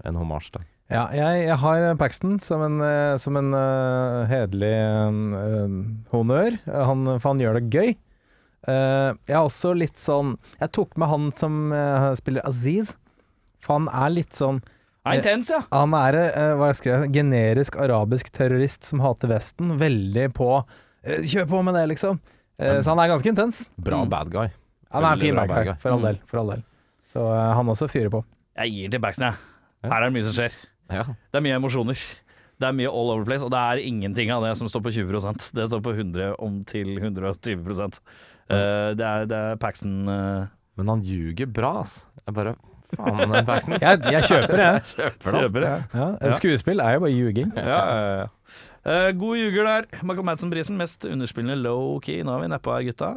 en 0.06 0.20
homasj, 0.22 0.54
da. 0.60 0.62
Ja, 0.88 1.10
jeg, 1.12 1.42
jeg 1.50 1.58
har 1.60 1.86
Paxton 2.00 2.38
som 2.40 2.62
en, 2.64 2.78
eh, 2.80 3.18
som 3.20 3.36
en 3.36 3.50
uh, 3.52 4.24
hederlig 4.30 4.70
eh, 4.72 5.74
honnør. 6.14 6.56
Han, 6.72 7.02
for 7.20 7.34
han 7.34 7.42
gjør 7.44 7.58
det 7.60 7.66
gøy. 7.76 7.90
Uh, 8.68 9.12
jeg 9.28 9.36
er 9.36 9.44
også 9.46 9.70
litt 9.78 10.00
sånn 10.02 10.34
Jeg 10.60 10.72
tok 10.76 10.96
med 11.00 11.08
han 11.12 11.28
som 11.36 11.58
spiller 12.20 12.44
Aziz. 12.48 12.94
For 13.64 13.78
han 13.82 13.90
er 13.92 14.14
litt 14.16 14.36
sånn 14.38 14.62
intens, 15.08 15.48
ja. 15.54 15.62
Han 15.72 15.94
er 15.96 16.18
hva 16.60 16.70
jeg 16.72 16.78
skrev, 16.82 17.06
generisk 17.16 17.78
arabisk 17.80 18.28
terrorist 18.36 18.84
som 18.88 19.00
hater 19.04 19.30
Vesten. 19.32 19.76
Veldig 19.80 20.30
på 20.36 20.50
Kjør 21.24 21.46
på 21.48 21.62
med 21.64 21.78
det, 21.78 21.86
liksom. 21.94 22.18
Så 22.60 22.90
han 22.90 23.00
er 23.00 23.12
ganske 23.14 23.30
intens. 23.32 23.62
Bra 23.80 24.02
Mm. 24.04 24.10
bad 24.12 24.32
guy. 24.34 24.50
Han 24.92 25.06
er 25.08 25.14
en 25.16 25.22
fin 25.22 25.36
bad 25.38 25.52
guy, 25.54 25.76
for 25.80 25.94
all 25.94 26.02
Mm. 26.02 26.08
del. 26.10 26.18
For 26.28 26.42
all 26.42 26.50
del. 26.52 26.64
Så 27.08 27.24
han 27.56 27.72
også 27.72 27.88
fyrer 27.88 28.12
på. 28.12 28.24
Jeg 28.60 28.74
gir 28.74 28.92
til 28.92 29.00
Paxton, 29.04 29.30
jeg. 29.30 29.36
Her 29.88 30.02
er 30.02 30.10
det 30.10 30.14
mye 30.18 30.26
som 30.28 30.36
skjer. 30.36 30.58
Ja. 30.94 31.04
Det 31.04 31.40
er 31.40 31.46
mye 31.46 31.58
emosjoner. 31.60 32.00
Det 32.58 32.66
er 32.66 32.74
mye 32.74 32.90
all 32.90 33.12
over 33.14 33.26
place, 33.28 33.46
og 33.46 33.52
det 33.54 33.60
er 33.60 33.84
ingenting 33.86 34.32
av 34.34 34.42
det 34.46 34.56
som 34.58 34.70
står 34.70 34.82
på 34.88 34.94
20% 34.96 35.52
Det 35.54 35.68
står 35.70 35.82
på 35.86 35.92
100 35.94 36.32
om 36.42 36.64
til 36.66 36.96
120 36.98 38.02
Eh, 38.48 38.96
det, 38.96 39.04
er, 39.04 39.26
det 39.28 39.36
er 39.38 39.58
Paxton 39.60 40.08
uh... 40.08 40.48
Men 40.80 40.88
han 40.94 41.02
ljuger 41.04 41.50
bra, 41.52 41.82
ass. 41.82 42.06
Jeg 42.24 42.36
bare 42.38 42.54
Faen, 42.96 43.34
Paxton. 43.44 43.76
Jeg, 43.84 44.00
jeg 44.14 44.24
kjøper 44.24 44.62
det. 44.62 44.68
Kjøper 44.96 45.12
det, 45.12 45.42
ass. 45.42 45.42
kjøper 45.44 45.66
det. 45.66 45.72
Ja, 45.92 46.06
Ja. 46.22 46.34
Skuespill 46.40 46.80
er 46.80 46.96
jo 46.96 47.02
bare 47.04 47.12
ljuging. 47.12 47.52
Ja, 47.58 47.66
ja, 47.68 48.14
ja. 48.22 48.28
Eh, 48.88 49.10
god 49.20 49.36
ljuger 49.42 49.68
der. 49.68 49.90
Michael 50.08 50.30
Madsen-prisen, 50.30 50.78
mest 50.80 51.04
underspillende 51.10 51.58
low-key. 51.60 52.22
Nå 52.24 52.38
er 52.38 52.46
vi 52.46 52.52
nedpå 52.54 52.78
her, 52.78 52.86
gutta. 52.88 53.10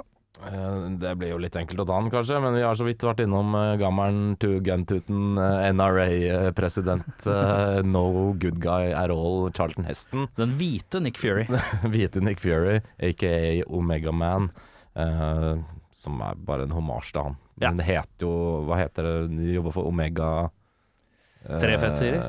Eh, 0.47 0.91
Det 1.01 1.13
blir 1.21 1.33
jo 1.35 1.39
litt 1.43 1.57
enkelt 1.57 1.83
å 1.83 1.87
ta 1.89 1.99
den, 2.01 2.11
kanskje, 2.13 2.39
men 2.41 2.55
vi 2.57 2.63
har 2.65 2.75
så 2.79 2.85
vidt 2.87 3.03
vært 3.05 3.21
innom 3.25 3.53
uh, 3.55 3.75
gammelen 3.81 4.37
to 4.41 4.55
gun-tuten, 4.65 5.37
eh, 5.41 5.67
NRA-president, 5.75 7.05
eh, 7.27 7.81
no 7.85 8.33
good 8.41 8.61
guy 8.63 8.91
at 8.93 9.13
all, 9.13 9.51
Charlton 9.57 9.85
Heston. 9.89 10.29
Den 10.41 10.55
hvite 10.61 11.03
Nick 11.05 11.19
Fury. 11.21 11.45
Hvite 11.93 12.23
Nick 12.25 12.41
Fury, 12.41 12.81
aka 13.03 13.35
Omega 13.69 14.13
Man, 14.13 14.51
eh, 14.97 15.61
som 15.93 16.21
er 16.25 16.41
bare 16.47 16.65
en 16.69 16.73
homasj 16.77 17.13
til 17.13 17.29
han. 17.29 17.39
Ja. 17.61 17.69
Men 17.69 17.83
det 17.83 17.91
heter 17.91 18.25
jo 18.25 18.33
Hva 18.65 18.79
heter 18.81 19.05
det? 19.05 19.17
De 19.37 19.51
jobber 19.53 19.75
for 19.75 19.85
Omega 19.91 20.29
eh, 21.45 21.59
Tre 21.61 21.75
fettsider? 21.83 22.23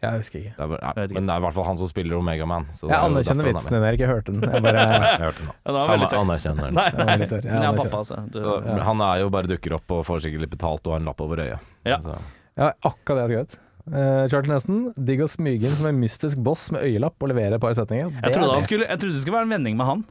Jeg 0.00 0.16
husker 0.22 0.38
ikke. 0.40 0.52
det 0.56 0.64
er 0.64 0.68
bare, 0.72 0.92
men 1.12 1.26
det 1.28 1.32
er 1.34 1.40
i 1.40 1.44
hvert 1.44 1.54
fall 1.58 1.66
han 1.68 1.76
som 1.76 1.88
spiller 1.90 2.16
Omega 2.16 2.46
Man. 2.48 2.66
Jeg 2.72 2.88
er 2.90 3.02
anerkjenner 3.04 3.44
er 3.44 3.52
vitsen 3.52 3.74
din, 3.76 3.82
Erik. 3.84 4.00
Jeg 4.00 4.08
hørte 4.08 4.32
den. 4.32 4.40
Jeg 4.48 4.62
bare. 4.64 4.84
Jeg 4.90 5.20
hørte 5.20 5.42
den 5.42 5.48
nå. 5.50 5.54
Ja, 5.66 5.86
Han 5.90 6.04
er- 6.06 6.14
anerkjenner 6.20 6.64
den. 6.70 6.74
Nei, 6.80 6.86
Det 6.90 7.04
var 7.10 7.18
litt 7.20 7.30
tørr. 7.34 7.44
Ja, 7.44 7.52
men 7.52 7.62
jeg 7.66 7.72
er 7.74 7.80
pappa, 7.82 7.98
altså. 8.00 8.20
Du, 8.32 8.38
Så, 8.40 8.54
Ja. 8.70 8.76
Han 8.88 9.00
er 9.04 9.18
jo 9.20 9.28
bare 9.34 9.50
dukker 9.50 9.74
opp 9.76 9.90
og 9.98 10.04
får 10.08 10.22
sikkert 10.24 10.40
litt 10.46 10.54
betalt 10.56 10.86
og 10.88 10.94
har 10.96 11.02
en 11.02 11.10
lapp 11.10 11.20
over 11.20 11.42
øyet. 11.44 11.66
Ja. 11.84 11.98
Så, 12.00 12.16
ja, 12.56 12.70
akkurat 12.88 13.20
det 13.20 13.26
jeg 13.26 13.30
skrev 13.30 13.44
ut. 13.44 13.58
Uh, 13.90 14.24
Charlton 14.30 14.52
Heston, 14.54 14.80
digg 14.96 15.20
å 15.24 15.28
smyge 15.28 15.66
inn 15.68 15.76
som 15.76 15.86
en 15.90 16.00
mystisk 16.00 16.38
boss 16.44 16.68
med 16.72 16.84
øyelapp 16.86 17.16
og 17.20 17.28
levere 17.32 17.56
et 17.56 17.62
par 17.64 17.72
setninger. 17.76 18.08
Det 18.12 18.24
jeg, 18.28 18.34
trodde 18.36 18.50
han 18.54 18.60
det. 18.60 18.68
skulle, 18.68 18.86
jeg 18.88 19.00
trodde 19.04 19.14
det 19.16 19.22
skulle 19.24 19.36
være 19.40 19.48
en 19.48 19.54
vending 19.56 19.76
med 19.80 19.86
han. 19.88 20.04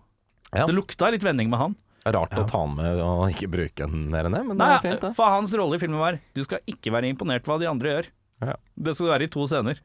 Ja. 0.53 0.65
Det 0.69 0.73
lukta 0.77 1.09
litt 1.13 1.23
vending 1.25 1.49
med 1.49 1.59
han. 1.61 1.75
det 2.03 2.13
er 2.13 2.17
rart 2.19 2.33
Ja. 2.33 2.43
å 2.43 2.47
ta 2.49 2.61
med 2.65 2.99
og 3.03 3.25
ikke 3.29 3.49
bruke 3.51 3.85
den 3.89 4.09
mer 4.09 4.25
enn 4.25 4.33
det, 4.33 4.41
men 4.47 4.57
Nei, 4.57 4.69
det 4.69 4.77
er 4.79 4.91
fint, 4.93 5.01
det. 5.01 5.15
for 5.15 5.25
hans 5.33 5.53
rolle 5.59 5.75
i 5.75 5.81
filmen 5.81 5.99
var 5.99 6.17
Du 6.33 6.41
skal 6.43 6.59
ikke 6.65 6.91
være 6.95 7.09
imponert 7.13 7.43
hva 7.45 7.59
de 7.59 7.67
andre 7.69 7.89
gjør. 7.93 8.07
Ja. 8.43 8.55
Det 8.75 8.95
skal 8.95 9.09
du 9.09 9.11
være 9.13 9.27
i 9.27 9.31
to 9.33 9.45
scener. 9.49 9.81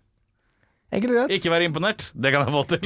Enkelt. 0.95 1.33
Ikke 1.35 1.51
være 1.51 1.67
imponert, 1.67 2.07
det 2.15 2.31
kan 2.31 2.45
jeg 2.45 2.55
få 2.55 2.63
til. 2.71 2.85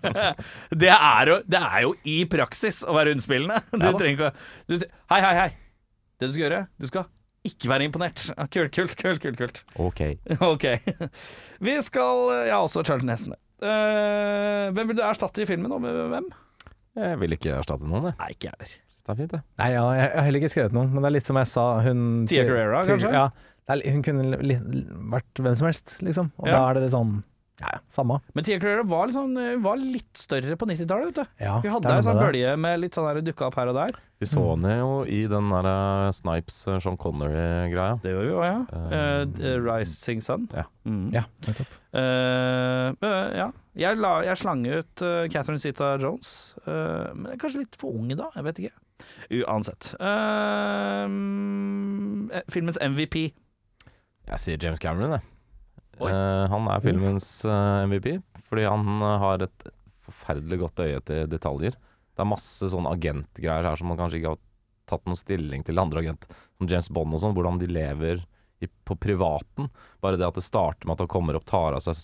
det, 0.82 0.90
er 0.92 1.30
jo, 1.32 1.40
det 1.50 1.60
er 1.60 1.80
jo 1.82 1.94
i 2.06 2.20
praksis 2.30 2.84
å 2.86 2.94
være 2.94 3.14
unnspillende. 3.16 3.58
Du 3.74 3.82
Ja 3.82 3.92
trenger 3.98 4.14
ikke 4.14 4.28
å 4.30 4.34
du, 4.70 4.86
Hei, 5.10 5.20
hei, 5.24 5.34
hei. 5.40 5.50
Det 6.20 6.30
du 6.30 6.36
skal 6.36 6.44
gjøre, 6.44 6.60
du 6.78 6.86
skal 6.90 7.08
ikke 7.44 7.72
være 7.72 7.88
imponert. 7.88 8.22
Kult, 8.54 8.70
kult, 8.76 8.94
kult, 9.00 9.20
kult, 9.24 9.40
kult. 9.40 9.64
Ok. 9.82 10.04
okay. 10.52 10.78
Vi 11.64 11.74
skal 11.84 12.30
Ja, 12.52 12.60
også 12.62 12.84
Charlton 12.86 13.10
Heston. 13.12 13.34
Uh, 13.64 14.70
hvem 14.76 14.90
vil 14.90 14.98
du 14.98 15.04
erstatte 15.06 15.42
i 15.42 15.48
filmen, 15.48 15.72
og 15.72 15.82
med 15.82 15.96
hvem? 16.12 16.30
Jeg 17.00 17.18
vil 17.18 17.34
ikke 17.34 17.56
erstatte 17.58 17.88
noen, 17.88 18.12
jeg. 18.12 18.18
Nei, 18.20 18.30
ikke 18.36 18.50
jeg 18.50 18.54
heller. 18.54 18.74
Det 19.04 19.12
er 19.12 19.18
fint, 19.18 19.32
det. 19.34 19.40
Nei, 19.60 19.66
ja, 19.74 19.82
jeg 19.98 20.04
har 20.14 20.24
heller 20.24 20.40
ikke 20.40 20.52
skrevet 20.54 20.76
noen, 20.76 20.92
men 20.94 21.04
det 21.04 21.08
er 21.10 21.14
litt 21.18 21.28
som 21.28 21.38
jeg 21.40 21.50
sa 21.50 21.64
hun 21.84 22.04
Tia 22.30 22.44
Guerrera, 22.48 22.84
kanskje? 22.88 23.10
Ja, 23.12 23.24
er, 23.68 23.84
hun 23.90 24.02
kunne 24.04 24.40
li, 24.44 24.58
vært 25.12 25.40
hvem 25.40 25.56
som 25.56 25.70
helst, 25.70 25.98
liksom. 26.04 26.32
Og 26.38 26.48
Ja. 26.50 26.58
da 26.58 26.64
er 26.70 26.74
det 26.74 26.82
litt 26.88 26.96
sånn 26.96 27.22
Ja, 27.60 27.68
ja, 27.76 27.78
samme. 27.88 28.18
Men 28.34 28.42
Tia 28.44 28.58
Carrera 28.58 28.82
var, 28.82 29.12
sånn, 29.14 29.36
var 29.62 29.76
litt 29.78 30.18
større 30.18 30.56
på 30.58 30.66
90-tallet, 30.66 31.12
vet 31.12 31.20
du. 31.20 31.44
Ja, 31.44 31.60
Hun 31.62 31.70
hadde 31.70 31.92
en 31.94 32.02
sånn 32.02 32.18
bølge 32.18 32.56
med 32.58 32.80
litt 32.82 32.98
sånn 32.98 33.22
dukka 33.22 33.46
opp 33.46 33.54
her 33.60 33.70
og 33.70 33.76
der. 33.78 33.94
Vi 34.18 34.26
så 34.26 34.42
henne 34.54 34.72
jo 34.78 34.90
i 35.10 35.24
den 35.30 35.50
der 35.52 35.66
eh, 35.68 36.10
Snipes 36.16 36.56
eh, 36.66 36.78
Sean 36.82 36.96
Connery-greia. 36.96 37.98
Det 38.02 38.12
gjorde 38.14 38.26
vi 38.26 38.34
òg, 38.34 38.44
ja. 38.46 38.58
Uh, 38.72 39.22
uh, 39.38 39.56
Rising 39.66 40.22
Sun. 40.24 40.48
Ja. 40.54 40.64
Mm. 40.88 41.08
Ja, 41.14 41.24
nettopp. 41.46 41.74
Uh, 41.94 42.94
eh, 43.06 43.36
ja. 43.38 43.48
Jeg, 43.74 43.98
la, 43.98 44.12
jeg 44.26 44.38
slang 44.38 44.62
ut 44.66 45.02
uh, 45.02 45.26
Catherine 45.30 45.62
Zeta 45.62 45.92
Jones. 46.02 46.54
Eh, 46.62 47.10
men 47.14 47.28
jeg 47.32 47.36
er 47.36 47.42
kanskje 47.42 47.62
litt 47.64 47.78
for 47.78 47.94
ung 47.98 48.10
da, 48.14 48.30
jeg 48.36 48.46
vet 48.46 48.60
ikke. 48.62 48.74
Uansett. 49.42 49.90
Filmens 52.54 52.78
MVP. 52.80 53.24
Jeg 54.30 54.40
sier 54.40 54.62
James 54.62 54.80
Cameron, 54.82 55.16
jeg. 55.18 55.30
Eh, 56.02 56.44
han 56.50 56.68
er 56.72 56.82
filmens 56.82 57.28
uh, 57.46 57.84
MVP, 57.86 58.16
fordi 58.48 58.66
han 58.66 58.88
eh, 58.98 59.18
har 59.22 59.44
et 59.46 59.66
forferdelig 60.04 60.58
godt 60.64 60.82
øye 60.84 61.00
til 61.06 61.28
detaljer. 61.30 61.76
Det 62.14 62.22
er 62.24 62.30
masse 62.30 62.68
sånn 62.70 62.88
agentgreier 62.90 63.66
her 63.68 63.80
som 63.80 63.90
man 63.90 63.98
kanskje 64.00 64.20
ikke 64.20 64.34
har 64.34 64.42
tatt 64.90 65.06
noen 65.08 65.18
stilling 65.18 65.64
til 65.64 65.80
andre 65.80 66.02
agent, 66.04 66.26
som 66.58 66.68
James 66.70 66.90
Bond 66.92 67.16
og 67.16 67.22
sånn, 67.22 67.34
hvordan 67.36 67.60
de 67.62 67.68
lever 67.70 68.24
i, 68.62 68.68
på 68.86 68.96
privaten. 69.00 69.70
Bare 70.04 70.18
det 70.20 70.26
at 70.26 70.36
det 70.38 70.44
starter 70.44 70.86
med 70.86 70.96
at 70.96 71.04
han 71.04 71.12
kommer 71.14 71.38
opp, 71.38 71.46
tar 71.48 71.76
av 71.76 71.84
seg 71.84 71.96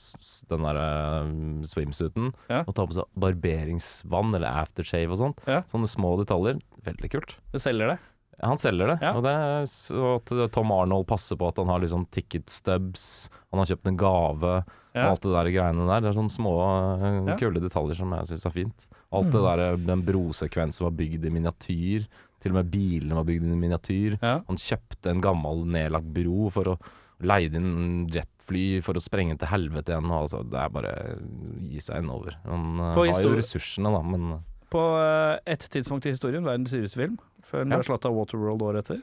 den 0.51 0.65
der 0.67 0.81
uh, 0.81 1.35
swimsuiten 1.67 2.33
Ja. 2.51 2.63
og 2.65 2.73
tar 2.77 2.89
på 2.91 2.97
seg 2.99 3.21
barberingsvann 3.21 4.35
eller 4.37 4.63
aftershave 4.65 5.13
og 5.15 5.21
sånt. 5.21 5.45
Ja. 5.51 5.63
Sånne 5.71 5.91
små 5.91 6.15
detaljer. 6.23 6.61
Veldig 6.87 7.13
kult. 7.13 7.37
Det 7.53 7.63
selger 7.63 7.95
det. 7.95 7.99
Ja, 8.41 8.49
Han 8.49 8.57
selger 8.59 8.87
det, 8.89 8.99
Ja. 9.03 9.13
og 9.17 9.23
det 9.23 9.31
er 9.37 9.63
så 9.69 10.15
at 10.17 10.53
Tom 10.53 10.71
Arnold 10.73 11.07
passer 11.07 11.37
på 11.37 11.49
at 11.49 11.57
han 11.59 11.69
har 11.69 11.79
liksom 11.81 12.07
ticket 12.11 12.49
stubs, 12.49 13.29
han 13.53 13.59
har 13.61 13.67
kjøpt 13.67 13.87
en 13.91 13.97
gave, 14.01 14.65
Ja. 14.95 15.05
og 15.05 15.11
alt 15.13 15.21
det 15.23 15.33
der 15.35 15.51
greiene 15.53 15.87
der. 15.87 16.01
Det 16.01 16.09
er 16.11 16.19
sånne 16.21 16.33
små, 16.33 16.55
eh, 16.97 17.27
Ja. 17.29 17.37
kule 17.37 17.61
detaljer 17.61 17.97
som 17.97 18.11
jeg 18.13 18.25
syns 18.27 18.47
er 18.47 18.51
fint. 18.51 18.89
Alt 19.13 19.31
det 19.31 19.35
Mm. 19.41 19.45
der, 19.45 19.61
eh, 19.73 19.77
den 19.77 20.03
brosekvensen 20.03 20.81
var 20.85 20.91
bygd 20.93 21.25
i 21.27 21.29
miniatyr. 21.31 22.07
Til 22.41 22.53
og 22.57 22.65
med 22.65 22.71
bilene 22.71 23.15
var 23.15 23.25
bygd 23.25 23.45
i 23.45 23.61
miniatyr. 23.69 24.19
Ja. 24.23 24.41
Han 24.49 24.57
kjøpte 24.57 25.11
en 25.11 25.21
gammel 25.21 25.67
nedlagt 25.67 26.11
bro 26.13 26.49
for 26.49 26.65
å 26.65 26.79
leide 27.21 27.57
inn 27.57 28.09
jetfly 28.09 28.83
for 28.83 28.95
å 28.95 29.03
sprenge 29.07 29.39
til 29.39 29.49
helvete 29.49 29.93
igjen. 29.93 30.11
Altså, 30.11 30.43
det 30.49 30.59
er 30.59 30.69
bare 30.71 31.19
å 31.21 31.61
gi 31.71 31.77
seg 31.79 31.97
en 31.99 32.09
over. 32.11 32.35
Han 32.47 32.81
eh, 32.81 32.95
har 32.95 33.05
jo 33.23 33.37
ressursene, 33.37 33.93
da, 33.93 34.01
men 34.03 34.43
På 34.71 34.83
eh, 35.03 35.39
et 35.51 35.65
tidspunkt 35.73 36.07
i 36.07 36.13
historien, 36.15 36.45
verdens 36.47 36.71
dyreste 36.75 37.01
film, 37.01 37.17
før 37.43 37.65
den 37.65 37.73
Ja. 37.75 37.81
ble 37.81 37.89
slått 37.91 38.07
av 38.07 38.15
Waterworld 38.15 38.63
året 38.63 38.85
etter. 38.91 39.01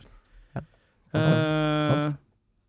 Eh, 1.13 1.87
Sant. 1.87 2.17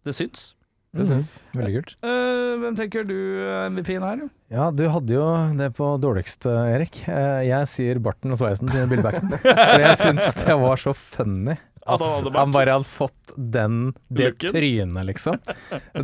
det 0.07 0.15
syns. 0.15 0.55
Det 0.97 1.05
syns. 1.07 1.31
Veldig 1.53 1.73
kult. 1.77 1.91
Eh, 2.07 2.53
hvem 2.63 2.77
tenker 2.79 3.05
du 3.07 3.15
er 3.45 3.67
MVP-en 3.71 4.03
her? 4.07 4.23
Ja, 4.51 4.71
du 4.73 4.87
hadde 4.89 5.13
jo 5.13 5.25
det 5.59 5.73
på 5.77 5.89
dårligst, 6.01 6.47
eh, 6.49 6.75
Erik. 6.79 7.03
Eh, 7.09 7.43
Jeg 7.49 7.69
sier 7.69 7.99
barten 8.01 8.33
og 8.33 8.39
sveisen 8.41 8.71
til 8.73 8.87
Bill 8.89 9.03
Paxton. 9.05 9.35
For 9.43 9.83
jeg 9.85 9.99
syns 10.01 10.31
det 10.45 10.57
var 10.63 10.77
så 10.81 10.95
funny. 10.97 11.59
At 11.89 12.01
han 12.03 12.51
bare 12.53 12.75
hadde 12.77 12.85
fått 12.85 13.33
den, 13.39 13.93
det 14.13 14.35
Looken. 14.35 14.53
trynet, 14.53 15.07
liksom. 15.09 15.39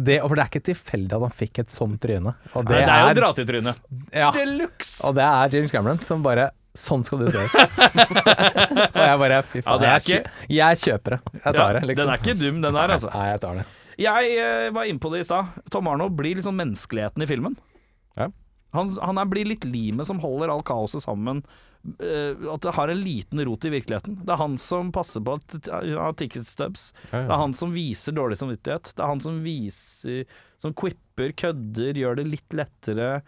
Det, 0.00 0.14
for 0.22 0.32
det 0.34 0.44
er 0.44 0.48
ikke 0.48 0.62
tilfeldig 0.70 1.12
at 1.12 1.20
han 1.26 1.34
fikk 1.36 1.58
et 1.60 1.68
sånt 1.74 1.98
tryne. 2.00 2.32
Og 2.56 2.64
Nei, 2.70 2.78
det 2.80 2.94
er 2.94 3.08
jo 3.10 3.18
dra 3.20 3.28
til 3.36 3.44
trynet. 3.50 3.82
ja, 4.16 4.30
De 4.32 4.46
luxe! 4.48 5.02
Og 5.04 5.12
det 5.18 5.26
er 5.28 5.52
James 5.58 5.70
Cameron 5.74 6.00
som 6.00 6.22
bare 6.24 6.46
Sånn 6.74 7.04
skal 7.06 7.20
du 7.22 7.28
se 7.30 7.38
ut. 7.38 7.52
og 8.96 8.98
jeg 8.98 9.18
bare 9.20 9.36
Fy 9.46 9.60
faen. 9.62 9.78
det 9.78 9.88
er 9.88 9.92
jeg, 9.94 10.22
ikke... 10.22 10.46
jeg 10.56 10.80
kjøper 10.82 11.14
det. 11.14 11.20
Jeg 11.36 11.58
tar 11.58 11.76
det, 11.76 11.82
liksom. 11.86 12.00
Den 12.00 12.14
er 12.14 12.22
ikke 12.22 12.38
dum, 12.40 12.56
den 12.64 12.78
her, 12.80 12.94
altså. 12.96 13.10
Nei, 13.14 13.26
jeg 13.30 13.42
tar 13.44 13.60
det. 13.60 13.66
Jeg 14.02 14.32
uh, 14.40 14.70
var 14.74 14.88
inne 14.90 15.02
på 15.02 15.12
det 15.12 15.20
i 15.22 15.28
stad. 15.28 15.52
Tom 15.70 15.90
Arno 15.92 16.08
blir 16.10 16.40
liksom 16.40 16.58
menneskeligheten 16.58 17.22
i 17.22 17.28
filmen. 17.30 17.54
Ja. 18.18 18.26
Han, 18.74 18.90
han 18.90 19.22
er, 19.22 19.30
blir 19.30 19.46
litt 19.46 19.68
limet 19.68 20.10
som 20.10 20.18
holder 20.22 20.50
all 20.50 20.64
kaoset 20.66 21.06
sammen. 21.06 21.44
Uh, 22.00 22.34
at 22.56 22.66
det 22.66 22.74
har 22.74 22.90
en 22.90 23.02
liten 23.06 23.44
rot 23.46 23.68
i 23.68 23.72
virkeligheten. 23.76 24.18
Det 24.24 24.34
er 24.34 24.42
han 24.42 24.58
som 24.58 24.90
passer 24.94 25.22
på 25.22 25.38
at 25.38 25.70
ja, 25.86 26.10
ticket 26.18 26.48
stubs. 26.50 26.88
Ja, 27.12 27.22
Det 27.22 27.28
er 27.28 27.42
han 27.44 27.54
som 27.54 27.74
viser 27.76 28.18
dårlig 28.18 28.40
samvittighet. 28.42 28.96
Det 28.96 29.04
er 29.04 29.14
han 29.14 29.22
som 29.22 29.38
viser 29.46 30.26
Som 30.58 30.74
quipper, 30.74 31.30
kødder, 31.38 32.02
gjør 32.02 32.18
det 32.18 32.28
litt 32.32 32.58
lettere. 32.58 33.18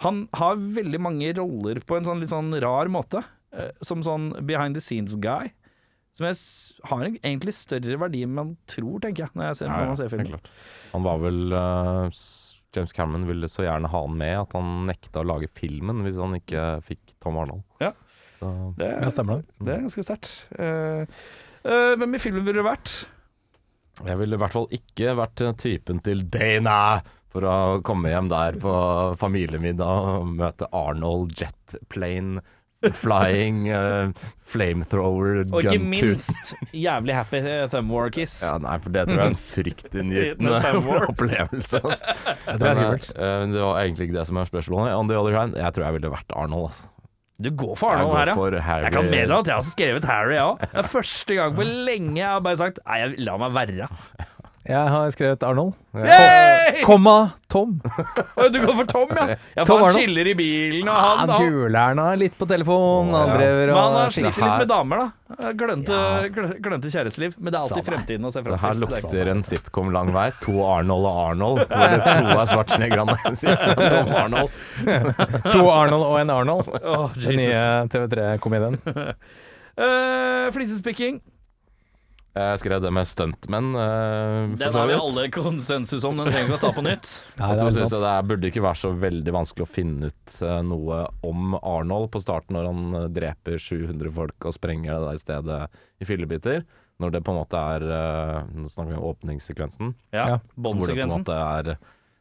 Han 0.00 0.22
har 0.38 0.56
veldig 0.56 1.00
mange 1.02 1.32
roller 1.36 1.80
på 1.84 1.98
en 1.98 2.06
sånn 2.08 2.20
litt 2.22 2.32
sånn 2.32 2.52
rar 2.62 2.88
måte. 2.92 3.20
eh, 3.52 3.70
Som 3.84 4.02
sånn 4.06 4.30
behind 4.46 4.74
the 4.78 4.80
scenes-guy. 4.80 5.50
Som 6.16 6.26
jeg 6.26 6.38
har 6.90 7.04
en 7.06 7.16
egentlig 7.22 7.52
større 7.54 7.98
verdi 8.00 8.22
enn 8.26 8.32
man 8.34 8.54
tror, 8.66 8.98
tenker 9.04 9.26
jeg, 9.28 9.34
når, 9.38 9.50
jeg 9.52 9.56
ser, 9.60 9.66
Ja, 9.70 9.76
når 9.78 9.90
man 9.92 9.98
ser 10.00 10.08
filmen. 10.10 10.30
klart. 10.32 10.48
Han 10.92 11.04
var 11.06 11.20
vel 11.22 11.52
uh, 11.54 12.10
James 12.74 12.92
Cameron 12.96 13.26
ville 13.28 13.46
så 13.50 13.62
gjerne 13.66 13.90
ha 13.92 14.00
han 14.06 14.16
med 14.18 14.34
at 14.40 14.56
han 14.58 14.72
nekta 14.88 15.22
å 15.22 15.26
lage 15.28 15.48
filmen 15.54 16.02
hvis 16.06 16.18
han 16.18 16.34
ikke 16.40 16.64
fikk 16.88 17.14
Tom 17.22 17.38
Arnold. 17.42 17.62
Ja. 17.82 17.92
Så, 18.40 18.50
Det, 18.80 18.88
Ja, 19.04 19.10
stemmer 19.14 19.40
det. 19.42 19.54
det 19.66 19.74
er 19.76 19.80
ganske 19.86 20.04
sterkt. 20.08 20.30
Uh, 20.58 21.04
uh, 21.68 21.94
hvem 22.00 22.14
i 22.14 22.22
filmen 22.22 22.44
ville 22.46 22.62
du 22.64 22.66
vært? 22.66 23.06
jeg 24.00 24.16
ville 24.16 24.32
i 24.32 24.40
hvert 24.40 24.54
fall 24.54 24.68
ikke 24.72 25.10
vært 25.18 25.40
typen 25.60 25.98
til 26.00 26.22
Dana 26.32 27.02
for 27.30 27.46
å 27.46 27.58
komme 27.86 28.10
hjem 28.12 28.30
der 28.32 28.58
på 28.60 28.72
familiemiddag 29.20 30.08
og 30.16 30.32
møte 30.40 30.68
Arnold 30.74 31.36
Jetplane 31.38 32.42
Flying 32.80 33.68
uh, 33.68 34.08
Flamethrower 34.50 35.42
Og 35.52 35.66
ikke 35.66 35.78
minst 35.78 36.54
jævlig 36.72 37.14
happy 37.14 37.42
eh, 37.44 37.66
thumb 37.70 37.92
war 37.92 38.08
kiss. 38.10 38.40
Ja, 38.42 38.56
nei, 38.62 38.78
for 38.82 38.94
det 38.94 39.04
tror 39.06 39.20
jeg 39.20 39.26
er 39.26 39.34
en 39.34 39.42
fryktinngytende 39.52 41.02
opplevelse. 41.10 41.82
Altså. 41.84 42.14
Jeg 42.48 42.56
tror 42.56 42.64
det 42.64 42.70
er 42.70 42.80
skummelt. 42.80 43.10
eh, 43.14 43.44
det 43.52 43.66
var 43.66 43.82
egentlig 43.82 44.08
ikke 44.08 44.16
det 44.16 44.24
som 44.30 44.40
er 44.40 44.48
spørsmålet. 44.48 44.96
On 44.96 45.12
the 45.12 45.20
other 45.20 45.36
hand, 45.38 45.54
jeg 45.60 45.76
tror 45.76 45.86
jeg 45.86 45.98
ville 46.00 46.14
vært 46.16 46.34
Arnold. 46.34 46.72
Altså. 46.72 46.88
Du 47.40 47.50
går 47.56 47.76
for 47.78 47.94
Arnold 47.94 48.10
går 48.10 48.18
her, 48.18 48.32
ja. 48.32 48.34
for 48.40 48.58
Harry. 48.66 48.88
Jeg 48.88 48.96
kan 48.96 49.06
meddele 49.12 49.38
at 49.44 49.52
jeg 49.52 49.56
har 49.60 49.68
skrevet 49.68 50.08
Harry, 50.10 50.34
ja. 50.36 50.48
Det 50.64 50.82
er 50.82 50.90
første 50.96 51.38
gang 51.38 51.54
på 51.56 51.68
lenge 51.68 52.18
jeg 52.18 52.28
har 52.28 52.42
bare 52.44 52.60
sagt 52.60 52.82
Nei, 52.84 52.98
la 53.22 53.36
meg 53.40 53.54
være. 53.54 53.88
Jeg 54.68 54.90
har 54.92 55.08
skrevet 55.14 55.42
Arnold. 55.42 55.72
Yay! 55.96 56.82
Komma 56.84 57.30
Tom. 57.50 57.78
Å, 58.36 58.44
Du 58.52 58.58
går 58.60 58.74
for 58.76 58.84
Tom, 58.90 59.08
ja. 59.16 59.24
Ja, 59.56 59.64
Tom 59.64 59.70
for 59.70 59.78
han 59.80 59.86
Arnold. 59.88 59.96
chiller 59.96 60.28
i 60.28 60.34
bilen, 60.36 60.86
og 60.88 60.94
Han 61.00 61.18
han, 61.18 61.30
han 61.32 61.46
gulerna 61.48 62.04
litt 62.20 62.36
på 62.38 62.46
telefon. 62.46 63.08
Han 63.16 63.32
driver 63.38 63.72
Men 63.72 63.78
han 63.80 63.96
har 63.96 64.12
slitt 64.14 64.28
litt 64.36 64.58
med 64.60 64.68
damer, 64.68 65.00
da. 65.00 65.52
Glønte, 65.56 65.96
Ja. 65.96 66.28
glø- 66.36 66.60
glønte 66.60 66.92
kjæresteliv. 66.92 67.34
Men 67.38 67.52
det 67.54 67.58
er 67.58 67.64
alltid 67.64 67.88
fremtiden 67.88 68.28
å 68.28 68.32
se 68.36 68.42
Det 68.42 68.60
her 68.60 68.72
til. 68.74 68.80
så 68.82 68.86
det 68.86 68.92
er 68.92 69.00
ikke- 69.00 69.16
lukter 69.16 69.30
en 69.32 69.42
sitcom 69.42 69.90
lang 69.96 70.12
vei. 70.12 70.28
To 70.44 70.54
Arnold 70.68 71.06
og 71.06 71.16
Arnold. 71.30 71.58
Hvor 71.66 71.88
det 71.88 72.04
to 72.04 72.38
er 72.38 72.46
Schwarzeneggerne. 72.52 73.16
Den 73.24 73.34
siste 73.34 73.72
er 73.72 73.90
Tom 73.96 74.14
Arnold. 74.14 74.50
To 75.56 75.68
Arnold 75.70 76.04
og 76.04 76.20
en 76.20 76.30
Arnold. 76.30 76.68
Åh, 76.84 77.10
Den 77.16 77.36
nye 77.36 77.88
TV3-komedien. 77.88 78.78
Uh, 79.80 80.50
Flisespikking. 80.54 81.22
Jeg 82.30 82.58
skrev 82.62 82.78
det 82.84 82.90
med 82.94 83.08
stuntmenn. 83.10 83.72
Uh, 83.74 84.52
Den 84.60 84.74
har 84.76 84.86
vi 84.86 84.94
alle 84.94 85.24
konsensus 85.34 86.04
om, 86.06 86.16
den 86.20 86.30
trenger 86.30 86.52
vi 86.52 86.58
å 86.58 86.60
ta 86.62 86.70
på 86.76 86.84
nytt. 86.86 87.08
Nei, 87.40 87.48
Og 87.48 87.56
det 87.56 87.64
så 87.64 87.70
syns 87.74 87.94
jeg 87.96 88.04
det 88.04 88.10
er- 88.12 88.28
burde 88.30 88.50
ikke 88.52 88.62
være 88.62 88.78
så 88.78 88.90
veldig 89.02 89.34
vanskelig 89.34 89.66
å 89.66 89.70
finne 89.74 90.10
ut 90.12 90.36
uh, 90.46 90.60
noe 90.62 91.00
om 91.26 91.56
Arnold 91.58 92.12
på 92.14 92.22
starten, 92.22 92.54
når 92.54 92.68
han 92.70 92.84
uh, 92.94 93.08
dreper 93.10 93.58
700 93.58 94.12
folk 94.14 94.46
og 94.46 94.54
sprenger 94.54 94.94
det 94.94 95.08
der 95.08 95.20
stedet 95.24 95.60
i 95.98 96.06
fillebiter. 96.06 96.62
Når 97.00 97.14
det 97.16 97.22
på 97.24 97.32
en 97.32 97.38
måte 97.40 97.56
er 97.56 97.84
eh, 97.96 98.38
Nå 98.60 98.68
snakker 98.68 98.90
vi 98.92 98.98
om 98.98 99.06
åpningssekvensen. 99.08 99.94
Ja, 100.12 100.24
Ja. 100.28 100.34
Hvor 100.52 100.74
det 100.84 100.98
på 100.98 101.06
en 101.06 101.14
måte 101.14 101.32
er 101.32 101.70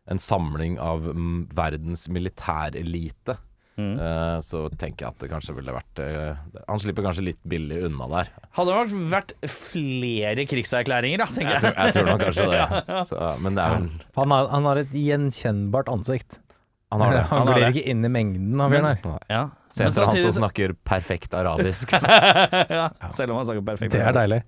en 0.10 0.22
samling 0.24 0.78
av 0.80 1.04
mm, 1.04 1.50
verdens 1.52 2.06
militærelite. 2.08 3.36
Mm. 3.80 3.94
Eh, 4.04 4.36
så 4.44 4.66
tenker 4.76 5.06
jeg 5.06 5.14
at 5.14 5.24
det 5.24 5.30
kanskje 5.32 5.56
ville 5.56 5.72
vært 5.72 6.02
uh, 6.04 6.36
Han 6.68 6.82
slipper 6.84 7.06
kanskje 7.06 7.24
litt 7.30 7.40
billig 7.48 7.80
unna 7.88 8.10
der. 8.12 8.34
Hadde 8.58 8.74
det 8.74 8.82
vært- 8.82 9.08
vært 9.14 9.34
flere 9.56 10.46
krigserklæringer, 10.52 11.24
da, 11.24 11.30
tenker 11.32 11.56
Jeg 11.56 11.64
jeg. 11.64 11.64
tror, 11.64 11.80
jeg 11.80 11.96
tror 11.96 12.12
nok 12.12 12.26
kanskje 12.28 12.50
det. 12.52 13.08
Så, 13.14 13.32
men 13.46 13.56
det 13.56 13.64
er 13.66 13.76
vel 13.78 13.90
Han 14.20 14.36
har, 14.36 14.52
han 14.58 14.70
har 14.74 14.84
et 14.84 14.94
gjenkjennbart 15.06 15.92
ansikt. 15.96 16.42
Han 16.90 17.04
har 17.06 17.12
det. 17.14 17.24
Han 17.30 17.46
Han 17.48 17.60
det. 17.62 17.68
ikke 17.70 17.84
inn 17.92 18.06
i 18.08 18.10
mengden, 18.10 18.54
han 18.58 18.72
fyren 18.74 18.88
her. 18.90 19.18
Ja. 19.30 19.42
Se 19.70 19.84
Men 19.86 19.92
etter 19.94 20.08
han 20.10 20.22
som 20.24 20.32
snakker 20.40 20.72
perfekt 20.90 21.36
arabisk. 21.38 21.92
ja, 22.80 22.88
selv 23.14 23.36
om 23.36 23.38
han 23.38 23.46
snakker 23.46 23.62
perfekt. 23.68 23.94
Det 23.94 24.02
er 24.02 24.16
deilig. 24.18 24.40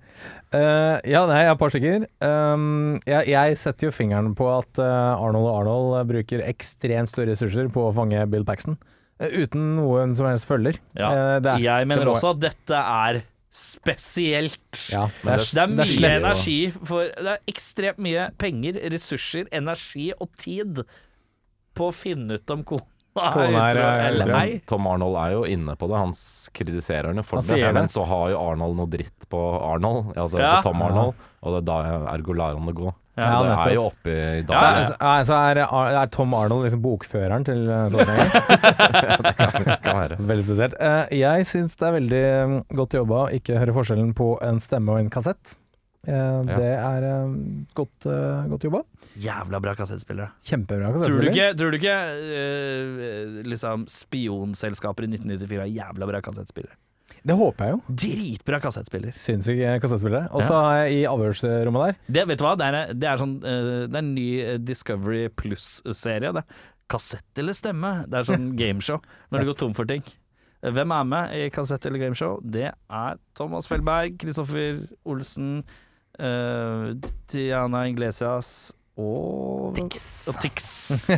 Uh, 0.50 0.98
ja, 1.06 1.20
nei, 1.30 1.36
jeg 1.44 1.52
har 1.52 1.54
et 1.54 1.60
par 1.60 1.70
stykker. 1.70 2.08
Um, 2.26 2.96
jeg, 3.06 3.28
jeg 3.30 3.60
setter 3.62 3.86
jo 3.86 3.92
fingeren 3.94 4.32
på 4.34 4.48
at 4.50 4.80
uh, 4.82 5.14
Arnold 5.22 5.46
og 5.46 5.54
Arnold 5.60 6.10
bruker 6.10 6.42
ekstremt 6.48 7.12
store 7.14 7.30
ressurser 7.30 7.70
på 7.70 7.86
å 7.86 7.94
fange 7.94 8.26
Bill 8.34 8.42
Paxton. 8.48 8.74
Eh, 9.22 9.36
uten 9.46 9.76
noen 9.78 10.16
som 10.18 10.26
helst 10.26 10.48
følger. 10.50 10.78
Ja. 10.98 11.10
Eh, 11.12 11.36
det 11.44 11.52
er, 11.54 11.62
Jeg 11.64 11.88
mener 11.88 12.04
det 12.04 12.10
må- 12.12 12.16
også 12.18 12.34
at 12.34 12.40
dette 12.48 12.74
er 12.82 13.22
spesielt. 13.52 14.90
ja, 14.92 15.06
det 15.22 15.32
er, 15.32 15.38
Det 15.38 15.62
er 15.62 15.72
mye 15.76 15.86
slett- 15.86 16.22
energi 16.22 16.70
for 16.84 17.04
Det 17.04 17.26
er 17.34 17.38
ekstremt 17.48 17.98
mye 17.98 18.30
penger, 18.38 18.78
ressurser, 18.90 19.46
energi 19.52 20.12
og 20.20 20.30
tid 20.38 20.82
på 21.74 21.88
å 21.90 21.92
finne 21.94 22.34
ut 22.40 22.50
om 22.50 22.64
kona 22.64 22.86
Kona 23.14 23.68
er 23.68 23.76
er, 23.76 24.22
eh, 24.22 24.40
ei. 24.40 24.62
Tom 24.66 24.86
Arnold 24.86 25.16
er 25.20 25.32
jo 25.34 25.42
inne 25.44 25.76
på 25.76 25.86
det. 25.86 25.98
Han 26.00 26.12
kritiserer 26.56 27.08
henne 27.12 27.22
for 27.22 27.42
Han 27.42 27.46
det. 27.46 27.58
det. 27.60 27.74
Men 27.74 27.84
så 27.92 28.06
har 28.06 28.30
jo 28.30 28.38
Arnold 28.40 28.74
noe 28.78 28.86
dritt 28.86 29.28
på 29.28 29.36
Arnold, 29.60 30.14
altså 30.16 30.38
Ja. 30.40 30.62
på 30.62 30.70
Tom 30.72 30.80
Arnold, 30.80 31.14
og 31.42 31.52
det 31.52 31.58
er 31.58 31.66
da 31.68 32.08
ergo 32.14 32.32
lar 32.32 32.54
han 32.56 32.64
det 32.64 32.74
gå. 32.74 32.94
Ja, 33.12 33.26
så 33.28 33.40
det 33.44 33.56
er 33.68 33.74
jo 33.76 33.82
oppe 33.90 34.12
i 34.12 34.42
dag. 34.48 34.54
Ja, 34.56 34.84
så, 34.88 34.94
er- 34.96 35.24
så 35.28 35.34
er, 35.50 35.58
er 36.00 36.06
Tom 36.14 36.32
Arnold 36.38 36.64
liksom 36.64 36.80
bokføreren 36.84 37.44
til 37.44 37.66
eh, 37.68 37.92
det 37.92 39.76
kan 39.84 39.98
være. 39.98 40.16
veldig 40.20 40.44
spesielt. 40.46 40.76
Eh, 40.80 41.12
jeg 41.20 41.46
syns 41.50 41.76
det 41.80 41.88
er 41.90 41.96
veldig 41.98 42.22
mm, 42.52 42.56
godt 42.78 42.96
jobba 42.96 43.18
å 43.26 43.32
ikke 43.36 43.58
høre 43.60 43.74
forskjellen 43.76 44.14
på 44.16 44.30
en 44.46 44.60
stemme 44.64 44.94
og 44.96 45.02
en 45.02 45.10
kassett. 45.12 45.56
Eh, 46.08 46.40
Det 46.48 46.70
er 46.72 47.06
eh, 47.10 47.34
godt, 47.78 48.08
eh, 48.10 48.46
godt 48.54 48.64
jobba. 48.68 48.82
Jævla 49.22 49.60
bra 49.60 49.74
kassettspillere. 49.76 50.30
Kjempebra 50.48 50.94
Tror 51.04 51.20
du 51.20 51.28
ikke, 51.28 51.50
tror 51.60 51.74
du 51.74 51.76
ikke 51.76 51.98
eh, 52.40 53.42
liksom 53.44 53.84
spionselskaper 53.92 55.04
i 55.04 55.12
1994 55.12 55.60
har 55.66 55.68
jævla 55.82 56.08
bra 56.14 56.22
kassettspillere? 56.24 56.78
Det 57.22 57.36
håper 57.38 57.68
jeg 57.68 57.74
jo. 57.76 57.96
Dritbra 58.02 58.58
kassettspiller. 58.62 59.14
Sinnssyk 59.18 59.60
kassettspiller. 59.82 60.26
Og 60.34 60.42
så 60.46 60.56
har 60.58 60.80
jeg 60.82 60.96
i 60.96 61.04
avhørsrommet 61.10 61.84
der 61.84 62.16
Det, 62.16 62.24
vet 62.30 62.40
du 62.40 62.44
hva, 62.46 62.54
det 62.58 62.66
er, 62.68 62.78
det 62.98 63.08
er, 63.10 63.20
sånn, 63.20 63.36
eh, 63.46 63.68
det 63.86 63.94
er 63.94 64.02
en 64.02 64.10
ny 64.16 64.26
eh, 64.42 64.58
Discovery 64.58 65.28
Plus-serie. 65.38 66.32
det. 66.34 66.42
Kassett 66.90 67.38
eller 67.38 67.56
stemme? 67.56 67.92
Det 68.10 68.18
er 68.18 68.28
sånn 68.32 68.50
gameshow 68.60 68.98
når 69.30 69.44
du 69.44 69.52
går 69.52 69.60
tom 69.62 69.76
for 69.78 69.88
ting. 69.88 70.02
Eh, 70.62 70.72
Hvem 70.74 70.96
er 70.98 71.08
med 71.14 71.36
i 71.38 71.46
kassett 71.54 71.86
eller 71.86 72.02
gameshow? 72.02 72.40
Det 72.42 72.68
er 72.72 73.22
Thomas 73.38 73.70
Felberg, 73.70 74.18
Kristoffer 74.22 74.82
Olsen, 75.06 75.62
uh, 76.18 76.90
Tiana 77.30 77.86
Inglesias 77.90 78.72
og 79.00 79.72
Tix. 79.78 80.02
Og 80.32 80.42
Tix. 80.42 80.66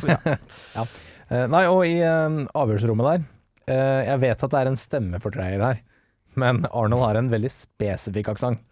Ja. 0.76 0.84
Eh, 1.32 1.46
Nei, 1.48 1.64
og 1.72 1.80
i 1.88 1.96
uh, 2.04 2.44
avhørsrommet 2.52 3.06
der 3.08 3.22
uh, 3.72 4.00
Jeg 4.04 4.20
vet 4.26 4.42
at 4.44 4.52
det 4.52 4.60
er 4.60 4.68
en 4.70 4.76
stemmefortreier 4.80 5.62
her, 5.64 5.78
men 6.40 6.64
Arnold 6.70 7.02
har 7.04 7.18
en 7.20 7.30
veldig 7.32 7.50
spesifikk 7.52 8.28
aksent. 8.34 8.62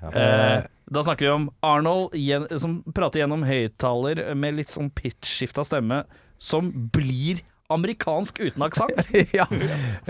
Eh, 0.00 0.62
da 0.90 1.02
snakker 1.04 1.26
vi 1.26 1.30
om 1.34 1.48
Arnold 1.66 2.14
som 2.60 2.78
prater 2.96 3.20
gjennom 3.22 3.42
høyttaler 3.44 4.22
med 4.34 4.56
litt 4.56 4.72
sånn 4.72 4.88
pitch-skifta 4.96 5.64
stemme, 5.68 6.02
som 6.40 6.70
blir 6.94 7.42
amerikansk 7.70 8.40
uten 8.42 8.64
aksent. 8.66 8.96
ja. 9.36 9.44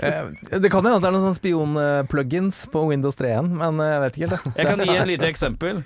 Eh, 0.01 0.31
Det 0.59 0.71
kan 0.71 0.81
jo 0.87 0.93
hende 0.95 1.01
det 1.03 1.09
er 1.11 1.17
noen 1.17 1.27
sånn 1.27 1.37
spion-plugins 1.41 2.63
på 2.73 2.85
Windows 2.89 3.19
3 3.19 3.33
igjen, 3.33 3.51
men 3.59 3.81
eh, 3.83 3.91
jeg 3.91 4.01
vet 4.05 4.15
ikke 4.17 4.29
helt. 4.31 4.45
det. 4.47 4.53
Jeg 4.61 4.69
kan 4.71 4.85
gi 4.87 4.95
et 4.97 5.11
lite 5.11 5.29
eksempel. 5.29 5.83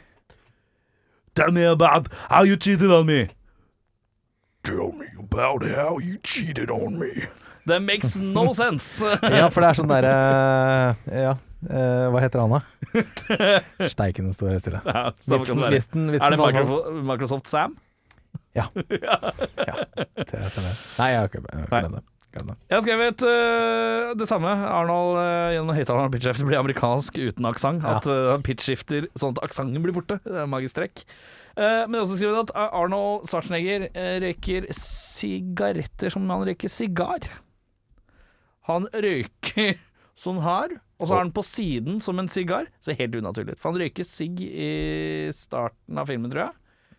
Tell 1.35 1.51
me 1.51 1.65
about 1.67 2.07
how 2.29 2.45
you 2.47 2.55
cheated 2.55 2.93
on 2.95 3.09
me. 3.09 3.25
Tell 4.63 4.93
me 4.95 5.09
about 5.19 5.65
how 5.67 5.97
you 5.99 6.15
cheated 6.23 6.71
on 6.71 6.95
me. 7.01 7.25
That 7.65 7.81
makes 7.81 8.15
no 8.17 8.53
sense. 8.53 9.01
Ja, 9.39 9.49
for 9.49 9.63
det 9.65 9.71
er 9.71 9.79
sånn 9.81 9.91
derre 9.91 10.15
Ja. 11.09 11.35
Uh, 11.65 12.11
hva 12.13 12.21
heter 12.21 12.43
han, 12.43 12.59
da? 12.59 12.61
Steiken 13.89 14.29
står 14.29 14.59
store 14.59 14.61
stille. 14.61 14.81
Ja, 14.85 15.07
Vitsen, 15.17 15.63
vitsen, 15.73 16.11
vitsen 16.13 16.27
Er 16.27 16.35
det. 16.35 16.41
Microsoft, 16.43 16.91
Microsoft 17.09 17.49
Sam? 17.49 17.77
Det 18.55 20.43
stemmer. 20.51 20.75
Nei, 20.99 21.07
jeg 21.11 21.17
har 21.17 21.31
ikke 21.31 21.41
glem 21.41 21.95
det. 21.97 22.03
Jeg 22.35 22.75
har 22.75 22.83
skrevet 22.83 23.23
uh, 23.23 24.11
det 24.19 24.27
samme. 24.27 24.51
Arnold 24.51 25.15
uh, 25.19 25.53
gjennom 25.55 25.75
høyttaleren 25.77 26.11
pitchskifter 26.11 26.49
blir 26.49 26.59
amerikansk 26.59 27.19
uten 27.21 27.47
aksent. 27.47 27.85
Ja. 27.85 27.97
At 27.99 28.09
øh, 28.11 28.33
han 28.33 28.43
pitchskifter 28.45 29.07
sånn 29.15 29.35
at 29.37 29.43
aksenten 29.47 29.83
blir 29.83 29.95
borte. 29.95 30.19
Det 30.25 30.41
er 30.43 30.51
magisk 30.51 30.75
trekk. 30.79 31.05
Uh, 31.55 31.85
men 31.87 31.95
jeg 31.95 32.01
har 32.01 32.03
også 32.03 32.19
skrevet 32.19 32.43
at 32.43 32.53
Arnold 32.65 33.29
Schwarzenegger 33.31 33.87
røyker 34.25 34.67
sigaretter 34.75 36.11
som 36.11 36.27
han 36.31 36.43
røyker 36.49 36.71
sigar. 36.71 37.29
Han 38.69 38.87
røyker 38.93 39.75
sånn 40.25 40.39
her, 40.45 40.77
og 40.99 41.07
så 41.09 41.13
har 41.17 41.25
han 41.25 41.33
på 41.35 41.43
siden 41.45 41.97
som 42.01 42.19
en 42.21 42.29
sigar. 42.31 42.69
Ser 42.83 42.95
helt 42.99 43.15
unaturlig 43.19 43.55
ut. 43.57 43.59
For 43.61 43.73
han 43.73 43.81
røyker 43.83 44.07
sigg 44.07 44.39
i 44.45 44.69
starten 45.35 45.99
av 45.99 46.07
filmen, 46.09 46.31
tror 46.31 46.47
jeg. 46.47 46.55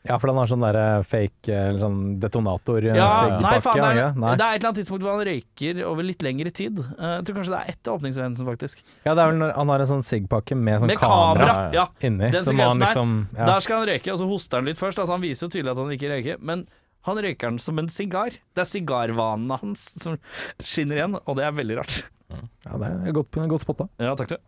Ja, 0.06 0.20
for 0.22 0.30
han 0.30 0.36
har 0.38 0.46
sånn 0.46 0.62
der 0.62 0.76
eh, 0.78 1.00
fake 1.02 1.56
sånn 1.82 1.96
detonator 2.22 2.84
eh, 2.86 2.94
Ja, 2.94 3.08
nei, 3.42 3.56
faen, 3.64 3.80
det 3.82 3.88
er. 4.04 4.12
Nei. 4.14 4.34
det 4.38 4.44
er 4.44 4.52
et 4.54 4.60
eller 4.60 4.68
annet 4.68 4.78
tidspunkt 4.78 5.02
hvor 5.02 5.16
han 5.16 5.24
røyker 5.26 5.80
over 5.88 6.06
litt 6.06 6.22
lengre 6.22 6.52
tid. 6.54 6.78
Eh, 6.78 7.14
jeg 7.16 7.24
tror 7.26 7.38
kanskje 7.40 7.54
det 7.56 7.58
er 7.64 7.72
etter 7.72 7.96
åpningseventen, 7.96 8.46
faktisk. 8.46 8.84
Ja, 9.02 9.16
det 9.18 9.24
er 9.24 9.32
vel 9.32 9.40
når 9.40 9.56
han 9.56 9.72
har 9.74 9.82
en 9.82 9.90
sånn 9.96 10.06
sigpakke 10.06 10.54
med 10.60 10.84
sånn 10.84 10.92
Med 10.92 11.00
kamera! 11.02 11.48
kamera, 11.50 11.74
Ja. 11.74 11.88
inni. 12.06 12.30
Den 12.36 12.46
sekvensen 12.46 12.84
liksom 12.86 13.16
ja. 13.34 13.48
Der 13.50 13.66
skal 13.66 13.80
han 13.82 13.90
røyke, 13.90 14.12
og 14.14 14.20
så 14.22 14.28
hoster 14.30 14.62
han 14.62 14.70
litt 14.70 14.78
først. 14.78 15.02
Altså 15.02 15.16
Han 15.18 15.24
viser 15.26 15.48
jo 15.48 15.54
tydelig 15.56 15.74
at 15.74 15.82
han 15.82 15.94
ikke 15.98 16.12
røyker, 16.14 16.38
men 16.52 16.62
han 17.06 17.20
røyker 17.22 17.52
den 17.52 17.60
som 17.62 17.78
en 17.80 17.90
sigar. 17.92 18.34
Det 18.56 18.64
er 18.64 18.68
sigarvanene 18.70 19.60
hans 19.62 19.86
som 20.02 20.18
skinner 20.58 21.00
igjen, 21.00 21.16
og 21.22 21.38
det 21.38 21.46
er 21.46 21.54
veldig 21.54 21.78
rart. 21.78 22.00
ja, 22.34 22.80
det 22.82 22.90
er 22.90 23.16
godt, 23.16 23.40
godt 23.52 23.64
spotta. 23.64 23.88
Ja, 24.02 24.16
takk 24.18 24.34
til. 24.34 24.42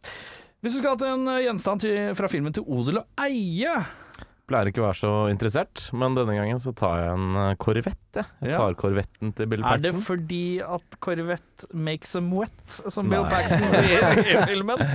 Hvis 0.58 0.74
du 0.74 0.80
skal 0.80 0.96
ha 0.96 0.98
til 0.98 1.12
en 1.12 1.30
eh, 1.30 1.44
gjenstand 1.46 1.84
til, 1.84 1.96
fra 2.18 2.30
filmen 2.30 2.54
til 2.56 2.66
odel 2.66 2.98
og 2.98 3.24
eie 3.28 3.74
Pleier 4.48 4.70
ikke 4.70 4.80
å 4.80 4.86
være 4.88 4.96
så 5.02 5.12
interessert, 5.28 5.82
men 5.92 6.14
denne 6.16 6.32
gangen 6.38 6.60
så 6.62 6.72
tar 6.76 7.02
jeg 7.02 7.10
en 7.18 7.56
korvett. 7.60 7.96
Jeg. 8.16 8.24
Jeg 8.42 8.50
Ja. 8.54 8.56
tar 8.62 8.74
korvetten 8.80 9.34
til 9.36 9.46
Bill 9.46 9.60
Paxton. 9.62 9.84
Er 9.84 9.92
det 9.92 10.00
fordi 10.06 10.60
at 10.64 10.96
korvett 11.04 11.66
makes 11.74 12.12
them 12.16 12.30
wet, 12.32 12.78
som 12.88 13.08
Bill 13.12 13.22
Nei. 13.22 13.30
Paxton 13.30 13.68
sier 13.70 14.22
i 14.24 14.46
filmen? 14.48 14.80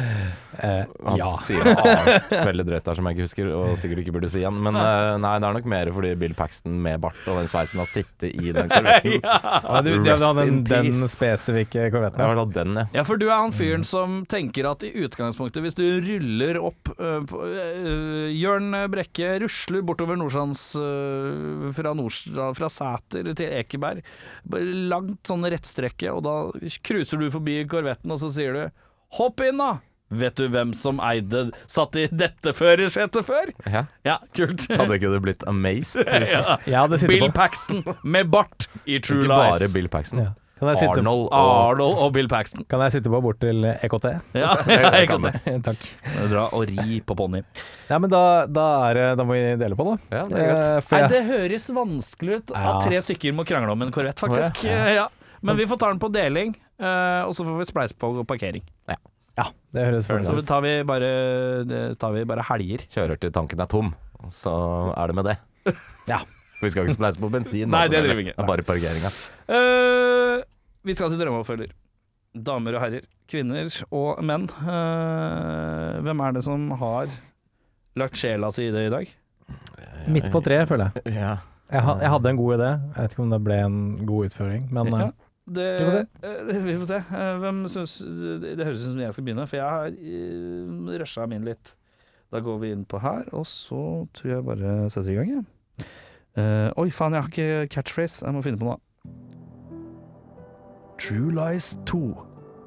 Eh, 0.54 0.84
Han 1.02 1.18
ja. 1.18 1.26
sier 1.42 1.66
annet 1.66 2.30
veldig 2.30 2.64
drøyt 2.68 2.84
der 2.86 2.94
som 3.00 3.08
jeg 3.10 3.16
ikke 3.16 3.24
husker, 3.26 3.48
og 3.58 3.72
sikkert 3.82 4.02
ikke 4.04 4.12
burde 4.14 4.30
si 4.30 4.44
igjen. 4.44 4.54
Men 4.62 4.76
eh, 4.78 5.16
nei, 5.18 5.32
det 5.42 5.48
er 5.48 5.56
nok 5.58 5.66
mer 5.72 5.90
fordi 5.96 6.12
Bill 6.22 6.36
Paxton 6.38 6.76
med 6.84 7.02
bart 7.02 7.18
og 7.26 7.40
den 7.40 7.50
sveisen 7.50 7.82
har 7.82 7.88
sittet 7.90 8.36
i 8.38 8.52
den 8.54 8.70
korvetten. 8.70 9.16
Ja, 9.24 9.82
du, 9.82 9.90
du, 9.98 10.12
Rest 10.12 10.22
hadde 10.28 10.44
den, 10.46 10.52
in 10.54 10.60
den 10.68 10.92
peace. 10.92 11.10
spesifikke 11.16 11.88
Jeg 11.88 11.94
korvetten. 11.96 12.22
har 12.22 12.38
tatt 12.38 12.54
den, 12.60 12.78
ja. 12.78 12.86
Ja, 13.00 13.04
for 13.08 13.18
du 13.18 13.26
er 13.32 13.34
han 13.42 13.52
fyren 13.56 13.82
som 13.88 14.20
tenker 14.30 14.70
at 14.70 14.86
i 14.86 14.92
utgangspunktet, 15.08 15.66
hvis 15.66 15.74
du 15.80 15.84
ruller 16.06 16.62
opp 16.62 16.94
uh, 17.00 17.26
på, 17.26 17.42
uh 17.50 18.30
Jørn 18.30 18.70
Brekke 18.94 19.34
rusler 19.44 19.84
bortover 19.86 20.18
Nordstrands 20.20 20.64
øh, 20.80 21.70
fra, 21.78 21.94
Nordstrand, 21.98 22.58
fra 22.58 22.70
Sæter 22.72 23.32
til 23.38 23.54
Ekeberg. 23.62 24.02
Langt 24.94 25.22
sånn 25.30 25.46
rettstrekke, 25.54 26.12
og 26.16 26.24
da 26.26 26.36
cruiser 26.86 27.22
du 27.22 27.30
forbi 27.34 27.60
korvetten, 27.70 28.12
og 28.16 28.22
så 28.24 28.32
sier 28.34 28.56
du 28.58 28.64
'hopp 29.18 29.44
inn', 29.46 29.60
da! 29.62 29.76
Vet 30.14 30.36
du 30.38 30.46
hvem 30.52 30.74
som 30.78 31.00
eide 31.02 31.48
satt 31.66 31.96
i 31.98 32.04
dette 32.12 32.52
førersetet 32.54 33.26
før? 33.26 33.50
Ja. 33.66 33.86
Ja, 34.06 34.20
kult. 34.38 34.68
Hadde 34.70 34.98
ikke 35.00 35.10
du 35.10 35.18
blitt 35.24 35.42
amazed 35.50 36.06
hvis 36.06 36.34
ja. 36.38 36.58
Jeg 36.70 36.78
hadde 36.84 37.00
Bill 37.10 37.24
på 37.26 37.32
Paxton 37.34 37.82
med 38.04 38.30
bart 38.30 38.68
i 38.86 39.00
True 39.02 39.24
Ikke 39.24 39.32
bare 39.34 39.70
Bill 39.74 39.90
Paxton. 39.90 40.20
ja. 40.28 40.32
Kan, 40.66 40.76
jeg 40.80 40.90
Arnold 40.94 41.26
og 41.28 41.52
Arnold 41.72 41.98
og 42.06 42.14
Bill 42.16 42.28
Paxton. 42.32 42.66
kan 42.70 42.82
jeg 42.86 42.96
sitte 42.98 43.12
på 43.14 43.20
bort 43.24 43.40
til 43.44 43.66
EKT? 43.74 44.08
Ja, 44.44 44.54
ja 44.70 44.92
EKT. 45.02 45.28
det. 45.28 45.54
Takk. 45.68 45.88
Dra 46.32 46.48
og 46.56 46.66
ri 46.70 47.00
på 47.06 47.16
ponni. 47.20 47.44
Ja, 47.90 48.00
men 48.02 48.10
da, 48.14 48.22
da, 48.48 48.66
er, 48.90 49.02
da 49.20 49.26
må 49.28 49.36
vi 49.38 49.56
dele 49.62 49.78
på, 49.80 49.86
da. 49.92 49.96
Ja, 50.14 50.24
det 50.30 50.40
er 50.42 50.52
godt 50.54 50.92
Eh, 50.94 50.98
Nei, 50.98 51.08
det 51.12 51.24
høres 51.30 51.70
vanskelig 51.76 52.38
ut 52.42 52.54
at 52.58 52.84
tre 52.88 53.02
stykker 53.06 53.36
må 53.36 53.46
krangle 53.48 53.74
om 53.76 53.82
en 53.88 53.92
Corvette, 53.96 54.24
faktisk. 54.24 54.64
Ja. 55.00 55.08
Men 55.44 55.58
vi 55.60 55.66
får 55.68 55.80
ta 55.82 55.90
den 55.92 56.00
på 56.00 56.08
deling, 56.14 56.54
eh, 56.80 57.22
og 57.28 57.34
så 57.36 57.44
får 57.44 57.58
vi 57.60 57.66
spleise 57.68 57.98
på 58.00 58.14
parkering. 58.30 58.64
ja, 58.88 59.48
det 59.76 59.88
høres 59.90 60.06
Så 60.06 60.14
fornøyd 60.14 60.40
ut. 60.40 60.48
tar 60.48 60.62
vi 60.64 60.72
bare, 60.88 61.10
tar 62.00 62.14
vi 62.16 62.24
bare 62.30 62.46
helger. 62.48 62.86
Kjører 62.94 63.20
til 63.20 63.34
tanken 63.36 63.60
er 63.60 63.68
tom, 63.68 63.90
og 64.24 64.32
så 64.32 64.54
er 64.96 65.12
det 65.12 65.16
med 65.20 65.28
det. 65.32 65.36
Ja. 66.08 66.22
For 66.60 66.70
vi 66.70 66.72
skal 66.72 66.88
ikke 66.88 66.96
spleise 66.96 67.20
på 67.20 67.28
bensin. 67.34 67.68
Nei, 67.68 67.82
altså, 67.90 67.92
det 67.98 68.04
driver 68.06 68.22
vi 68.22 68.26
ikke. 68.30 68.46
Bare 68.48 68.64
parkeringa. 68.64 69.10
Eh, 69.52 70.44
vi 70.84 70.96
skal 70.98 71.12
til 71.14 71.22
drømmeoppfølger. 71.22 71.72
Damer 72.34 72.76
og 72.78 72.82
herrer, 72.82 73.04
kvinner 73.30 73.70
og 73.94 74.22
menn. 74.26 74.48
Eh, 74.50 76.00
hvem 76.06 76.24
er 76.26 76.34
det 76.38 76.44
som 76.48 76.72
har 76.82 77.12
lagt 78.00 78.18
sjela 78.18 78.50
si 78.54 78.66
i 78.68 78.74
det 78.74 78.88
i 78.88 78.94
dag? 78.94 79.12
Midt 80.12 80.32
på 80.34 80.42
treet, 80.44 80.68
føler 80.70 80.90
jeg. 80.96 81.14
Ja. 81.20 81.36
Jeg, 81.74 81.82
ha, 81.86 81.94
jeg 82.02 82.10
hadde 82.14 82.32
en 82.34 82.40
god 82.40 82.56
idé. 82.58 82.72
Jeg 82.74 83.04
vet 83.04 83.14
ikke 83.16 83.24
om 83.24 83.32
det 83.34 83.40
ble 83.46 83.60
en 83.66 83.78
god 84.10 84.28
utføring, 84.30 84.66
men 84.74 84.92
Ja, 84.94 85.06
eh, 85.06 85.14
det, 85.54 85.70
Vi 85.78 85.86
får 85.86 85.94
se. 85.94 86.04
eh, 86.24 86.66
vi 86.66 86.76
får 86.82 86.90
se. 86.92 87.00
Eh, 87.22 87.38
hvem 87.44 87.62
synes, 87.72 87.94
Det 88.44 88.58
det 88.58 88.66
høres 88.68 88.82
ut 88.84 88.90
som 88.92 89.00
jeg 89.00 89.14
skal 89.16 89.24
begynne, 89.28 89.48
for 89.48 89.58
jeg 89.58 89.70
har 89.70 89.88
uh, 89.94 91.00
rusha 91.02 91.26
min 91.30 91.46
litt. 91.48 91.76
Da 92.34 92.42
går 92.42 92.60
vi 92.60 92.72
inn 92.74 92.86
på 92.90 92.98
her, 93.02 93.28
og 93.32 93.46
så 93.46 94.08
tror 94.18 94.32
jeg 94.34 94.46
bare 94.46 94.90
setter 94.90 95.12
i 95.14 95.16
gang, 95.20 95.30
jeg. 95.38 95.88
Eh, 96.36 96.70
oi, 96.82 96.90
faen, 96.90 97.14
jeg 97.14 97.22
har 97.22 97.30
ikke 97.30 97.68
catchphrase. 97.76 98.26
Jeg 98.26 98.34
må 98.34 98.42
finne 98.42 98.58
på 98.58 98.66
noe. 98.72 98.80
True 100.98 101.32
Lies 101.32 101.76
2. 101.86 102.16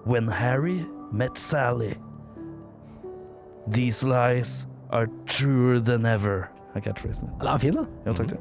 When 0.04 0.28
Harry 0.28 0.84
met 1.12 1.38
Sally. 1.38 1.96
These 3.68 4.04
lies 4.04 4.66
are 4.90 5.08
truer 5.26 5.80
than 5.80 6.06
ever. 6.06 6.50
Er 6.74 6.80
catchphrasen 6.80 7.28
min. 7.28 7.38
den 7.38 7.48
er 7.48 7.58
fin, 7.58 7.74
da. 7.74 7.84
Ja, 8.06 8.12
takk 8.12 8.28
til. 8.28 8.38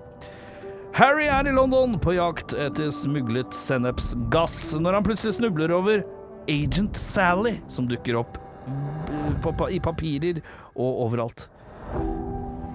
Harry 0.93 1.25
er 1.25 1.47
i 1.47 1.51
London 1.51 1.97
på 1.99 2.13
jakt 2.15 2.53
etter 2.53 2.89
smuglet 2.93 3.53
sennepsgass 3.53 4.75
når 4.79 4.93
han 4.99 5.03
plutselig 5.03 5.33
snubler 5.39 5.73
over 5.75 6.03
Agent 6.47 6.95
Sally, 6.97 7.57
som 7.67 7.88
dukker 7.89 8.19
opp 8.21 8.38
i 9.71 9.79
papirer 9.79 10.39
og 10.75 11.01
overalt. 11.07 11.49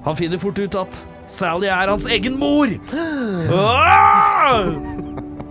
Han 0.04 0.16
finner 0.16 0.38
fort 0.42 0.58
ut 0.58 0.74
at 0.74 1.00
Sally 1.28 1.68
er 1.70 1.88
hans 1.88 2.08
egen 2.10 2.38
mor! 2.40 2.72
Ah! 3.50 4.66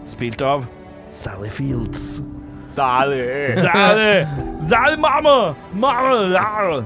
Spilt 0.10 0.42
av 0.42 0.66
Sally 1.12 1.50
Fields. 1.50 2.22
Sally! 2.68 3.52
Sally! 3.58 4.28
Sally, 4.68 4.98
mamma! 4.98 5.56
Mamma! 5.74 6.86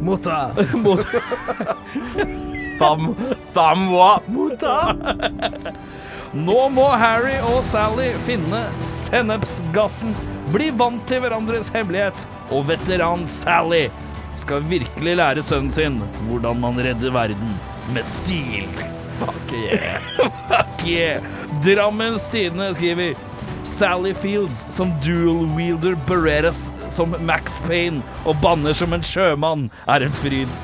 Mutta! 0.00 0.54
Dam, 2.78 3.14
Tam, 3.54 3.78
Mutter! 4.26 4.94
Nå 6.34 6.68
må 6.74 6.88
Harry 6.98 7.36
og 7.46 7.60
Sally 7.62 8.08
finne 8.26 8.64
sennepsgassen, 8.82 10.10
bli 10.50 10.72
vant 10.74 11.04
til 11.06 11.22
hverandres 11.22 11.70
hemmelighet, 11.74 12.24
og 12.50 12.66
veteran 12.72 13.22
Sally 13.30 13.86
skal 14.34 14.66
virkelig 14.66 15.14
lære 15.20 15.44
sønnen 15.46 15.70
sin 15.72 16.00
hvordan 16.26 16.58
man 16.64 16.80
redder 16.82 17.14
verden 17.14 17.54
med 17.94 18.02
stil. 18.08 18.66
Fuck 19.20 19.54
yeah. 19.54 20.02
Fuck 20.50 20.82
yeah. 20.82 21.22
Drammens 21.62 22.26
Tidende 22.32 22.72
skriver 22.74 23.14
Sally 23.64 24.14
Fields 24.14 24.66
som 24.70 24.92
dual 25.00 25.46
wielder 25.56 25.96
Berettas 26.06 26.72
som 26.90 27.14
Max 27.24 27.58
Payne 27.64 28.02
og 28.28 28.36
banner 28.42 28.76
som 28.76 28.92
en 28.92 29.04
sjømann 29.04 29.70
er 29.88 30.04
en 30.04 30.16
fryd. 30.20 30.58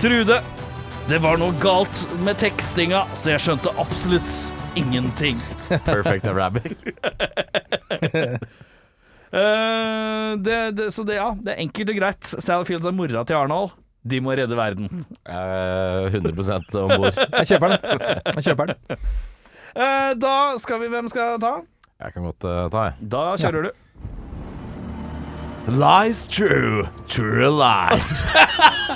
Trude, 0.00 0.40
det 1.08 1.18
var 1.20 1.40
noe 1.40 1.52
galt 1.60 2.04
med 2.24 2.40
tekstinga, 2.40 3.04
så 3.12 3.34
jeg 3.34 3.44
skjønte 3.44 3.74
absolutt 3.80 4.38
ingenting. 4.78 5.40
Perfect 5.88 6.26
Arabic. 6.30 6.80
uh, 9.32 10.34
det, 10.46 10.60
det, 10.78 10.90
så 10.94 11.04
det, 11.04 11.20
ja, 11.20 11.32
det 11.36 11.54
er 11.54 11.64
enkelt 11.66 11.92
og 11.92 12.00
greit. 12.00 12.34
Sally 12.38 12.68
Fields 12.68 12.88
er 12.88 12.96
mora 12.96 13.24
til 13.28 13.36
Arnold. 13.38 13.76
De 14.08 14.20
må 14.24 14.32
redde 14.38 14.56
verden. 14.56 15.04
Jeg 15.26 16.12
er 16.12 16.20
100% 16.22 16.76
om 16.80 16.94
bord. 16.96 17.18
Jeg 17.18 17.50
kjøper 17.52 17.74
den. 17.74 18.04
Jeg 18.38 18.46
kjøper 18.50 18.70
den. 18.72 19.02
Uh, 19.76 20.12
da 20.16 20.36
skal 20.58 20.80
vi 20.80 20.88
Hvem 20.88 21.10
skal 21.12 21.36
ta? 21.42 21.58
Jeg 21.98 22.12
kan 22.14 22.22
godt 22.22 22.44
uh, 22.46 22.70
ta, 22.70 22.82
jeg. 22.86 23.06
Da 23.10 23.20
kjører 23.42 23.64
du. 23.66 23.70
Lies 25.74 26.20
true, 26.30 26.84
true 27.10 27.48
lies. 27.50 28.12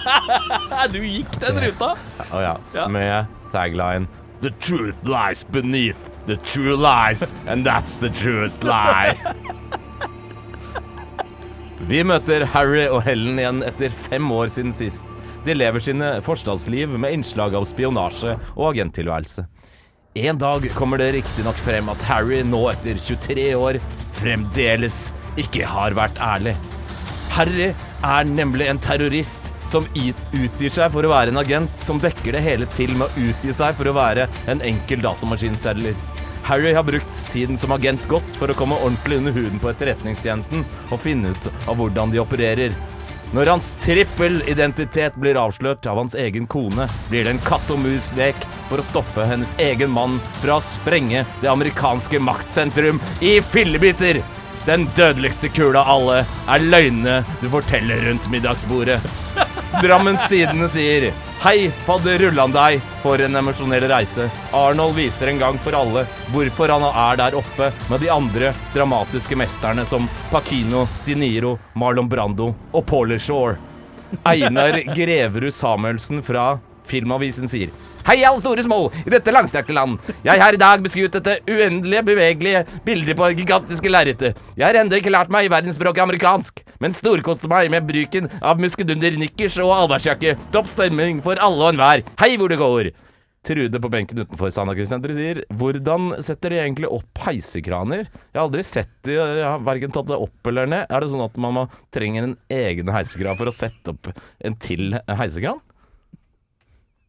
Du 0.95 1.01
gikk 1.03 1.35
den 1.43 1.59
ruta. 1.65 1.89
Å 2.31 2.43
ja. 2.45 2.53
Ja. 2.77 2.85
Med 2.87 3.27
tagline 3.51 4.07
The 4.45 4.53
truth 4.63 5.03
lies 5.03 5.43
beneath 5.43 6.13
the 6.31 6.37
true 6.47 6.77
lies, 6.79 7.35
and 7.51 7.67
that's 7.67 7.99
the 7.99 8.11
truest 8.23 8.63
lie. 8.63 9.19
Vi 11.91 12.05
møter 12.07 12.47
Harry 12.55 12.87
og 12.87 13.03
Helen 13.03 13.43
igjen 13.43 13.65
etter 13.67 13.91
fem 14.07 14.31
år 14.31 14.47
siden 14.55 14.71
sist. 14.79 15.19
De 15.43 15.59
lever 15.59 15.83
sine 15.83 16.21
forstadsliv 16.23 16.95
med 16.95 17.19
innslag 17.19 17.59
av 17.59 17.67
spionasje 17.67 18.39
og 18.55 18.69
agenttilværelse. 18.77 19.49
En 20.15 20.39
dag 20.39 20.71
kommer 20.75 20.99
det 20.99 21.13
riktignok 21.13 21.57
frem 21.57 21.87
at 21.89 22.03
Harry 22.05 22.43
nå 22.45 22.59
etter 22.69 22.99
23 23.01 23.47
år 23.57 23.79
fremdeles 24.19 25.07
ikke 25.41 25.65
har 25.65 25.97
vært 25.97 26.19
ærlig. 26.21 26.53
Harry 27.33 27.71
er 28.05 28.29
nemlig 28.29 28.67
en 28.69 28.81
terrorist 28.85 29.49
som 29.73 29.87
utgir 29.97 30.75
seg 30.75 30.93
for 30.93 31.09
å 31.09 31.15
være 31.15 31.33
en 31.33 31.41
agent 31.41 31.81
som 31.81 32.03
dekker 32.03 32.37
det 32.37 32.45
hele 32.45 32.69
til 32.77 32.93
med 32.93 33.09
å 33.09 33.25
utgi 33.31 33.57
seg 33.57 33.73
for 33.79 33.89
å 33.89 33.97
være 33.97 34.29
en 34.53 34.61
enkel 34.69 35.01
datamaskinselger. 35.01 35.97
Harry 36.45 36.75
har 36.77 36.85
brukt 36.85 37.25
tiden 37.33 37.57
som 37.57 37.73
agent 37.73 38.05
godt 38.13 38.37
for 38.37 38.53
å 38.53 38.59
komme 38.59 38.77
ordentlig 38.85 39.23
under 39.23 39.33
huden 39.33 39.63
på 39.65 39.73
etterretningstjenesten 39.73 40.67
og 40.91 41.01
finne 41.01 41.33
ut 41.33 41.49
av 41.65 41.81
hvordan 41.81 42.13
de 42.13 42.21
opererer. 42.21 42.77
Når 43.33 43.49
hans 43.49 43.71
trippelidentitet 43.81 45.15
blir 45.17 45.39
avslørt 45.41 45.87
av 45.89 45.97
hans 46.03 46.15
egen 46.21 46.45
kone, 46.53 46.85
blir 47.09 47.25
det 47.25 47.33
en 47.33 47.41
katt 47.47 47.71
og 47.73 47.81
mus-lek 47.81 48.37
for 48.69 48.83
å 48.83 48.85
stoppe 48.85 49.25
hennes 49.25 49.55
egen 49.57 49.89
mann 49.95 50.19
fra 50.43 50.59
å 50.59 50.65
sprenge 50.67 51.25
det 51.41 51.49
amerikanske 51.49 52.21
maktsentrum 52.21 53.01
i 53.25 53.39
fillebiter. 53.55 54.21
Den 54.69 54.85
dødeligste 54.99 55.49
kula 55.49 55.81
av 55.81 55.95
alle 55.97 56.21
er 56.53 56.69
løgnene 56.69 57.23
du 57.41 57.49
forteller 57.57 58.05
rundt 58.05 58.29
middagsbordet. 58.31 59.01
Drammens 59.81 60.29
Tidende 60.29 60.69
sier 60.69 61.07
Hei, 61.43 61.71
fadder 61.87 62.21
deg, 62.53 62.83
for 63.03 63.19
en 63.19 63.37
emosjonell 63.41 63.87
reise. 63.89 64.29
Arnold 64.53 64.95
viser 64.95 65.31
en 65.33 65.41
gang 65.41 65.59
for 65.59 65.73
alle 65.75 66.05
hvorfor 66.31 66.69
han 66.69 66.85
er 66.91 67.17
der 67.17 67.37
oppe 67.41 67.71
med 67.89 68.05
de 68.05 68.11
andre 68.13 68.53
dramatiske 68.75 69.37
mesterne 69.37 69.87
som 69.89 70.09
Pacino, 70.31 70.85
Di 71.07 71.17
Niro, 71.17 71.59
Marlon 71.75 72.09
Brando 72.09 72.53
og 72.73 72.85
Paulie 72.87 73.19
Shore. 73.19 73.57
Einar 74.29 74.77
Greverud 74.93 75.55
Samuelsen 75.57 76.21
fra 76.23 76.59
Filmavisen 76.85 77.49
sier 77.49 77.73
Hei, 78.03 78.17
alle 78.27 78.41
store 78.43 78.65
små 78.67 78.79
i 79.07 79.11
dette 79.13 79.31
langstrakte 79.31 79.75
land. 79.77 80.01
Jeg 80.27 80.41
har 80.43 80.57
i 80.57 80.59
dag 80.59 80.81
beskuet 80.83 81.15
dette 81.15 81.37
uendelige, 81.47 82.03
bevegelige 82.09 82.63
bildet 82.83 83.15
på 83.19 83.29
gigantiske 83.39 83.93
lerretet. 83.93 84.41
Jeg 84.57 84.65
har 84.67 84.79
ennå 84.81 84.99
ikke 84.99 85.13
lært 85.15 85.31
meg 85.31 85.47
verdensspråket 85.53 86.03
amerikansk, 86.03 86.65
men 86.83 86.97
storkoste 86.97 87.47
meg 87.53 87.71
med 87.71 87.87
bruken 87.87 88.27
av 88.41 88.59
muskedunder, 88.63 89.15
nikkers 89.23 89.61
og 89.63 89.71
allværsjakke. 89.77 90.35
Topp 90.51 90.75
stemning 90.75 91.23
for 91.23 91.39
alle 91.39 91.63
og 91.63 91.71
enhver. 91.77 92.03
Hei 92.19 92.35
hvor 92.41 92.51
det 92.51 92.59
går. 92.59 92.91
Trude 93.47 93.79
på 93.83 93.91
benken 93.91 94.23
utenfor 94.23 94.51
Sandaker-senteret 94.55 95.19
sier 95.19 95.41
Hvordan 95.59 96.13
setter 96.23 96.55
de 96.55 96.61
egentlig 96.63 96.91
opp 96.91 97.25
heisekraner? 97.25 98.07
Jeg 98.07 98.39
har 98.39 98.45
aldri 98.49 98.63
sett 98.67 98.93
de, 99.07 99.17
jeg 99.19 99.47
har 99.47 99.63
verken 99.67 99.95
tatt 99.95 100.11
det 100.11 100.19
opp 100.27 100.51
eller 100.51 100.71
ned. 100.71 100.87
Er 100.91 101.03
det 101.03 101.11
sånn 101.15 101.25
at 101.25 101.39
man 101.43 101.65
trenger 101.95 102.27
en 102.27 102.39
egen 102.51 102.91
heisekran 102.95 103.39
for 103.39 103.51
å 103.51 103.55
sette 103.55 103.95
opp 103.95 104.11
en 104.43 104.59
til 104.63 104.99
heisekran? 105.07 105.63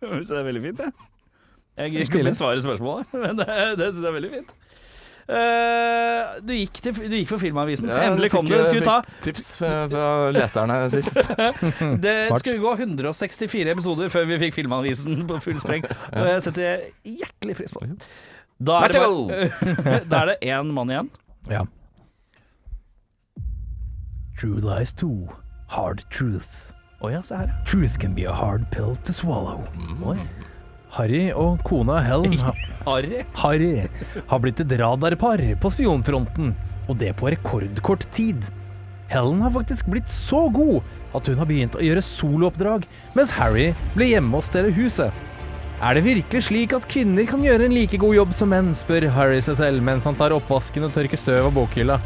Så 0.26 0.36
det 0.36 0.42
er 0.42 0.48
veldig 0.52 0.64
fint, 0.68 0.84
det. 0.84 0.92
Jeg 1.74 1.94
gidder 1.94 2.06
ikke 2.06 2.22
å 2.22 2.28
besvare 2.30 2.62
spørsmålet, 2.62 3.16
men 3.24 3.40
det, 3.40 3.48
det 3.80 3.90
syns 3.90 4.04
jeg 4.04 4.12
er 4.12 4.18
veldig 4.20 4.34
fint. 4.36 4.54
Uh, 5.24 6.34
du, 6.44 6.52
gikk 6.52 6.82
til, 6.84 6.98
du 7.08 7.14
gikk 7.16 7.30
for 7.30 7.40
Filmavisen. 7.40 7.88
Endelig 7.88 8.30
kom 8.34 8.44
du. 8.44 8.58
Skulle 8.60 8.82
vi 8.82 8.88
ta 8.88 8.98
Tips 9.24 9.54
fra 9.56 9.72
fra 9.88 10.08
leserne 10.36 10.82
sist. 10.92 11.16
Det 12.04 12.18
skulle 12.42 12.60
gå 12.60 12.74
164 12.76 13.72
episoder 13.72 14.12
før 14.12 14.28
vi 14.28 14.42
fikk 14.44 14.58
Filmavisen 14.58 15.24
på 15.30 15.40
full 15.46 15.62
spreng. 15.64 15.88
Og 16.12 16.28
jeg 16.28 16.44
setter 16.50 16.84
hjertelig 17.08 17.56
pris 17.62 17.72
på 17.72 17.86
det. 17.86 17.96
Da 18.64 18.84
er 18.84 20.34
det, 20.34 20.38
én 20.44 20.76
mann 20.76 20.92
igjen. 20.92 21.10
Ja. 21.52 21.64
True 24.40 24.60
lies 24.60 24.94
2, 25.00 25.10
Hard 25.72 26.04
truths. 26.12 26.74
Å 27.04 27.12
ja, 27.12 27.20
se 27.26 27.36
her. 27.36 27.52
Truth 27.68 27.98
can 28.00 28.14
be 28.16 28.24
a 28.24 28.34
hard 28.34 28.64
pill 28.72 28.96
to 29.04 29.12
swallow. 29.16 29.66
Oi. 30.08 30.16
Harry 30.94 31.24
og 31.36 31.60
kona 31.68 31.98
Helen 32.06 32.38
ha, 32.40 32.54
Harry. 32.88 33.24
Harry 33.42 33.72
har 34.30 34.40
blitt 34.44 34.62
et 34.64 34.76
radarpar 34.80 35.42
på 35.60 35.72
spionfronten, 35.74 36.54
og 36.88 37.00
det 37.02 37.12
på 37.20 37.32
rekordkort 37.34 38.06
tid. 38.16 38.46
Helen 39.12 39.42
har 39.44 39.52
faktisk 39.54 39.90
blitt 39.92 40.08
så 40.14 40.46
god 40.54 40.80
at 41.18 41.28
hun 41.28 41.42
har 41.42 41.50
begynt 41.50 41.76
å 41.76 41.84
gjøre 41.84 42.06
solooppdrag, 42.06 42.88
mens 43.18 43.34
Harry 43.36 43.72
blir 43.98 44.14
hjemme 44.14 44.40
og 44.40 44.46
steller 44.48 44.74
huset. 44.74 45.12
Er 45.84 45.98
det 45.98 46.06
virkelig 46.06 46.46
slik 46.48 46.72
at 46.78 46.88
kvinner 46.88 47.28
kan 47.28 47.44
gjøre 47.44 47.68
en 47.68 47.76
like 47.76 48.00
god 48.00 48.16
jobb 48.16 48.32
som 48.38 48.54
menn, 48.54 48.72
spør 48.78 49.10
Harry 49.18 49.42
seg 49.44 49.58
selv 49.60 49.84
mens 49.84 50.08
han 50.08 50.16
tar 50.16 50.32
oppvasken 50.32 50.88
og 50.88 50.94
tørker 50.96 51.20
støv 51.20 51.50
av 51.50 51.58
bokhylla. 51.58 51.98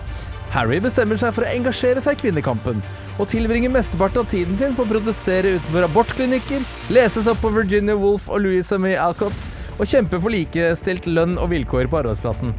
Harry 0.55 0.79
bestemmer 0.81 1.19
seg 1.19 1.35
for 1.35 1.45
å 1.45 1.51
engasjere 1.51 2.01
seg 2.01 2.17
i 2.17 2.21
kvinnekampen, 2.23 2.81
og 3.18 3.30
tilbringer 3.32 3.74
mesteparten 3.74 4.24
av 4.24 4.32
tiden 4.32 4.57
sin 4.59 4.76
på 4.78 4.86
å 4.86 4.91
protestere 4.91 5.57
utenfor 5.57 5.88
abortklinikker, 5.89 6.65
leses 6.93 7.30
opp 7.30 7.41
på 7.43 7.53
Virginia 7.55 7.97
Woolf 7.97 8.30
og 8.30 8.43
Louisa 8.45 8.80
May 8.82 8.97
Alcott, 9.01 9.53
og 9.78 9.86
kjempe 9.89 10.20
for 10.22 10.34
likestilt 10.34 11.05
lønn 11.09 11.38
og 11.38 11.51
vilkår 11.53 11.89
på 11.89 12.01
arbeidsplassen. 12.01 12.55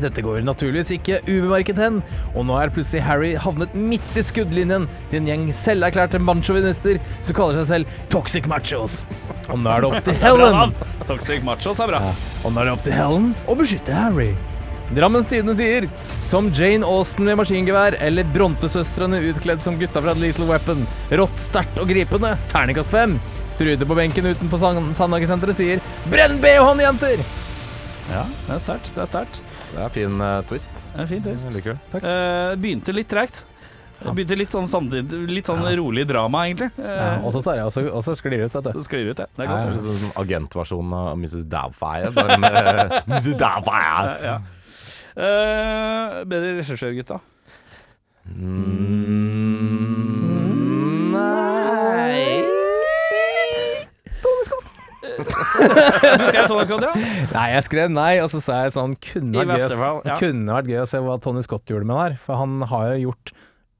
Dette 0.00 0.20
går 0.20 0.42
naturligvis 0.44 0.90
ikke 0.98 1.22
ubemerket 1.24 1.78
hen, 1.80 2.02
og 2.36 2.44
nå 2.48 2.56
er 2.60 2.72
plutselig 2.72 3.04
Harry 3.06 3.30
havnet 3.40 3.72
midt 3.76 4.18
i 4.18 4.24
skuddlinjen 4.24 4.84
til 5.08 5.22
en 5.22 5.30
gjeng 5.30 5.46
selverklærte 5.56 6.20
machovinister 6.20 7.00
som 7.22 7.38
kaller 7.38 7.62
seg 7.62 7.70
selv 7.70 8.02
Toxic 8.12 8.48
Machos. 8.50 9.04
Og 9.48 9.62
nå 9.62 9.72
er 9.72 9.84
det 9.84 9.92
opp 9.92 10.10
til 10.10 10.20
Helen 10.24 10.76
Toxic 11.08 11.46
Machos 11.46 11.80
er 11.80 11.94
bra. 11.94 12.02
og 12.44 12.52
nå 12.52 12.60
er 12.60 12.68
det 12.68 12.76
opp 12.76 12.84
til 12.84 12.98
Helen 12.98 13.32
å 13.48 13.56
beskytte 13.56 13.96
Harry. 13.96 14.34
Drammens 14.94 15.26
Tidende 15.26 15.56
sier 15.58 15.88
som 16.22 16.46
Jane 16.54 16.86
Austen 16.86 17.26
med 17.26 17.38
maskingevær 17.40 17.96
eller 18.02 18.26
Brontesøstrene 18.34 19.18
utkledd 19.32 19.62
som 19.64 19.78
gutta 19.80 20.02
fra 20.04 20.14
Little 20.18 20.46
Weapon. 20.46 20.84
Rått, 21.10 21.40
sterkt 21.42 21.80
og 21.82 21.88
gripende. 21.90 22.36
Terningkast 22.52 22.92
fem. 22.92 23.16
Trude 23.58 23.88
på 23.88 23.96
benken 23.98 24.28
utenfor 24.30 24.60
Sand- 24.62 24.94
Sandhagesenteret 24.98 25.56
sier 25.58 25.82
brenn 26.12 26.38
BH-en, 26.42 26.82
jenter! 26.84 27.22
Ja, 28.12 28.22
det 28.46 28.54
er 28.54 28.62
sterkt. 28.62 28.92
Det 28.94 29.02
er 29.02 29.10
sterkt. 29.10 29.42
Det 29.72 29.82
er 29.82 29.92
fin 29.92 30.20
uh, 30.22 30.38
twist. 30.46 30.70
Det 30.94 31.02
er 31.02 31.08
fint, 31.10 31.26
visst. 31.32 31.48
Jeg 31.48 31.56
liker 31.58 31.78
det. 31.96 32.00
Eh, 32.06 32.54
begynte 32.62 32.94
litt 32.94 33.08
tregt. 33.10 33.42
Det 33.96 34.12
Begynte 34.12 34.36
litt 34.36 34.52
sånn 34.52 34.66
samtidig 34.68 35.22
Litt 35.32 35.48
sånn 35.48 35.62
rolig 35.80 36.04
drama, 36.06 36.42
egentlig. 36.46 36.68
Eh, 36.78 36.98
Ja, 37.00 37.06
og 37.24 37.32
så 37.34 37.40
tar 37.42 37.56
jeg 37.58 37.64
også, 37.70 37.86
også 37.96 38.14
sklir 38.20 38.44
ut, 38.44 38.52
vet 38.54 38.68
du. 38.68 38.76
så 38.76 38.84
sklir 38.84 39.08
ut, 39.10 39.18
ja. 39.24 39.26
Det 39.34 39.46
er 39.46 39.48
godt. 39.50 39.64
ja. 39.64 39.72
Det 39.72 39.94
sånn 39.96 40.12
agentversjon 40.22 40.92
av 41.00 41.08
Mrs. 41.18 41.46
Doubtfire. 41.50 42.12
Bare 42.14 42.36
med 42.38 42.92
Mrs. 43.10 43.32
Doubtfire. 43.40 44.14
Ja. 44.22 44.36
Eh, 45.16 46.24
bedre 46.28 46.50
regissør, 46.58 46.92
gutta. 46.96 47.20
Mm, 49.86 51.12
nei 51.14 52.42
Du 55.16 56.24
skrev 56.26 56.48
Tony 56.50 56.64
Scott, 56.66 56.82
ja? 56.84 56.92
Nei, 57.32 57.46
jeg 57.54 57.64
skrev 57.68 57.92
nei, 57.94 58.12
og 58.22 58.28
så 58.32 58.40
sa 58.44 58.58
jeg 58.66 58.74
sånn 58.74 58.96
Kunne 59.00 59.44
vært, 59.48 59.70
gøy, 59.70 59.78
å- 59.86 60.02
ja. 60.04 60.16
kunne 60.20 60.56
vært 60.58 60.70
gøy 60.72 60.80
å 60.82 60.88
se 60.90 60.98
hva 61.04 61.16
Tony 61.22 61.42
Scott 61.46 61.64
gjorde 61.70 61.86
med 61.88 61.96
det 61.96 62.02
her. 62.02 62.16
For 62.26 62.34
han 62.42 62.58
har 62.68 62.88
jo 62.92 62.96
gjort 63.08 63.32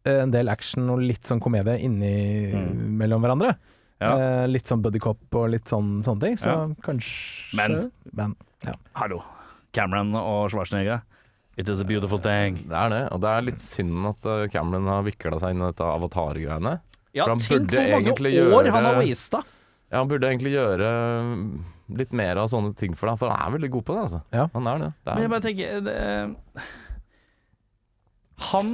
eh, 0.06 0.20
en 0.22 0.30
del 0.34 0.48
action 0.52 0.88
og 0.94 1.02
litt 1.02 1.26
sånn 1.28 1.42
komedie 1.42 1.76
inni 1.84 2.12
mellom 3.02 3.20
hverandre. 3.26 3.50
Mm. 3.56 3.60
Ja. 4.04 4.12
Eh, 4.14 4.46
litt 4.52 4.68
sånn 4.70 4.82
buddycop 4.84 5.34
og 5.40 5.50
litt 5.54 5.66
sånn, 5.72 5.98
sånne 6.06 6.20
ting. 6.24 6.36
Så 6.40 6.48
Ja. 6.52 6.66
kanskje 6.86 7.56
Men- 7.58 7.92
Men 8.12 8.36
Hallo. 8.94 9.22
Cameron 9.72 10.14
og 10.14 10.50
Schwarzenegger. 10.50 11.02
It 11.56 11.68
is 11.72 11.80
a 11.80 11.86
beautiful 11.88 12.20
thing. 12.20 12.58
Det 12.68 12.76
er 12.76 12.90
det, 12.92 13.02
og 13.14 13.20
det 13.24 13.30
er 13.32 13.44
litt 13.46 13.62
synd 13.62 14.10
at 14.10 14.26
eh, 14.28 14.42
Cameron 14.52 14.88
har 14.92 15.06
vikla 15.06 15.38
seg 15.40 15.54
inn 15.54 15.62
i 15.64 15.70
dette 15.70 15.86
avatar-greiene. 15.88 16.74
Ja, 17.16 17.24
For 17.24 17.32
han 17.32 17.40
tenk 17.40 17.70
burde 17.70 17.80
hvor 17.80 17.94
mange 17.96 18.12
år 18.12 18.28
gjøre- 18.34 18.74
han 18.74 18.84
har 18.84 18.98
wasta. 19.00 19.40
Ja, 19.86 19.98
han 20.02 20.08
burde 20.10 20.28
egentlig 20.28 20.52
gjøre 20.52 20.90
mm, 21.24 21.44
litt 21.96 22.12
mer 22.12 22.36
av 22.42 22.50
sånne 22.52 22.74
ting 22.76 22.92
for 22.98 23.08
deg, 23.08 23.18
for 23.22 23.32
han 23.32 23.40
er 23.46 23.54
veldig 23.56 23.70
god 23.72 23.86
på 23.88 23.96
det, 23.96 24.02
altså. 24.08 24.20
Ja. 24.36 24.48
Han 24.52 24.66
er 24.68 24.82
det. 24.82 24.90
det 25.06 25.14
Men 25.14 25.22
jeg 25.22 25.30
er, 25.30 25.32
bare 25.32 25.46
tenker 25.46 25.80
det, 25.86 26.66
Han 28.52 28.72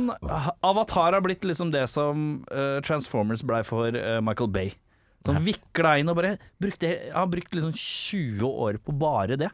Avatar 0.66 1.12
har 1.12 1.22
blitt 1.22 1.44
liksom 1.46 1.70
det 1.70 1.84
som 1.92 2.44
uh, 2.50 2.80
Transformers 2.82 3.44
blei 3.46 3.62
for 3.62 3.94
uh, 3.94 4.18
Michael 4.24 4.50
Bay. 4.50 4.72
Som 5.22 5.38
vikla 5.38 6.00
inn 6.00 6.10
og 6.10 6.16
bare 6.18 6.32
brukte 6.58 6.88
Har 7.14 7.28
brukt 7.30 7.54
liksom 7.54 7.70
20 7.70 8.42
år 8.42 8.80
på 8.82 8.90
bare 8.98 9.36
det. 9.38 9.52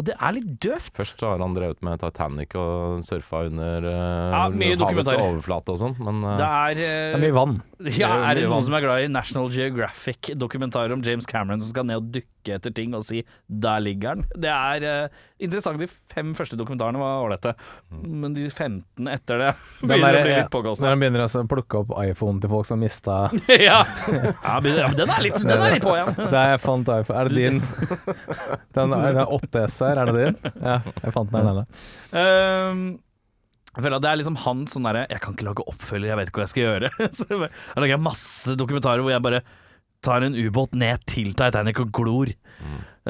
Og 0.00 0.06
det 0.08 0.14
er 0.16 0.32
litt 0.32 0.48
døvt. 0.64 0.94
Først 0.96 1.20
så 1.20 1.34
har 1.34 1.42
han 1.44 1.52
drevet 1.56 1.82
med 1.84 2.00
Titanic 2.00 2.54
og 2.56 3.02
surfa 3.04 3.42
under 3.50 3.84
uh, 3.84 4.32
Ja, 4.32 4.46
havets 4.80 5.12
overflate 5.12 5.74
og 5.74 5.80
sånn, 5.82 5.96
men 6.00 6.22
uh, 6.24 6.36
Det 6.40 6.46
er, 6.48 6.78
det 6.80 6.88
eh, 6.88 7.16
er 7.18 7.24
mye 7.26 7.36
vann. 7.36 7.58
Ja, 7.80 7.88
Det 7.90 8.00
er 8.08 8.24
er 8.30 8.34
det 8.36 8.42
mye 8.44 8.48
noen 8.48 8.54
vann. 8.56 8.64
som 8.68 8.74
er 8.76 8.84
glad 8.84 9.04
i 9.04 9.10
National 9.12 9.50
Geographic-dokumentarer 9.52 10.92
om 10.96 11.04
James 11.04 11.28
Cameron 11.28 11.60
som 11.64 11.70
skal 11.74 11.86
ned 11.88 12.00
og 12.00 12.10
dykke 12.16 12.54
etter 12.56 12.72
ting 12.72 12.94
og 12.96 13.02
si 13.04 13.22
'der 13.48 13.80
ligger 13.84 14.16
den'? 14.16 14.24
Det 14.40 14.48
er 14.48 15.04
uh, 15.04 15.08
interessant. 15.40 15.80
De 15.80 15.88
fem 16.12 16.32
første 16.36 16.56
dokumentarene 16.56 17.00
var 17.00 17.20
ålreite, 17.26 17.52
men 18.00 18.32
de 18.36 18.46
15 18.48 19.08
etter 19.12 19.38
det 19.44 19.50
begynner 19.84 20.12
der- 20.12 20.20
å 20.20 20.24
bli 20.28 20.36
litt 20.38 20.50
påkostende. 20.54 20.86
Når 20.88 20.94
han 20.96 21.02
begynner 21.04 21.24
altså 21.26 21.44
å 21.44 21.48
plukke 21.52 21.82
opp 21.84 21.92
iPhone 22.04 22.40
til 22.40 22.52
folk 22.52 22.68
som 22.68 22.80
mista 22.80 23.18
ja. 23.68 23.82
ja, 23.84 24.56
men 24.64 24.96
den 24.96 25.10
er 25.12 25.20
litt, 25.24 25.40
den 25.40 25.56
er 25.60 25.76
litt 25.76 25.84
på 25.84 25.92
igjen. 25.96 26.14
Det 26.20 26.40
er 26.40 26.54
jeg 26.54 26.60
fant 26.64 26.88
iPhone 26.96 27.20
Er 27.20 27.28
det 27.28 27.36
din? 27.36 27.60
Den 28.76 28.92
er, 28.96 29.06
den 29.10 29.20
er 29.24 29.36
8S 29.40 29.80
her, 29.90 30.00
er 30.00 30.10
det 30.10 30.26
din? 30.26 30.52
Ja, 30.70 30.76
jeg 31.04 31.14
fant 31.16 31.30
den 31.32 31.40
her 31.40 31.48
nede. 31.50 31.64
Ehm, 32.20 32.84
jeg 33.70 33.84
føler 33.86 33.96
at 34.00 34.04
det 34.06 34.10
er 34.12 34.18
liksom 34.18 34.38
han 34.42 34.62
sånn 34.66 34.86
derre 34.88 35.04
Jeg 35.12 35.20
kan 35.22 35.34
ikke 35.36 35.46
lage 35.46 35.62
oppfølger, 35.70 36.08
jeg 36.10 36.18
vet 36.18 36.30
ikke 36.32 36.40
hva 36.42 36.46
jeg 36.48 36.54
skal 36.54 36.64
gjøre. 36.68 36.92
Så 37.18 37.26
jeg 37.30 37.42
bare- 37.44 37.52
jeg 37.74 37.84
lager 37.86 38.00
masse 38.10 38.56
dokumentarer 38.58 39.04
hvor 39.04 39.14
jeg 39.14 39.22
bare 39.26 39.42
tar 40.02 40.24
en 40.24 40.32
ubåt 40.38 40.72
ned 40.80 41.02
til 41.10 41.34
Titanic 41.36 41.78
og 41.82 41.90
glor. 41.92 42.30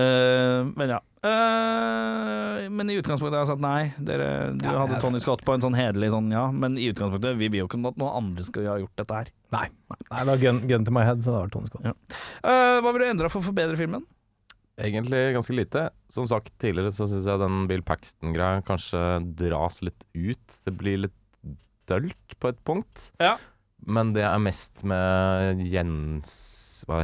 Eh, 0.01 0.61
men 0.75 0.91
ja. 0.97 0.99
Uh, 1.21 2.65
men 2.73 2.89
i 2.91 2.97
utgangspunktet 2.99 3.37
har 3.37 3.43
jeg 3.45 3.51
sagt 3.53 3.63
nei. 3.63 3.91
Dere, 4.09 4.29
du 4.57 4.65
Ja, 4.67 4.79
hadde 4.83 5.01
Tony 5.03 5.21
Scott 5.23 5.43
på 5.47 5.55
en 5.55 5.63
sånn 5.65 5.77
hederlig 5.77 6.09
sånn 6.15 6.31
ja, 6.33 6.47
men 6.51 6.79
i 6.81 6.89
utgangspunktet 6.91 7.37
vi 7.39 7.51
vil 7.53 7.63
jo 7.63 7.69
ikke 7.69 7.81
at 7.91 8.01
noen 8.01 8.17
andre 8.23 8.47
skal 8.47 8.69
ha 8.71 8.79
gjort 8.81 8.97
dette 9.03 9.19
her. 9.21 9.31
Nei. 9.55 9.67
Nei, 9.93 10.21
det 10.23 10.31
var 10.33 10.43
gun, 10.45 10.61
gun 10.71 10.87
to 10.89 10.95
my 10.97 11.05
head, 11.07 11.21
så 11.25 11.35
det 11.35 11.43
var 11.45 11.53
Tony 11.55 11.71
Scott. 11.71 11.91
Ja. 11.91 11.95
Uh, 12.45 12.79
hva 12.85 12.95
vil 12.97 13.05
du 13.05 13.09
endre 13.11 13.31
for 13.33 13.43
å 13.43 13.49
forbedre 13.51 13.79
filmen? 13.81 14.07
Egentlig 14.81 15.23
ganske 15.37 15.55
lite. 15.55 15.87
Som 16.13 16.29
sagt 16.31 16.55
tidligere 16.63 16.93
så 16.95 17.07
syns 17.11 17.29
jeg 17.29 17.43
den 17.43 17.65
Bill 17.71 17.83
Paxton-greia 17.87 18.65
kanskje 18.67 19.03
dras 19.39 19.81
litt 19.85 20.07
ut. 20.17 20.61
Det 20.65 20.75
blir 20.77 21.05
litt 21.07 21.17
dølt 21.91 22.37
på 22.41 22.53
et 22.53 22.61
punkt. 22.67 23.11
Ja. 23.21 23.37
Men 23.87 24.15
det 24.17 24.25
er 24.29 24.43
mest 24.43 24.85
med 24.89 25.63
gjens... 25.69 26.33
Hva 26.89 27.03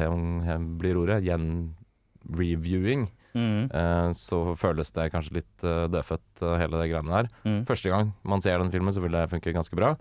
blir 0.80 0.96
ordet? 0.96 1.20
Gjen-reviewing. 1.26 3.06
Mm. 3.36 3.68
Eh, 3.68 4.10
så 4.16 4.40
føles 4.56 4.92
det 4.96 5.10
kanskje 5.12 5.40
litt 5.40 5.64
eh, 5.66 5.84
dødfødt, 5.92 6.28
eh, 6.40 6.54
hele 6.62 6.80
det 6.80 6.90
greiene 6.92 7.12
der. 7.12 7.28
Mm. 7.44 7.58
Første 7.68 7.92
gang 7.92 8.12
man 8.24 8.44
ser 8.44 8.60
den 8.62 8.72
filmen, 8.72 8.94
så 8.96 9.02
vil 9.04 9.16
det 9.16 9.28
funke 9.32 9.52
ganske 9.56 9.76
bra. 9.76 9.92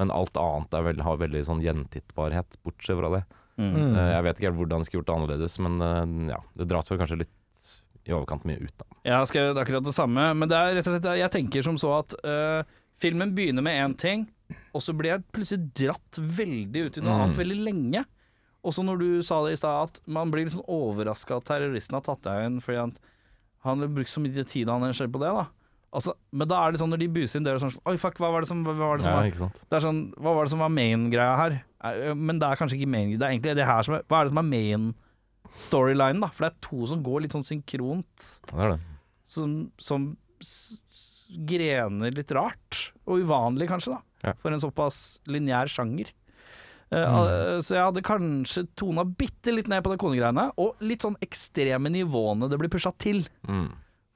Men 0.00 0.12
alt 0.12 0.36
annet 0.40 0.76
er 0.76 0.84
vel, 0.88 1.00
har 1.04 1.20
veldig 1.20 1.44
sånn 1.48 1.62
gjentittbarhet, 1.64 2.58
bortsett 2.66 3.00
fra 3.00 3.12
det. 3.16 3.22
Mm. 3.60 3.72
Mm. 3.74 3.94
Eh, 3.96 4.10
jeg 4.14 4.24
vet 4.26 4.38
ikke 4.38 4.48
helt 4.50 4.60
hvordan 4.60 4.82
de 4.82 4.88
skulle 4.88 5.00
gjort 5.02 5.10
det 5.10 5.16
annerledes, 5.16 5.56
men 5.62 5.80
eh, 5.86 6.32
ja, 6.32 6.40
det 6.58 6.68
dras 6.70 6.90
vel 6.90 7.00
kanskje 7.02 7.20
litt 7.24 7.38
i 8.02 8.14
overkant 8.16 8.46
mye 8.48 8.58
ut, 8.58 8.72
da. 8.80 8.86
Jeg 9.06 9.28
det 9.32 9.42
er 9.52 9.62
akkurat 9.62 9.86
det 9.86 9.94
samme, 9.94 10.24
men 10.34 10.50
det 10.50 10.58
er 10.58 10.72
rett 10.74 10.88
og 10.90 10.96
slett 10.96 11.20
Jeg 11.20 11.30
tenker 11.36 11.62
som 11.62 11.76
så 11.78 11.92
at 12.00 12.14
uh, 12.26 12.64
filmen 12.98 13.30
begynner 13.36 13.62
med 13.62 13.78
én 13.78 13.94
ting, 13.98 14.24
og 14.74 14.82
så 14.82 14.94
blir 14.96 15.12
jeg 15.14 15.26
plutselig 15.34 15.68
dratt 15.78 16.18
veldig 16.18 16.82
ut 16.88 16.98
i 16.98 17.04
noe 17.04 17.14
Mm. 17.14 17.22
annet 17.22 17.38
veldig 17.38 17.58
lenge. 17.62 18.04
Også 18.66 18.82
når 18.82 18.98
du 18.98 19.22
sa 19.22 19.40
det 19.46 19.54
i 19.54 19.60
stad, 19.60 19.90
at 19.90 20.00
man 20.06 20.30
blir 20.30 20.46
litt 20.46 20.54
sånn 20.54 20.66
overraska 20.66 21.38
at 21.38 21.46
terroristen 21.46 21.94
har 21.98 22.04
tatt 22.06 22.22
deg 22.26 22.46
inn 22.46 22.60
fordi 22.62 22.78
han, 22.78 22.92
har 23.62 23.94
brukt 23.94 24.10
så 24.10 24.22
mye 24.22 24.44
tid 24.44 24.68
han 24.68 24.82
har 24.82 24.94
på 25.14 25.22
det, 25.22 25.32
da. 25.38 25.46
Altså, 25.92 26.14
men 26.32 26.48
da 26.48 26.56
er 26.64 26.72
det 26.72 26.80
sånn 26.80 26.88
når 26.94 27.00
de 27.02 27.08
buser 27.12 27.36
inn 27.38 27.44
døra 27.44 27.60
sånn 27.60 27.74
Oi, 27.84 27.98
fuck, 28.00 28.16
hva 28.16 28.30
var 28.32 28.40
det 28.40 28.48
som, 28.48 28.62
hva 28.64 28.72
var 28.78 28.96
det 28.96 29.04
som 29.04 29.12
Ja, 29.12 29.18
var. 29.44 29.50
Det 29.68 29.76
er 29.76 29.84
sånn, 29.84 29.98
Hva 30.16 30.32
var 30.38 30.46
det 30.46 30.52
som 30.54 30.62
var 30.64 30.70
main-greia 30.72 31.34
her? 31.36 31.56
Men 32.16 32.38
det 32.40 32.48
er 32.48 32.56
kanskje 32.56 32.78
ikke 32.80 32.88
main, 32.94 33.10
det 33.18 33.26
er 33.26 33.34
egentlig 33.34 33.56
det 33.58 33.66
her 33.68 33.82
som 33.84 33.98
er 33.98 34.06
Hva 34.08 34.20
er 34.22 34.24
det 34.24 34.32
som 34.32 34.40
er 34.40 34.48
main-storylinen, 34.54 36.22
da? 36.24 36.30
For 36.32 36.46
det 36.46 36.52
er 36.54 36.62
to 36.68 36.86
som 36.88 37.02
går 37.04 37.26
litt 37.26 37.36
sånn 37.36 37.44
synkront 37.44 38.28
Det 38.48 38.56
er 38.56 38.72
det. 38.72 38.80
som, 39.28 39.52
som 39.76 40.08
grener 41.48 42.12
litt 42.16 42.32
rart, 42.36 42.80
og 43.08 43.22
uvanlig 43.24 43.68
kanskje, 43.70 43.94
da, 43.96 44.00
Ja. 44.28 44.32
for 44.42 44.52
en 44.52 44.60
såpass 44.60 45.18
lineær 45.26 45.68
sjanger. 45.68 46.10
Uh, 46.92 47.56
Mm. 47.56 47.62
Så 47.64 47.72
jeg 47.74 47.84
hadde 47.86 48.02
kanskje 48.04 48.66
tona 48.76 49.02
bitte 49.04 49.48
litt 49.54 49.66
ned 49.66 49.82
på 49.82 49.90
de 49.92 49.96
konegreiene, 49.96 50.52
og 50.58 50.76
litt 50.80 51.00
sånn 51.00 51.16
ekstreme 51.24 51.88
nivåene 51.88 52.50
det 52.50 52.58
blir 52.58 52.68
pusha 52.68 52.92
til. 52.98 53.26
Mm. 53.48 53.72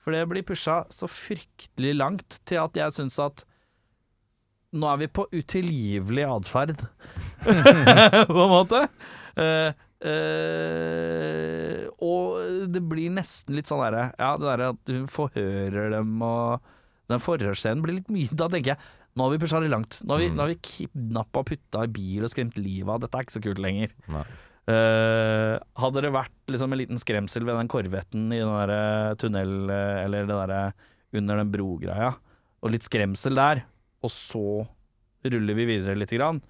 For 0.07 0.15
det 0.15 0.23
blir 0.31 0.45
pusha 0.47 0.85
så 0.95 1.09
fryktelig 1.11 1.97
langt 1.99 2.37
til 2.47 2.61
at 2.63 2.79
jeg 2.79 2.95
syns 2.95 3.17
at 3.25 3.43
nå 4.77 4.87
er 4.93 5.01
vi 5.01 5.09
på 5.11 5.25
utilgivelig 5.35 6.27
atferd, 6.31 6.77
på 8.31 8.39
en 8.45 8.53
måte. 8.53 8.85
Uh, 9.37 9.73
uh, 10.07 11.83
og 12.07 12.69
det 12.73 12.83
blir 12.89 13.11
nesten 13.17 13.57
litt 13.59 13.69
sånn 13.69 13.83
derre 13.83 14.07
Ja, 14.17 14.31
det 14.41 14.47
derre 14.49 14.71
at 14.73 14.81
du 14.89 15.05
forhører 15.13 15.91
dem 15.93 16.15
og 16.25 16.65
Den 17.11 17.21
forhørsscenen 17.21 17.83
blir 17.85 17.99
litt 17.99 18.09
mye 18.13 18.33
Da 18.33 18.49
tenker 18.53 18.75
jeg 18.75 18.81
nå 19.17 19.25
har 19.27 19.33
vi 19.33 19.39
pusha 19.41 19.61
det 19.65 19.71
langt. 19.73 19.95
Nå 20.05 20.13
har 20.13 20.21
vi, 20.21 20.27
Mm. 20.29 20.41
vi 20.51 20.57
kidnappa 20.61 21.41
og 21.41 21.47
putta 21.49 21.85
i 21.87 21.89
bil 21.89 22.27
og 22.27 22.29
skremt 22.29 22.59
livet 22.61 22.91
av. 22.93 22.99
Dette 23.01 23.17
er 23.17 23.25
ikke 23.25 23.37
så 23.39 23.41
kult 23.47 23.63
lenger. 23.65 23.95
Nei. 24.13 24.25
Eh, 24.67 25.55
hadde 25.79 26.03
det 26.03 26.11
vært 26.11 26.51
liksom 26.51 26.73
en 26.75 26.81
liten 26.81 26.99
skremsel 26.99 27.45
ved 27.47 27.55
den 27.55 27.69
korvetten 27.71 28.25
i 28.35 28.41
den 28.41 28.51
der 28.51 28.73
eh, 28.75 29.13
tunnel, 29.21 29.53
eh, 29.71 30.01
eller 30.03 30.27
det 30.27 30.39
derre 30.41 30.63
under 31.17 31.39
den 31.39 31.53
brogreia, 31.53 32.09
og 32.59 32.73
litt 32.75 32.87
skremsel 32.87 33.39
der, 33.39 33.63
og 34.03 34.11
så 34.11 34.65
ruller 35.27 35.59
vi 35.59 35.69
videre 35.71 35.95
lite 35.99 36.19
grann, 36.19 36.43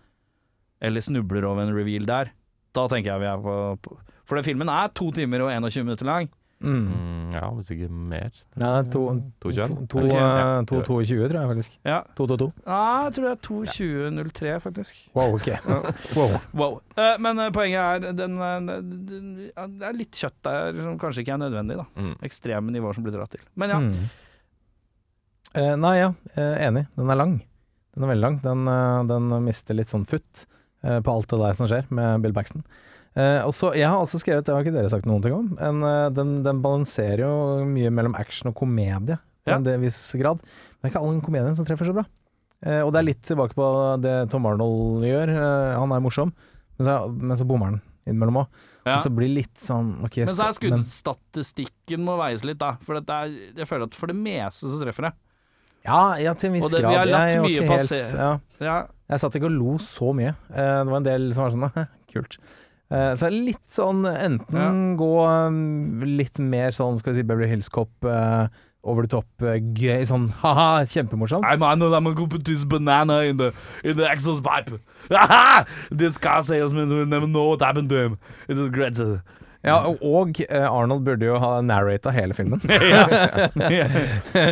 eller 0.80 1.04
snubler 1.04 1.44
over 1.44 1.66
en 1.66 1.76
reveal 1.76 2.08
der, 2.08 2.32
da 2.76 2.86
tenker 2.88 3.12
jeg 3.12 3.24
vi 3.24 3.28
er 3.28 3.44
på 3.44 3.96
For 4.26 4.36
den 4.36 4.48
filmen 4.48 4.72
er 4.72 4.90
to 4.96 5.10
timer 5.14 5.44
og 5.44 5.52
21 5.52 5.84
minutter 5.86 6.08
lang. 6.08 6.26
Mm. 6.64 6.86
Mm, 6.88 7.32
ja, 7.36 7.48
hvis 7.52 7.68
ikke 7.74 7.86
mer. 7.92 8.30
Ja, 8.57 8.70
to, 8.88 9.00
To 9.44 9.50
to, 9.50 9.50
ja. 10.09 10.62
to, 10.64 10.78
22, 10.86 11.28
tror 11.28 11.36
jeg 11.36 11.50
faktisk. 11.50 11.74
Ja. 11.84 11.98
222. 12.16 12.46
Ja, 12.64 12.78
jeg 13.04 13.12
tror 13.16 13.26
det 13.26 13.32
er 13.34 13.42
2.20.03, 13.46 14.54
faktisk. 14.64 15.02
Wow, 15.14 15.34
ok. 15.36 15.50
Wow. 16.16 16.36
Wow. 16.57 16.78
Eh, 16.96 17.18
men 17.20 17.42
eh, 17.44 17.50
poenget 17.52 18.07
er 18.09 18.16
den, 18.16 18.38
eh, 18.40 18.57
den, 18.72 19.28
Det 19.76 19.84
er 19.90 19.98
litt 19.98 20.16
kjøtt 20.16 20.38
der 20.48 20.80
som 20.80 20.96
kanskje 21.02 21.26
ikke 21.26 21.36
er 21.36 21.42
nødvendig. 21.44 21.76
da 21.76 21.84
Mm. 21.96 22.14
Ekstreme 22.24 22.72
nivåer 22.72 22.96
som 22.96 23.04
blir 23.04 23.16
dratt 23.18 23.36
til. 23.36 23.44
Men 23.54 23.70
ja. 23.74 23.78
Mm. 23.84 24.09
Eh, 25.57 25.74
nei, 25.76 25.94
ja, 26.00 26.11
eh, 26.36 26.57
enig. 26.70 26.86
Den 26.96 27.11
er 27.12 27.20
lang. 27.20 27.36
Den 27.94 28.04
er 28.04 28.12
veldig 28.14 28.24
lang. 28.24 28.40
Den, 28.44 28.64
den 29.12 29.28
mister 29.44 29.76
litt 29.76 29.92
sånn 29.92 30.09
futt 30.09 30.46
på 30.80 31.11
alt 31.12 31.28
det 31.32 31.38
der 31.40 31.54
som 31.59 31.68
skjer 31.68 31.86
med 31.90 32.20
Bill 32.22 32.34
Paxton. 32.36 32.62
Eh, 33.16 33.40
også, 33.48 33.70
Jeg 33.76 33.88
har 33.88 33.96
også 33.96 34.20
skrevet, 34.20 34.44
det 34.44 34.52
har 34.52 34.60
ikke 34.64 34.74
dere 34.76 34.90
sagt 34.92 35.06
noen 35.08 35.22
ting 35.24 35.32
om, 35.32 35.46
en, 35.56 35.78
uh, 35.80 36.08
den, 36.12 36.42
den 36.44 36.58
balanserer 36.60 37.22
jo 37.24 37.64
mye 37.64 37.88
mellom 37.94 38.16
action 38.18 38.50
og 38.50 38.58
komedie 38.58 39.16
Ja. 39.48 39.56
en 39.56 39.80
viss 39.80 40.10
grad. 40.18 40.42
Men 40.42 40.82
det 40.82 40.90
er 40.90 40.92
ikke 40.92 41.04
all 41.06 41.20
komedien 41.24 41.56
som 41.56 41.64
treffer 41.64 41.88
så 41.88 41.94
bra. 41.96 42.04
Uh, 42.66 42.82
og 42.84 42.92
det 42.92 43.00
er 43.00 43.08
litt 43.08 43.22
tilbake 43.24 43.56
på 43.56 43.66
det 44.04 44.14
Tom 44.32 44.46
Arnold 44.48 45.04
gjør. 45.06 45.32
Eh, 45.32 45.74
han 45.80 45.92
er 45.92 46.02
morsom, 46.04 46.32
men 46.76 46.88
så, 46.88 46.96
men 47.08 47.36
så 47.40 47.46
bommer 47.48 47.70
han 47.72 47.80
innimellom 48.06 48.42
òg. 48.42 48.64
ja. 48.86 48.98
Så 49.04 49.10
blir 49.14 49.32
litt 49.32 49.56
sånn 49.60 49.94
okay, 50.06 50.24
Men 50.28 50.36
så 50.36 50.46
er 50.46 50.56
skuddstatistikken 50.58 52.04
må 52.06 52.18
veies 52.20 52.44
litt, 52.46 52.58
da. 52.60 52.74
For 52.84 53.00
er, 53.00 53.32
jeg 53.56 53.68
føler 53.68 53.88
at 53.88 53.96
for 53.98 54.12
det 54.12 54.16
meste 54.18 54.68
så 54.70 54.80
treffer 54.82 55.08
det. 55.08 55.14
Ja, 55.86 56.16
ja, 56.18 56.34
til 56.34 56.50
en 56.50 56.56
viss 56.58 56.72
det, 56.72 56.82
grad. 56.82 56.90
vi 56.90 56.98
har 56.98 57.06
latt 57.10 57.32
Jeg 57.32 57.42
mye 57.44 57.62
okay, 57.62 57.70
passere. 57.70 58.18
Ja. 58.18 58.30
Ja, 58.60 58.76
Jeg 59.12 59.22
satt 59.22 59.36
ikke 59.38 59.46
og 59.48 59.54
lo 59.54 59.76
så 59.82 60.12
mye. 60.16 60.32
Eh, 60.50 60.78
Det 60.82 60.90
var 60.90 60.98
en 61.00 61.06
del 61.06 61.28
som 61.36 61.46
var 61.46 61.54
sånn 61.54 61.86
kult. 62.12 62.38
Eh, 62.87 63.12
er 63.18 63.34
litt 63.34 63.64
sånn 63.74 64.05
enten 64.07 64.93
gå 65.01 65.11
um, 65.26 66.05
litt 66.07 66.39
mer 66.39 66.70
sånn, 66.74 66.99
skal 67.01 67.12
vi 67.12 67.18
si, 67.20 67.26
Beverly 67.26 67.49
Hills 67.51 67.70
Cop, 67.72 67.91
eh, 68.07 68.47
over 68.87 69.03
the 69.03 69.11
top, 69.16 69.26
eh, 69.43 69.59
gøy, 69.74 70.05
sånn 70.07 70.28
ha-ha, 70.45 70.84
kjempemorsomt. 70.93 71.43
I'm, 71.51 71.64
I 71.66 71.74
know 71.74 71.91
I'm 71.93 72.07
gonna 72.07 72.28
put 72.30 72.45
this 72.47 72.64
banana 72.64 73.22
in 73.26 73.39
the, 73.43 73.51
in 73.82 73.97
the 73.99 74.07
exhaust 74.07 74.45
pipe. 74.45 74.70
Aha! 75.11 75.64
this 75.91 76.16
car 76.16 76.45
salesman 76.47 76.89
will 76.89 77.07
never 77.07 77.26
know 77.26 77.49
what 77.49 77.61
happened 77.61 77.89
to 77.91 77.97
him. 77.97 78.18
It 78.47 78.57
is 78.57 78.70
great. 78.70 78.97
Ja, 79.66 79.80
og- 79.82 80.39
Arnold 80.47 81.03
burde 81.03 81.26
jo 81.26 81.41
ha 81.43 81.61
narrata 81.61 82.12
hele 82.14 82.34
filmen. 82.39 82.61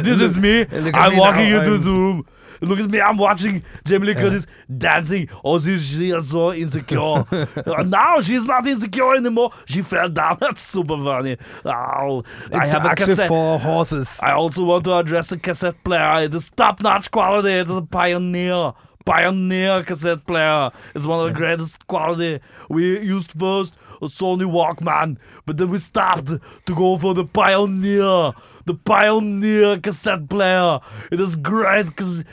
This 0.02 0.20
is 0.20 0.38
me. 0.38 0.66
I'm 0.92 1.16
walking 1.16 1.52
into 1.54 1.70
this 1.70 1.86
room. 1.86 2.24
Look 2.64 2.78
at 2.80 2.90
me. 2.90 3.00
I'm 3.00 3.16
watching 3.16 3.62
Jamie 3.84 4.08
Lee 4.08 4.14
Curtis 4.14 4.46
dancing. 4.76 5.28
Oh, 5.44 5.58
she, 5.58 5.78
she 5.78 6.10
is 6.10 6.30
so 6.30 6.52
insecure. 6.52 7.24
Uh, 7.64 7.82
now 7.82 8.20
she's 8.20 8.44
not 8.44 8.66
insecure 8.66 9.14
anymore. 9.16 9.50
She 9.66 9.82
fell 9.82 10.08
down. 10.08 10.36
That's 10.40 10.60
super 10.62 10.96
funny. 10.96 11.36
Oh, 11.64 12.22
I 12.52 12.66
have 12.66 12.84
a 12.84 12.94
cassette. 12.94 13.28
for 13.28 13.58
horses. 13.58 14.20
I 14.22 14.32
also 14.32 14.64
want 14.64 14.84
to 14.84 14.94
address 14.94 15.28
the 15.28 15.38
cassette 15.38 15.82
player. 15.84 16.24
It 16.24 16.34
is 16.34 16.50
top-notch 16.50 17.10
quality. 17.10 17.50
It 17.52 17.68
is 17.68 17.76
a 17.76 17.82
pioneer, 17.82 18.72
pioneer 19.04 19.82
cassette 19.82 20.26
player. 20.26 20.70
It's 20.94 21.06
one 21.06 21.26
of 21.26 21.32
the 21.32 21.38
greatest 21.38 21.86
quality. 21.86 22.40
We 22.68 23.00
used 23.00 23.32
first 23.32 23.72
a 24.02 24.06
Sony 24.06 24.44
Walkman, 24.50 25.18
but 25.46 25.56
then 25.56 25.70
we 25.70 25.78
stopped 25.78 26.26
to 26.26 26.74
go 26.74 26.98
for 26.98 27.14
the 27.14 27.24
pioneer, 27.24 28.32
the 28.66 28.74
pioneer 28.84 29.78
cassette 29.78 30.28
player. 30.28 30.80
It 31.10 31.20
is 31.20 31.36
great 31.36 31.86
because 31.86 32.24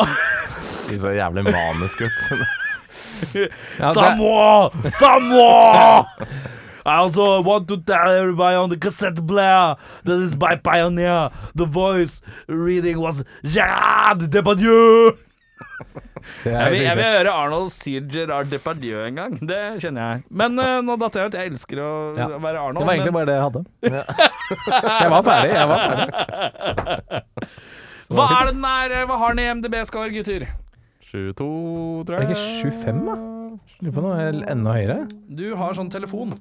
Ikke 0.00 0.98
så 1.02 1.12
jævlig 1.16 1.44
manisk 1.44 2.00
ut. 2.06 2.12
Ja, 3.78 3.92
some 3.94 4.16
more. 4.18 4.70
I 6.84 6.96
also 6.98 7.40
want 7.42 7.68
to 7.68 7.76
tell 7.76 8.10
everybody 8.10 8.56
on 8.56 8.68
the 8.70 8.76
cassette 8.76 9.20
player 9.28 9.76
that 10.04 10.18
is 10.18 10.34
by 10.34 10.56
Pioneer. 10.56 11.30
The 11.54 11.64
voice 11.66 12.20
reading 12.48 12.98
was 12.98 13.22
Gerard 13.44 14.28
Depardieu. 14.32 15.12
Jeg 16.44 16.70
vil, 16.70 16.80
jeg 16.82 16.96
vil 16.96 17.04
høre 17.04 17.30
Arnold 17.30 17.70
si 17.74 17.94
Gerard 18.10 18.50
Depardieu 18.50 19.04
en 19.06 19.14
gang. 19.18 19.38
Det 19.48 19.60
kjenner 19.82 20.02
jeg. 20.12 20.22
Men 20.30 20.58
uh, 20.58 20.80
nå 20.82 20.96
datt 20.98 21.14
jeg 21.18 21.30
ut. 21.30 21.34
Jeg 21.38 21.52
elsker 21.52 21.78
å 21.82 21.90
Ja. 22.18 22.26
være 22.42 22.58
Arnold. 22.58 22.82
Det 22.82 22.86
var 22.86 22.94
egentlig 22.94 23.12
men 23.12 23.18
bare 23.20 23.26
det 23.30 23.36
jeg 23.38 23.44
hadde. 23.46 23.62
jeg 25.00 25.10
var 25.14 25.22
ferdig. 25.30 25.54
Jeg 25.54 25.68
var 25.70 25.78
ferdig. 25.86 26.10
hva 28.16 28.26
er 28.40 28.46
det 28.50 28.54
den 28.56 28.64
er? 28.68 28.94
Hva 29.08 29.18
har 29.22 29.34
den 29.34 29.42
i 29.44 29.48
MDB-skår, 29.56 30.12
gutter? 30.14 30.46
22, 31.12 32.04
tror 32.08 32.16
Er 32.16 32.22
jeg. 32.24 32.28
det 32.28 32.36
ikke 32.38 32.72
25, 32.72 33.02
da? 33.08 33.16
Lurer 33.82 33.94
på 33.96 34.02
noe 34.04 34.26
enda 34.54 34.72
høyere. 34.78 34.98
Du 35.28 35.44
har 35.58 35.74
sånn 35.76 35.90
telefon. 35.92 36.36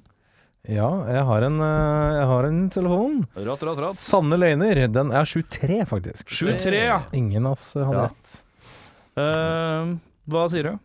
Ja, 0.69 0.87
jeg 1.09 1.23
har 1.25 1.41
en, 1.47 1.57
eh, 1.65 2.11
jeg 2.19 2.27
har 2.29 2.45
en 2.45 2.59
telefon. 2.69 3.15
Rått, 3.35 3.63
rått, 3.65 3.79
rått. 3.81 3.97
Sanne 3.97 4.37
løgner. 4.37 4.83
Den 4.93 5.11
er 5.11 5.25
23, 5.25 5.81
faktisk. 5.89 6.29
23, 6.29 6.83
ja. 6.85 6.99
Ingen 7.17 7.45
av 7.49 7.53
oss 7.57 7.73
hadde 7.73 7.97
Ja. 7.97 8.07
rett. 8.07 8.43
Eh, 9.17 9.95
hva 10.31 10.45
sier 10.49 10.63
du? 10.69 10.79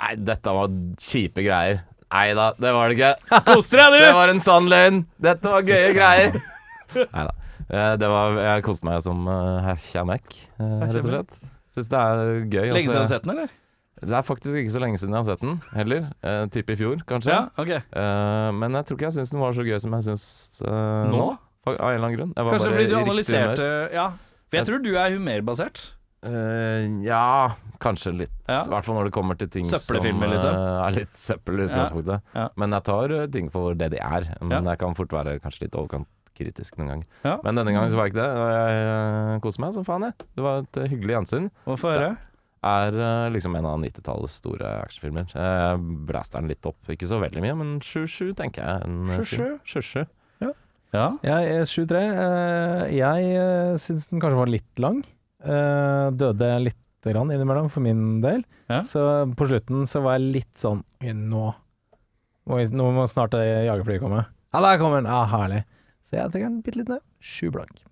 Nei, 0.00 0.14
dette 0.16 0.44
var 0.52 0.68
kjipe 1.00 1.42
greier. 1.42 1.80
Nei 2.12 2.34
da, 2.36 2.52
det 2.60 2.70
var 2.76 2.88
det 2.92 2.98
ikke. 2.98 3.42
Koste 3.48 3.78
deg, 3.80 3.92
Det 3.96 4.10
du! 4.10 4.12
var 4.14 4.28
en 4.28 4.38
sann 4.44 4.68
løgn. 4.70 5.06
Dette 5.18 5.42
var 5.50 5.62
gøye 5.62 5.94
greier. 5.96 6.36
Nei 6.94 7.24
da. 7.24 7.32
Det 7.68 8.08
var, 8.12 8.38
jeg 8.42 8.64
koste 8.66 8.86
meg 8.88 9.02
som 9.04 9.26
uh, 9.28 9.64
uh, 9.64 9.74
rett 9.74 10.98
og 11.00 11.10
slett. 11.10 11.36
Syns 11.74 11.88
det 11.90 12.00
er 12.00 12.24
gøy. 12.44 12.72
Lenge 12.74 12.84
siden 12.84 12.98
du 12.98 13.02
har 13.02 13.10
sett 13.10 13.24
den, 13.26 13.34
eller? 13.36 13.54
Det 14.04 14.12
er 14.18 14.26
faktisk 14.26 14.58
ikke 14.58 14.72
så 14.74 14.82
lenge 14.82 14.98
siden 15.00 15.14
jeg 15.14 15.22
har 15.22 15.28
sett 15.30 15.42
den, 15.44 15.56
heller. 15.72 16.06
Uh, 16.26 16.44
Tipper 16.52 16.76
i 16.76 16.78
fjor, 16.82 17.00
kanskje. 17.08 17.32
Ja, 17.32 17.46
ok. 17.56 17.72
Eh, 17.78 18.50
men 18.58 18.76
jeg 18.76 18.88
tror 18.88 18.98
ikke 18.98 19.08
jeg 19.08 19.16
syns 19.18 19.32
den 19.32 19.40
var 19.42 19.56
så 19.56 19.64
gøy 19.64 19.78
som 19.80 19.96
jeg 19.96 20.06
syns 20.10 20.24
uh, 20.66 21.08
Nå? 21.08 21.18
nå. 21.18 21.28
Av 21.64 21.74
en 21.78 21.94
eller 21.94 22.06
annen 22.10 22.16
grunn. 22.18 22.32
Kanskje 22.36 22.72
fordi 22.74 22.88
du 22.90 22.96
analyserte. 22.98 23.68
Ja. 23.94 24.08
For 24.50 24.60
jeg 24.60 24.68
tror 24.68 24.82
du 24.84 24.90
er 25.00 25.14
humørbasert. 25.14 25.86
Uh, 26.24 27.00
ja, 27.04 27.52
kanskje 27.84 28.12
litt. 28.16 28.34
I 28.48 28.52
Ja. 28.58 28.62
hvert 28.68 28.84
fall 28.86 28.96
når 28.98 29.08
det 29.08 29.14
kommer 29.16 29.36
til 29.40 29.48
ting 29.52 29.64
som 29.64 29.80
liksom. 29.80 30.52
eh, 30.52 30.86
er 30.86 30.94
litt 30.98 31.16
søppel 31.20 31.60
i 31.60 31.66
utgangspunktet. 31.68 32.22
Ja. 32.34 32.48
Men 32.60 32.76
jeg 32.76 32.84
tar 32.84 33.12
eh, 33.12 33.26
ting 33.32 33.50
for 33.52 33.74
det 33.74 33.90
de 33.92 34.00
er. 34.00 34.28
Men 34.40 34.64
jeg 34.64 34.78
kan 34.80 34.94
fort 34.96 35.12
være 35.12 35.38
kanskje 35.40 35.66
litt 35.66 35.74
overkant 35.76 36.08
kritisk 36.36 36.76
noen 36.78 36.88
gang. 36.92 37.02
Ja. 37.24 37.36
Men 37.44 37.58
denne 37.60 37.72
gangen 37.74 37.90
så 37.92 37.98
var 37.98 38.08
jeg 38.08 38.14
ikke 38.14 38.22
det. 38.22 38.30
Og 38.42 38.52
jeg 38.54 38.84
uh, 38.90 39.40
koste 39.44 39.62
meg 39.64 39.74
som 39.76 39.86
faen, 39.86 40.06
jeg. 40.08 40.16
Det 40.34 40.44
var 40.46 40.62
et 40.64 40.80
eh, 40.82 40.88
hyggelig 40.92 41.16
gjensyn. 41.18 41.50
Hvorfor 41.68 41.98
det? 42.02 42.12
Er 42.64 42.96
eh, 42.96 43.30
liksom 43.34 43.56
en 43.58 43.66
av 43.68 43.78
90-tallets 43.82 44.38
store 44.40 44.68
actionfilmer. 44.86 45.26
Jeg 45.36 45.80
blaster 46.08 46.40
den 46.40 46.48
litt 46.54 46.64
opp. 46.70 46.78
Ikke 46.94 47.08
så 47.10 47.18
veldig 47.20 47.42
mye, 47.44 47.56
men 47.60 47.74
7-7 47.84 48.32
tenker 48.38 48.64
jeg. 48.64 48.86
En, 48.88 49.00
eh, 49.12 49.18
7-7? 49.20 49.34
film. 49.34 49.58
7-7. 49.68 50.06
Ja. 50.94 51.08
Jeg 51.26 51.50
er 51.58 51.64
7-3. 51.66 52.00
Eh, 52.22 52.82
jeg 52.94 53.78
syns 53.82 54.06
den 54.12 54.22
kanskje 54.22 54.38
var 54.38 54.50
litt 54.52 54.78
lang. 54.82 55.02
Eh, 55.44 56.06
døde 56.14 56.50
litt 56.62 56.80
grann 57.04 57.28
innimellom, 57.34 57.66
for 57.68 57.82
min 57.84 58.20
del. 58.22 58.44
Ja. 58.70 58.78
Så 58.88 59.02
på 59.36 59.44
slutten 59.50 59.84
så 59.90 60.00
var 60.04 60.16
jeg 60.16 60.30
litt 60.38 60.54
sånn 60.56 60.78
Nå 61.04 61.42
må, 62.48 62.56
vi- 62.56 62.72
nå 62.76 62.86
må 62.96 63.04
snart 63.10 63.34
jagerflyet 63.36 64.00
komme. 64.00 64.22
Ja, 64.54 64.60
der 64.64 64.78
kommer 64.80 65.02
den! 65.02 65.10
Ja, 65.10 65.24
herlig. 65.28 65.64
Så 66.14 66.20
jeg 66.20 66.30
trekker 66.30 66.46
den 66.46 66.62
bitte 66.62 66.78
litt 66.78 66.94
ned. 66.94 67.02
Sju 67.18 67.48
blank. 67.50 67.82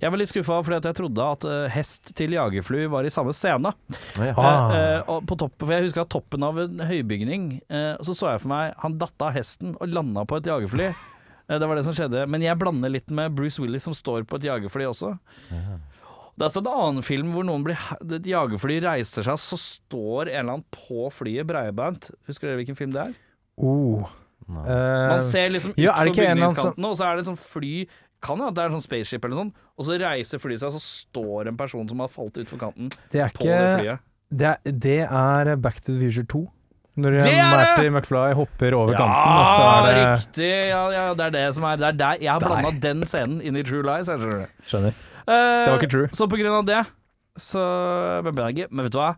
Jeg 0.00 0.08
var 0.08 0.16
litt 0.16 0.30
skuffa 0.30 0.58
fordi 0.64 0.78
jeg 0.88 0.96
trodde 0.96 1.28
at 1.34 1.46
uh, 1.48 1.66
hest 1.72 2.12
til 2.16 2.36
jagerfly 2.36 2.86
var 2.92 3.04
i 3.04 3.12
samme 3.12 3.34
scene. 3.36 3.74
Ja. 4.16 4.32
Ah. 4.32 4.44
uh, 4.46 4.76
eh, 4.76 5.10
og 5.12 5.26
på 5.28 5.36
toppen, 5.40 5.66
for 5.66 5.74
jeg 5.74 5.88
husker 5.88 6.06
at 6.06 6.12
toppen 6.14 6.46
av 6.46 6.60
en 6.62 6.84
høybygning, 6.88 7.48
eh, 7.68 7.92
så 8.00 8.16
så 8.16 8.32
jeg 8.32 8.44
for 8.44 8.52
meg 8.54 8.76
han 8.80 8.96
datt 9.00 9.26
av 9.26 9.34
hesten 9.36 9.74
og 9.76 9.92
landa 9.92 10.24
på 10.28 10.40
et 10.40 10.52
jagerfly. 10.52 10.92
Eh, 11.50 11.58
det 11.58 11.66
var 11.66 11.74
det 11.74 11.82
som 11.82 11.90
skjedde. 11.92 12.20
Men 12.30 12.44
jeg 12.44 12.54
blander 12.54 12.92
litt 12.94 13.08
med 13.10 13.32
Bruce 13.34 13.58
Willis 13.58 13.82
som 13.82 13.96
står 13.98 14.22
på 14.30 14.38
et 14.38 14.44
jagerfly 14.46 14.84
også. 14.86 15.08
Det 15.50 16.38
er 16.38 16.46
altså 16.46 16.62
en 16.62 16.68
annen 16.70 17.02
film 17.02 17.32
hvor 17.34 17.42
noen 17.44 17.64
blir 17.66 17.82
et 17.98 18.28
jagerfly 18.30 18.76
reiser 18.84 19.26
seg, 19.26 19.40
så 19.42 19.58
står 19.58 20.30
en 20.30 20.36
eller 20.38 20.54
annen 20.54 20.64
på 20.70 21.10
flyet 21.10 21.50
breibeint. 21.50 22.12
Husker 22.30 22.46
dere 22.46 22.60
hvilken 22.62 22.78
film 22.78 22.94
det 22.94 23.08
er? 23.08 23.18
Oh. 23.58 24.06
Eh, 24.48 25.08
Man 25.12 25.20
ser 25.22 25.50
liksom 25.50 25.74
ja, 25.76 25.92
fra 25.92 26.02
utfor 26.02 26.04
det 26.04 26.12
ikke 26.12 26.24
en 26.26 26.36
eller 26.36 26.46
annen 26.46 26.56
som- 26.56 26.72
bygningskanten, 26.72 26.84
og 26.90 26.96
så 26.96 27.04
er 27.06 27.16
det 27.16 27.20
et 27.26 27.30
sånt 27.32 27.38
fly 27.42 27.86
Kan 28.22 28.38
hende 28.38 28.54
det 28.54 28.62
er 28.62 28.66
en 28.70 28.76
sånn 28.78 28.86
spaceship 28.86 29.24
eller 29.24 29.36
sånn, 29.36 29.52
og 29.78 29.84
så 29.84 29.98
reiser 29.98 30.38
flyet 30.38 30.60
seg, 30.62 30.70
så 30.70 30.80
står 30.80 31.48
en 31.48 31.56
person 31.56 31.88
som 31.88 31.98
har 31.98 32.08
falt 32.08 32.34
utfor 32.38 32.58
kanten, 32.60 32.90
det 33.10 33.20
er 33.20 33.28
på 33.34 33.42
det 33.42 33.56
ikke 33.58 33.78
flyet. 33.82 33.98
det 34.30 34.46
er, 34.46 34.58
det 34.70 35.00
er 35.10 35.56
Back 35.56 35.80
to 35.82 35.92
the 35.92 35.98
Future 36.06 36.24
2. 36.30 36.42
Når 36.98 37.18
Det 37.18 37.32
er! 37.32 37.50
Marty 37.56 37.88
McFly 37.88 38.32
hopper 38.36 38.74
over 38.76 38.92
kanten, 38.94 39.08
og 39.10 39.46
så 39.48 39.58
Ja, 39.58 39.86
er 39.88 39.94
det 39.96 40.04
riktig! 40.20 40.68
Ja, 40.68 40.82
ja, 40.92 41.14
det 41.14 41.24
er 41.26 41.30
det 41.30 41.54
som 41.56 41.64
er 41.64 41.76
Det 41.80 41.86
er 41.88 41.92
der 41.98 42.16
Jeg 42.20 42.30
har 42.30 42.38
blanda 42.40 42.70
den 42.80 43.02
scenen 43.08 43.40
inn 43.42 43.56
i 43.56 43.62
True 43.64 43.82
Lies. 43.82 44.06
Jeg 44.12 44.20
skjønner. 44.20 44.46
Skjønner. 44.68 44.92
Eh, 45.26 45.64
Det 45.64 45.70
var 45.72 45.78
ikke 45.80 45.90
true. 45.90 46.08
Så 46.12 46.28
på 46.28 46.36
grunn 46.36 46.52
av 46.58 46.66
det, 46.66 46.86
så 47.40 48.22
Men 48.22 48.34
men 48.70 48.84
vet 48.84 48.92
du 48.92 48.98
hva? 48.98 49.16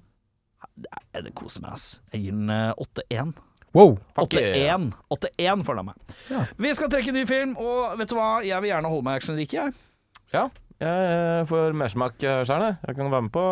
Det, 0.79 1.25
det 1.25 1.35
koser 1.35 1.61
meg, 1.63 1.73
ass. 1.73 2.01
Jeg 2.13 2.23
gir 2.25 2.31
den 2.31 2.49
eh, 2.49 2.73
8-1. 2.79 3.35
Wow! 3.75 3.97
8-1 4.23 4.93
8-1 5.11 5.65
får 5.67 5.75
den 5.75 5.83
av 5.83 5.87
meg. 5.89 6.19
Ja. 6.31 6.45
Vi 6.63 6.75
skal 6.79 6.91
trekke 6.93 7.11
en 7.11 7.17
ny 7.19 7.25
film, 7.27 7.57
og 7.59 7.97
vet 7.99 8.13
du 8.13 8.15
hva? 8.19 8.29
Jeg 8.47 8.63
vil 8.63 8.71
gjerne 8.71 8.91
holde 8.93 9.07
meg 9.09 9.19
actionrik, 9.19 9.53
jeg. 9.57 9.75
Ja, 10.35 10.45
jeg 10.83 11.47
får 11.51 11.75
mersmak 11.79 12.17
sjøl, 12.23 12.65
jeg. 12.69 12.77
Jeg 12.87 12.97
kan 12.99 13.11
være 13.11 13.27
med 13.27 13.33
på 13.35 13.45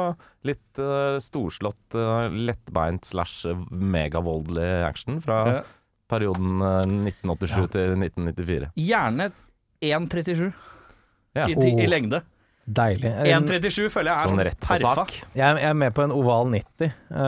litt 0.46 0.80
uh, 0.82 1.18
storslått, 1.22 1.96
uh, 1.98 2.26
lettbeint 2.34 3.06
slash 3.06 3.50
megavoldelig 3.70 4.70
action 4.88 5.20
fra 5.24 5.38
Ja. 5.48 5.60
perioden 6.12 6.60
uh, 6.62 6.80
1987 6.86 7.70
til 7.74 7.94
1994. 7.98 8.70
Gjerne 8.78 9.30
1,37 9.82 10.52
Ja. 11.34 11.46
i, 11.48 11.54
i 11.56 11.74
Oh. 11.82 11.88
lengde. 11.88 12.22
Deilig. 12.76 13.10
1,37 13.28 13.90
føler 13.92 14.10
jeg 14.10 14.16
er 14.16 14.28
Sånn 14.28 14.34
sånn 14.36 14.44
rett 14.48 14.58
på 14.62 14.70
perfa. 14.72 14.92
sak. 15.02 15.14
Jeg 15.36 15.44
er, 15.46 15.60
jeg 15.62 15.70
er 15.70 15.78
med 15.82 15.94
på 15.96 16.04
en 16.06 16.14
oval 16.16 16.50
90. 16.52 16.92
Uh, 17.12 17.20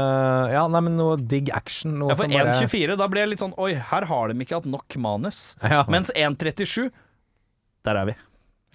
ja, 0.54 0.64
nei, 0.72 0.82
men 0.88 0.96
noe 1.00 1.16
digg 1.20 1.50
action. 1.54 1.96
Noe 2.00 2.12
Ja, 2.12 2.18
for 2.18 2.28
som 2.28 2.36
bare 2.36 2.56
1,24, 2.64 2.96
da 3.00 3.08
ble 3.12 3.24
jeg 3.24 3.32
litt 3.34 3.44
sånn 3.44 3.54
Oi, 3.60 3.72
her 3.92 4.08
har 4.10 4.32
de 4.32 4.46
ikke 4.46 4.58
hatt 4.60 4.68
nok 4.70 4.96
manus. 5.04 5.42
Ja. 5.62 5.84
Mens 5.92 6.10
1,37, 6.14 6.88
der 7.84 8.00
er 8.02 8.08
vi. 8.12 8.16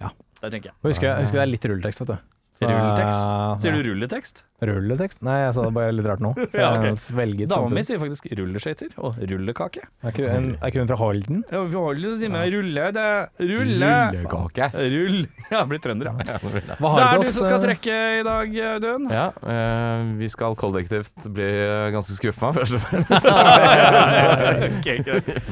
Ja. 0.00 0.12
Der 0.40 0.52
tenker 0.54 0.70
jeg. 0.72 0.76
Husker, 0.86 1.10
jeg 1.12 1.26
husker 1.26 1.40
det 1.42 1.46
er 1.48 1.52
litt 1.52 1.66
rulletekst, 1.72 2.04
vet 2.04 2.14
du. 2.14 2.29
Så, 2.60 2.68
Rulletekst? 2.68 3.62
Sier 3.62 3.72
du 3.72 3.86
rulletekst? 3.88 4.42
Rulletekst? 4.60 5.22
Nei, 5.24 5.38
jeg 5.46 5.54
sa 5.56 5.62
det 5.64 5.72
bare 5.72 5.92
litt 5.94 6.04
rart 6.04 6.20
nå. 6.20 6.34
Ja, 6.60 6.74
okay. 6.74 6.92
Svelget 7.00 7.48
Dama 7.48 7.70
mi 7.72 7.80
sier 7.86 7.96
faktisk 8.02 8.26
rulleskøyter 8.36 8.90
og 9.00 9.16
rullekake. 9.30 9.86
Er 10.04 10.12
ikke 10.12 10.26
hun, 10.28 10.50
er 10.58 10.68
ikke 10.68 10.82
hun 10.82 10.90
fra 10.90 10.98
Halden? 11.00 11.38
Ja, 11.48 11.62
vi 11.64 11.78
holder 11.80 12.18
det 12.20 12.28
å 12.28 12.42
rulle, 12.52 12.90
det 12.92 13.06
Rulle! 13.48 13.92
Rullekake. 14.18 14.68
Rull. 14.76 15.22
Ja, 15.50 15.64
blir 15.66 15.80
trønder, 15.82 16.12
ja. 16.12 16.36
Hva 16.78 16.90
Det 16.94 17.04
er 17.04 17.22
du 17.24 17.30
som 17.34 17.42
skal 17.42 17.56
eh, 17.56 17.64
trekke 17.64 17.94
i 18.20 18.20
dag, 18.22 18.52
Audun. 18.68 19.08
Ja, 19.10 19.24
eh, 19.50 20.04
vi 20.20 20.28
skal 20.30 20.54
kollektivt 20.60 21.24
bli 21.26 21.48
eh, 21.64 21.88
ganske 21.90 22.14
skuffa, 22.14 22.52
først 22.54 22.76
og 22.76 22.84
fremst. 22.84 23.26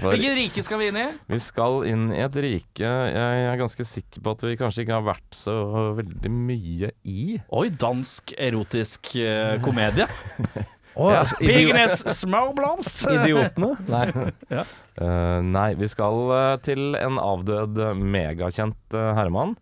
Hvilket 0.04 0.36
rike 0.38 0.62
skal 0.62 0.84
vi 0.84 0.92
inn 0.92 1.00
i? 1.00 1.08
vi 1.32 1.40
skal 1.42 1.82
inn 1.88 2.06
i 2.14 2.20
et 2.22 2.38
rike 2.44 2.88
jeg 2.88 3.42
er 3.48 3.58
ganske 3.58 3.84
sikker 3.88 4.22
på 4.22 4.36
at 4.36 4.44
vi 4.46 4.54
kanskje 4.60 4.84
ikke 4.84 4.96
har 5.00 5.06
vært 5.08 5.36
så 5.36 5.56
veldig 5.98 6.32
mye 6.34 6.92
i. 7.04 7.38
Oi, 7.54 7.68
dansk 7.70 8.34
erotisk 8.38 9.14
eh, 9.20 9.58
komedie. 9.62 10.08
Oh, 10.98 11.12
Ja. 11.12 11.20
altså, 11.20 11.36
idio 11.46 11.76
småblomst. 12.10 13.04
Idiotene? 13.14 13.76
Nei. 13.86 14.64
Eh, 14.98 15.40
nei, 15.46 15.76
vi 15.78 15.86
skal 15.86 16.16
uh, 16.26 16.56
til 16.58 16.96
en 16.98 17.20
avdød, 17.22 17.76
megakjent 18.02 18.96
uh, 18.98 19.12
herremann. 19.14 19.52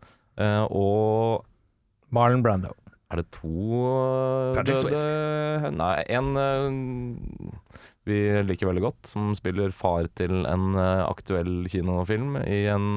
eh, 0.40 0.62
og 0.72 1.44
Marlon 2.08 2.40
Brando. 2.40 2.70
er 3.12 3.20
det 3.20 3.26
to 3.36 3.52
Patrick 4.56 4.80
Swayze. 4.80 5.10
Nei, 5.76 6.06
en 6.08 6.32
vi 8.08 8.16
liker 8.48 8.70
veldig 8.70 8.86
godt, 8.86 9.02
som 9.12 9.34
spiller 9.36 9.76
far 9.76 10.08
til 10.16 10.46
en 10.48 10.72
aktuell 11.04 11.66
kinofilm 11.68 12.38
i 12.46 12.62
en 12.72 12.96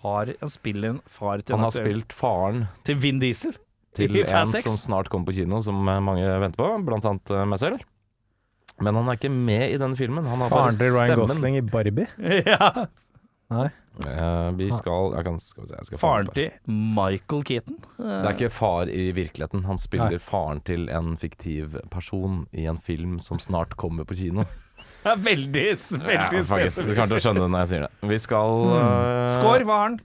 Far, 0.00 0.32
han 0.40 0.52
spiller 0.52 0.94
en 0.94 1.00
far 1.06 1.42
til 1.44 1.56
Han 1.56 1.66
har 1.66 1.74
spilt 1.74 2.14
faren 2.16 2.64
Til 2.88 2.96
Vin 3.02 3.20
Diesel. 3.20 3.56
til 3.96 4.16
I 4.16 4.22
en 4.24 4.30
Fast 4.30 4.56
X. 4.62 4.68
som 4.68 4.78
snart 4.78 5.10
kommer 5.12 5.28
på 5.28 5.40
kino, 5.40 5.60
som 5.64 5.76
eh, 5.88 6.00
mange 6.04 6.24
venter 6.40 6.62
på, 6.62 6.70
blant 6.86 7.04
annet 7.04 7.34
eh, 7.34 7.44
meg 7.48 7.60
selv. 7.60 7.84
Men 8.80 8.96
han 8.96 9.10
er 9.10 9.18
ikke 9.18 9.32
med 9.34 9.74
i 9.74 9.76
denne 9.80 9.98
filmen. 9.98 10.24
Han 10.24 10.40
har 10.40 10.48
bare 10.48 10.70
Faren 10.70 10.80
til 10.80 10.94
Ryan. 10.96 11.20
Gosling 11.20 11.58
i 11.58 11.62
Barbie? 11.68 12.08
ja. 12.48 12.86
Nei. 13.50 13.68
Uh, 14.00 14.48
vi 14.56 14.70
skal 14.72 15.10
jeg 15.16 15.24
kan, 15.26 15.34
Skal 15.42 15.64
vi 15.64 15.68
se 15.68 15.74
jeg 15.74 15.88
skal 15.88 16.00
Faren 16.00 16.28
til 16.32 16.70
Michael 16.70 17.42
Keaton. 17.44 17.76
Det 17.98 18.20
er 18.22 18.36
ikke 18.36 18.52
far 18.54 18.88
i 18.88 19.10
virkeligheten. 19.12 19.66
Han 19.66 19.80
spiller 19.82 20.22
faren 20.22 20.62
til 20.64 20.86
en 20.88 21.18
fiktiv 21.20 21.76
person 21.92 22.44
i 22.56 22.64
en 22.70 22.78
film 22.80 23.18
som 23.20 23.42
snart 23.42 23.76
kommer 23.80 24.08
på 24.08 24.16
kino. 24.22 24.46
Det 25.04 25.10
er 25.14 25.20
veldig, 25.24 25.66
veldig 26.04 26.12
Ja, 26.12 26.26
fuck. 26.44 26.64
Du 26.76 26.92
kommer 26.92 27.08
til 27.08 27.16
å 27.16 27.24
skjønne 27.24 27.44
det 27.44 27.50
når 27.54 27.62
jeg 27.62 27.70
sier 27.70 27.84
det. 27.86 28.08
Vi 28.10 28.18
skal 28.20 28.64
eh, 28.76 29.28
Score, 29.32 29.64
hva 29.68 29.78
har 29.80 29.92
den? 29.94 30.00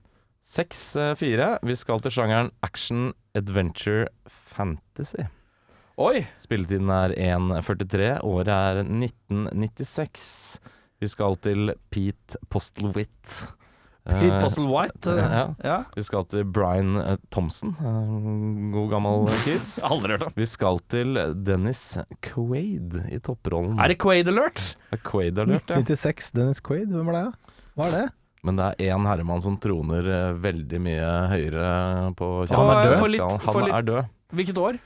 6-4. 0.46 1.48
Vi 1.66 1.76
skal 1.76 2.04
til 2.06 2.14
sjangeren 2.14 2.52
action, 2.64 3.10
adventure, 3.36 4.06
fantasy. 4.54 5.26
Oi! 6.00 6.26
Spilletiden 6.40 6.92
er 6.94 7.16
1.43. 7.18 8.10
Året 8.28 8.52
er 8.54 8.82
1996. 8.86 10.26
Vi 11.02 11.10
skal 11.12 11.38
til 11.44 11.74
Pete 11.92 12.40
Postlewit. 12.52 13.42
Pete 14.06 14.28
Eh, 14.30 14.40
Postle 14.42 14.68
White. 14.70 15.10
eh, 15.10 15.32
ja. 15.34 15.46
ja. 15.66 15.78
Vi 15.96 16.04
skal 16.06 16.26
til 16.30 16.44
Brian 16.46 16.96
eh, 17.02 17.16
Thompson. 17.34 17.72
God 18.74 18.90
gammel 18.92 19.26
kiss. 19.46 19.80
Aldri 19.90 20.14
hørt 20.14 20.28
om. 20.28 20.36
Vi 20.38 20.46
skal 20.50 20.78
til 20.94 21.18
Dennis 21.46 21.98
Quaid 22.22 23.00
i 23.10 23.18
topprollen. 23.26 23.80
Er 23.82 23.90
det 23.94 23.98
Quaid 24.04 24.30
Alert? 24.30 24.76
det 24.94 25.02
Quaid 25.04 25.40
alert, 25.42 25.70
ja. 25.74 25.82
96, 25.82 26.32
Dennis 26.38 26.62
Quaid, 26.64 26.94
hvem 26.94 27.10
er 27.12 27.18
det? 27.18 27.28
Hva 27.76 27.90
er 27.90 27.96
det? 27.98 28.06
Men 28.46 28.60
det 28.62 28.66
er 28.78 28.94
én 28.94 29.08
herremann 29.10 29.42
som 29.42 29.56
troner 29.58 30.06
veldig 30.38 30.80
mye 30.86 31.08
høyere 31.32 31.70
på 32.20 32.28
Han 32.54 32.70
er 32.76 32.92
død? 32.94 33.08
Litt- 33.16 33.48
Han 33.50 33.64
litt- 33.66 33.74
er 33.80 33.88
død. 33.90 34.12
Hvilket 34.38 34.60
år? 34.62 34.78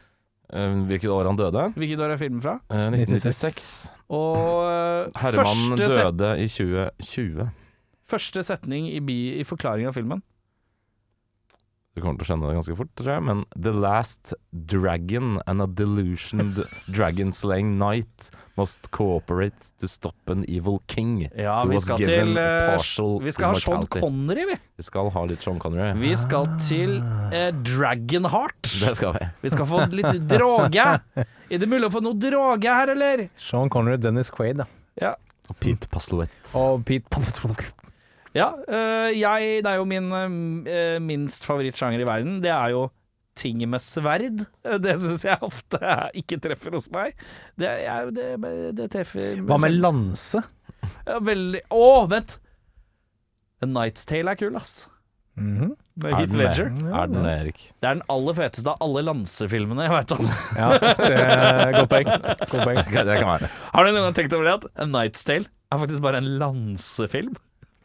Eh, 0.49 0.75
Hvilket 0.89 1.11
år 1.13 1.27
han 1.27 1.37
døde? 1.37 1.65
Hvilket 1.75 1.99
år 2.01 2.13
er 2.15 2.17
filmen 2.23 2.39
fra? 2.41 2.55
Eh, 2.71 2.87
1996. 2.95 3.67
Og 4.09 4.39
uh, 4.63 5.19
Herman 5.21 5.75
døde 5.77 6.31
i 6.41 6.47
2020. 6.47 7.49
første 8.09 8.43
setning 8.45 8.89
i, 8.91 8.99
bi, 9.03 9.19
i 9.39 9.45
forklaringen 9.47 9.93
av 9.93 9.97
filmen. 9.97 10.23
Du 11.97 12.03
kommer 12.05 12.19
til 12.21 12.27
å 12.27 12.27
skjønne 12.29 12.47
det 12.47 12.55
ganske 12.55 12.75
fort, 12.79 12.89
tror 12.95 13.09
jeg. 13.11 13.23
Men 13.27 13.39
The 13.59 13.71
last 13.75 14.33
dragon 14.71 15.39
and 15.49 15.63
a 15.63 15.67
delusioned 15.67 16.61
dragon-slaying 16.95 17.73
knight 17.79 18.29
must 18.59 18.87
cooperate 18.95 19.71
to 19.81 19.87
stop 19.89 20.31
an 20.31 20.45
evil 20.47 20.79
king. 20.87 21.25
Ja, 21.35 21.57
vi 21.67 21.79
skal 21.83 22.03
til 22.03 22.39
eh, 22.39 22.77
Vi 23.25 23.33
skal 23.35 23.55
ha 23.55 23.59
Sean. 23.59 23.87
Connery, 23.91 24.45
vi. 24.51 24.57
Vi 24.79 24.85
skal 24.87 25.11
ha 25.15 25.25
litt 25.27 25.43
Sean 25.43 25.59
Connery. 25.59 25.91
Vi 25.99 26.13
skal 26.19 26.47
til 26.63 26.99
eh, 27.33 27.49
Dragonheart. 27.67 28.71
Det 28.79 28.95
skal 28.99 29.17
vi. 29.17 29.27
Vi 29.43 29.53
skal 29.57 29.69
få 29.73 29.83
litt 29.91 30.21
droge. 30.29 30.87
Er 31.49 31.63
det 31.63 31.67
mulig 31.67 31.89
å 31.89 31.93
få 31.97 32.03
noe 32.05 32.15
droge 32.21 32.79
her, 32.79 32.93
eller? 32.93 33.27
Sean 33.35 33.71
Connery, 33.73 33.99
Dennis 33.99 34.31
Quaid 34.31 34.61
da. 34.61 34.69
Ja. 35.01 35.15
Og 35.49 35.57
Pete 35.57 35.89
Pasloet. 35.89 36.31
og 36.53 36.83
Pete 36.85 37.09
Ja, 38.37 38.51
øh, 38.61 39.09
jeg, 39.19 39.63
det 39.65 39.71
er 39.71 39.79
jo 39.79 39.85
min 39.89 40.11
øh, 40.13 40.97
minst 41.01 41.45
favorittsjanger 41.47 42.03
i 42.03 42.07
verden. 42.07 42.39
Det 42.43 42.51
er 42.53 42.75
jo 42.75 42.83
ting 43.39 43.61
med 43.71 43.79
sverd. 43.81 44.43
Det 44.83 44.95
syns 44.99 45.23
jeg 45.25 45.39
ofte 45.45 45.79
ikke 46.19 46.37
treffer 46.43 46.75
hos 46.75 46.89
meg. 46.93 47.15
Det, 47.57 47.69
jeg, 47.85 48.13
det, 48.15 48.29
det 48.77 48.89
treffer 48.93 49.39
Hva 49.47 49.57
med 49.63 49.77
lanse? 49.79 50.43
Ja, 51.07 51.17
Veldig 51.23 51.61
Å, 51.73 51.85
vent! 52.11 52.37
A 53.63 53.67
Night's 53.67 54.05
Tale 54.07 54.31
er 54.35 54.39
kul, 54.39 54.55
ass. 54.59 54.85
Mhm. 55.39 55.73
Med 55.99 56.13
Er 56.13 56.19
Heath 56.21 56.35
Ledger. 56.39 56.69
det? 56.75 56.91
Er 56.95 57.09
den 57.11 57.25
det, 57.25 57.31
Erik? 57.41 57.59
Det 57.79 57.87
er 57.89 57.97
den 57.97 58.05
aller 58.13 58.35
feteste 58.37 58.71
av 58.71 58.79
alle 58.85 59.01
lansefilmene 59.07 59.83
jeg 59.87 59.91
veit 59.97 60.13
om. 60.15 60.29
Ja, 60.55 60.69
det 60.79 61.17
er 61.17 61.73
godt 61.75 61.91
poeng. 61.91 62.11
God 62.53 62.61
poeng. 62.63 62.79
Det 63.09 63.17
kan 63.19 63.27
være. 63.33 63.49
Har 63.73 63.83
du 63.87 63.91
noen 63.91 64.05
gang 64.07 64.15
tenkt 64.19 64.35
over 64.37 64.47
det 64.47 64.53
at 64.61 64.67
A 64.79 64.87
Night's 64.87 65.25
Tale 65.27 65.47
er 65.49 65.81
faktisk 65.81 66.03
bare 66.05 66.21
en 66.21 66.29
lansefilm? 66.39 67.35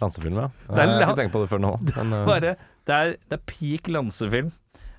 Lansefilm, 0.02 0.40
ja. 0.40 0.48
Det 0.68 0.82
Jeg 0.82 0.90
har 0.90 1.12
ikke 1.12 1.20
tenkt 1.22 1.34
på 1.36 1.44
det 1.44 1.50
før 1.52 1.62
nå. 1.62 1.72
Men, 1.98 2.12
uh... 2.12 2.26
Bare, 2.28 2.54
det, 2.86 2.96
er, 2.96 3.14
det 3.30 3.38
er 3.38 3.44
peak 3.50 3.90
lansefilm. 3.92 4.50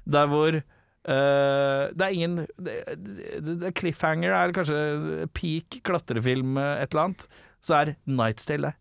Der 0.06 0.30
hvor 0.32 0.60
uh, 0.60 1.84
det 1.92 2.06
er 2.06 2.14
ingen 2.14 2.46
det, 2.62 2.78
det, 3.46 3.74
Cliffhanger 3.78 4.36
er 4.38 4.56
kanskje 4.56 5.28
peak 5.38 5.82
klatrefilm, 5.86 6.58
øh, 6.62 6.84
et 6.84 6.94
eller 6.94 7.10
annet. 7.10 7.28
Så 7.66 7.80
er 7.82 7.96
Night's 8.08 8.48
Tale 8.48 8.76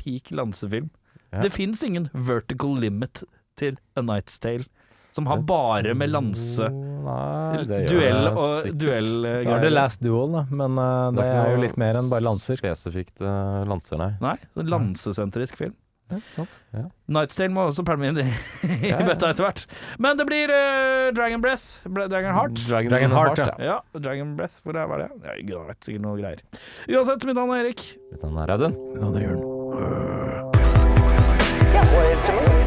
peak 0.00 0.32
lansefilm. 0.34 0.90
Ja. 1.30 1.44
Det 1.44 1.52
fins 1.54 1.82
ingen 1.86 2.08
vertical 2.14 2.74
limit 2.80 3.22
til 3.60 3.78
A 3.96 4.02
Night's 4.02 4.40
Tale, 4.42 4.66
som 5.14 5.26
har 5.30 5.42
bare 5.46 5.94
med 5.98 6.12
lanse 6.12 6.70
Nei, 7.00 7.64
det 7.64 7.84
Duell 7.88 8.28
og 8.30 8.36
duellgreier. 8.36 8.60
Er 8.60 8.66
det 8.66 8.80
duellgreier. 8.84 9.72
Last 9.72 10.02
Duel, 10.04 10.34
da, 10.34 10.42
men 10.52 10.76
uh, 10.78 11.10
det 11.14 11.22
det, 11.22 11.28
er 11.32 11.54
jo 11.54 11.60
litt 11.64 11.78
mer 11.80 11.98
enn 12.00 12.10
bare 12.12 12.24
lanser. 12.26 12.60
Spesifikt 12.60 13.22
uh, 13.24 13.62
lanser, 13.68 13.96
nei. 14.00 14.10
Nei, 14.22 14.36
en 14.60 14.68
lansesentrisk 14.74 15.56
film. 15.60 15.76
Ja, 16.10 16.18
sant. 16.34 16.56
Night's 17.14 17.38
Tale 17.38 17.54
må 17.54 17.68
også 17.70 17.84
pælme 17.86 18.10
inn 18.10 18.18
i, 18.18 18.26
i 18.66 18.90
Ja, 18.90 18.98
ja. 18.98 19.06
bøtta 19.06 19.30
etter 19.30 19.46
hvert. 19.46 19.64
Men 20.02 20.18
det 20.20 20.26
blir 20.28 20.52
uh, 20.52 21.08
Dragon 21.16 21.40
Breath. 21.44 21.80
Dragon 21.86 22.34
Heart. 22.34 22.64
Dragon, 22.66 22.92
Dragon 22.92 23.16
Heart, 23.16 23.38
Heart, 23.38 23.62
ja. 23.62 23.78
Ja, 23.78 24.00
Dragon 24.00 24.36
Breath, 24.38 24.60
hvor 24.66 24.76
er, 24.76 24.90
var 24.90 25.06
det? 25.06 25.10
Ja, 25.24 25.38
Gud 25.40 25.70
vet, 25.70 25.80
sikkert 25.86 26.04
noe 26.04 26.18
greier. 26.20 26.44
Uansett, 26.90 27.24
mitt 27.24 27.38
navn 27.38 27.56
er 27.56 27.64
Erik. 27.64 27.86
Den 28.20 28.42
er 28.44 28.56
Audun. 28.58 28.74
Ja, 28.98 29.14
det 29.14 29.24
gjør 29.24 29.34
den. 29.38 29.48
Yeah, 32.20 32.59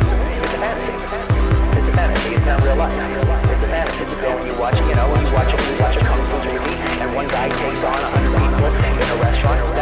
It's 2.44 2.50
not 2.50 2.62
real 2.62 2.76
life. 2.76 2.92
It's 2.92 3.64
a 3.64 3.68
fantasy. 3.68 4.00
You 4.00 4.20
go 4.20 4.38
and 4.38 4.52
you 4.52 4.60
watch, 4.60 4.76
you 4.76 4.94
know, 4.96 5.08
you 5.16 5.32
watch 5.32 5.48
you 5.48 5.80
watch 5.80 5.96
a 5.96 6.00
kung 6.02 6.22
fu 6.24 6.44
movie, 6.44 6.76
and 7.00 7.16
one 7.16 7.30
guy 7.30 7.48
takes 7.48 7.82
on 7.86 7.96
a 7.96 8.10
hundred 8.12 8.36
people 8.36 8.66
in 8.68 8.84
a 8.84 9.73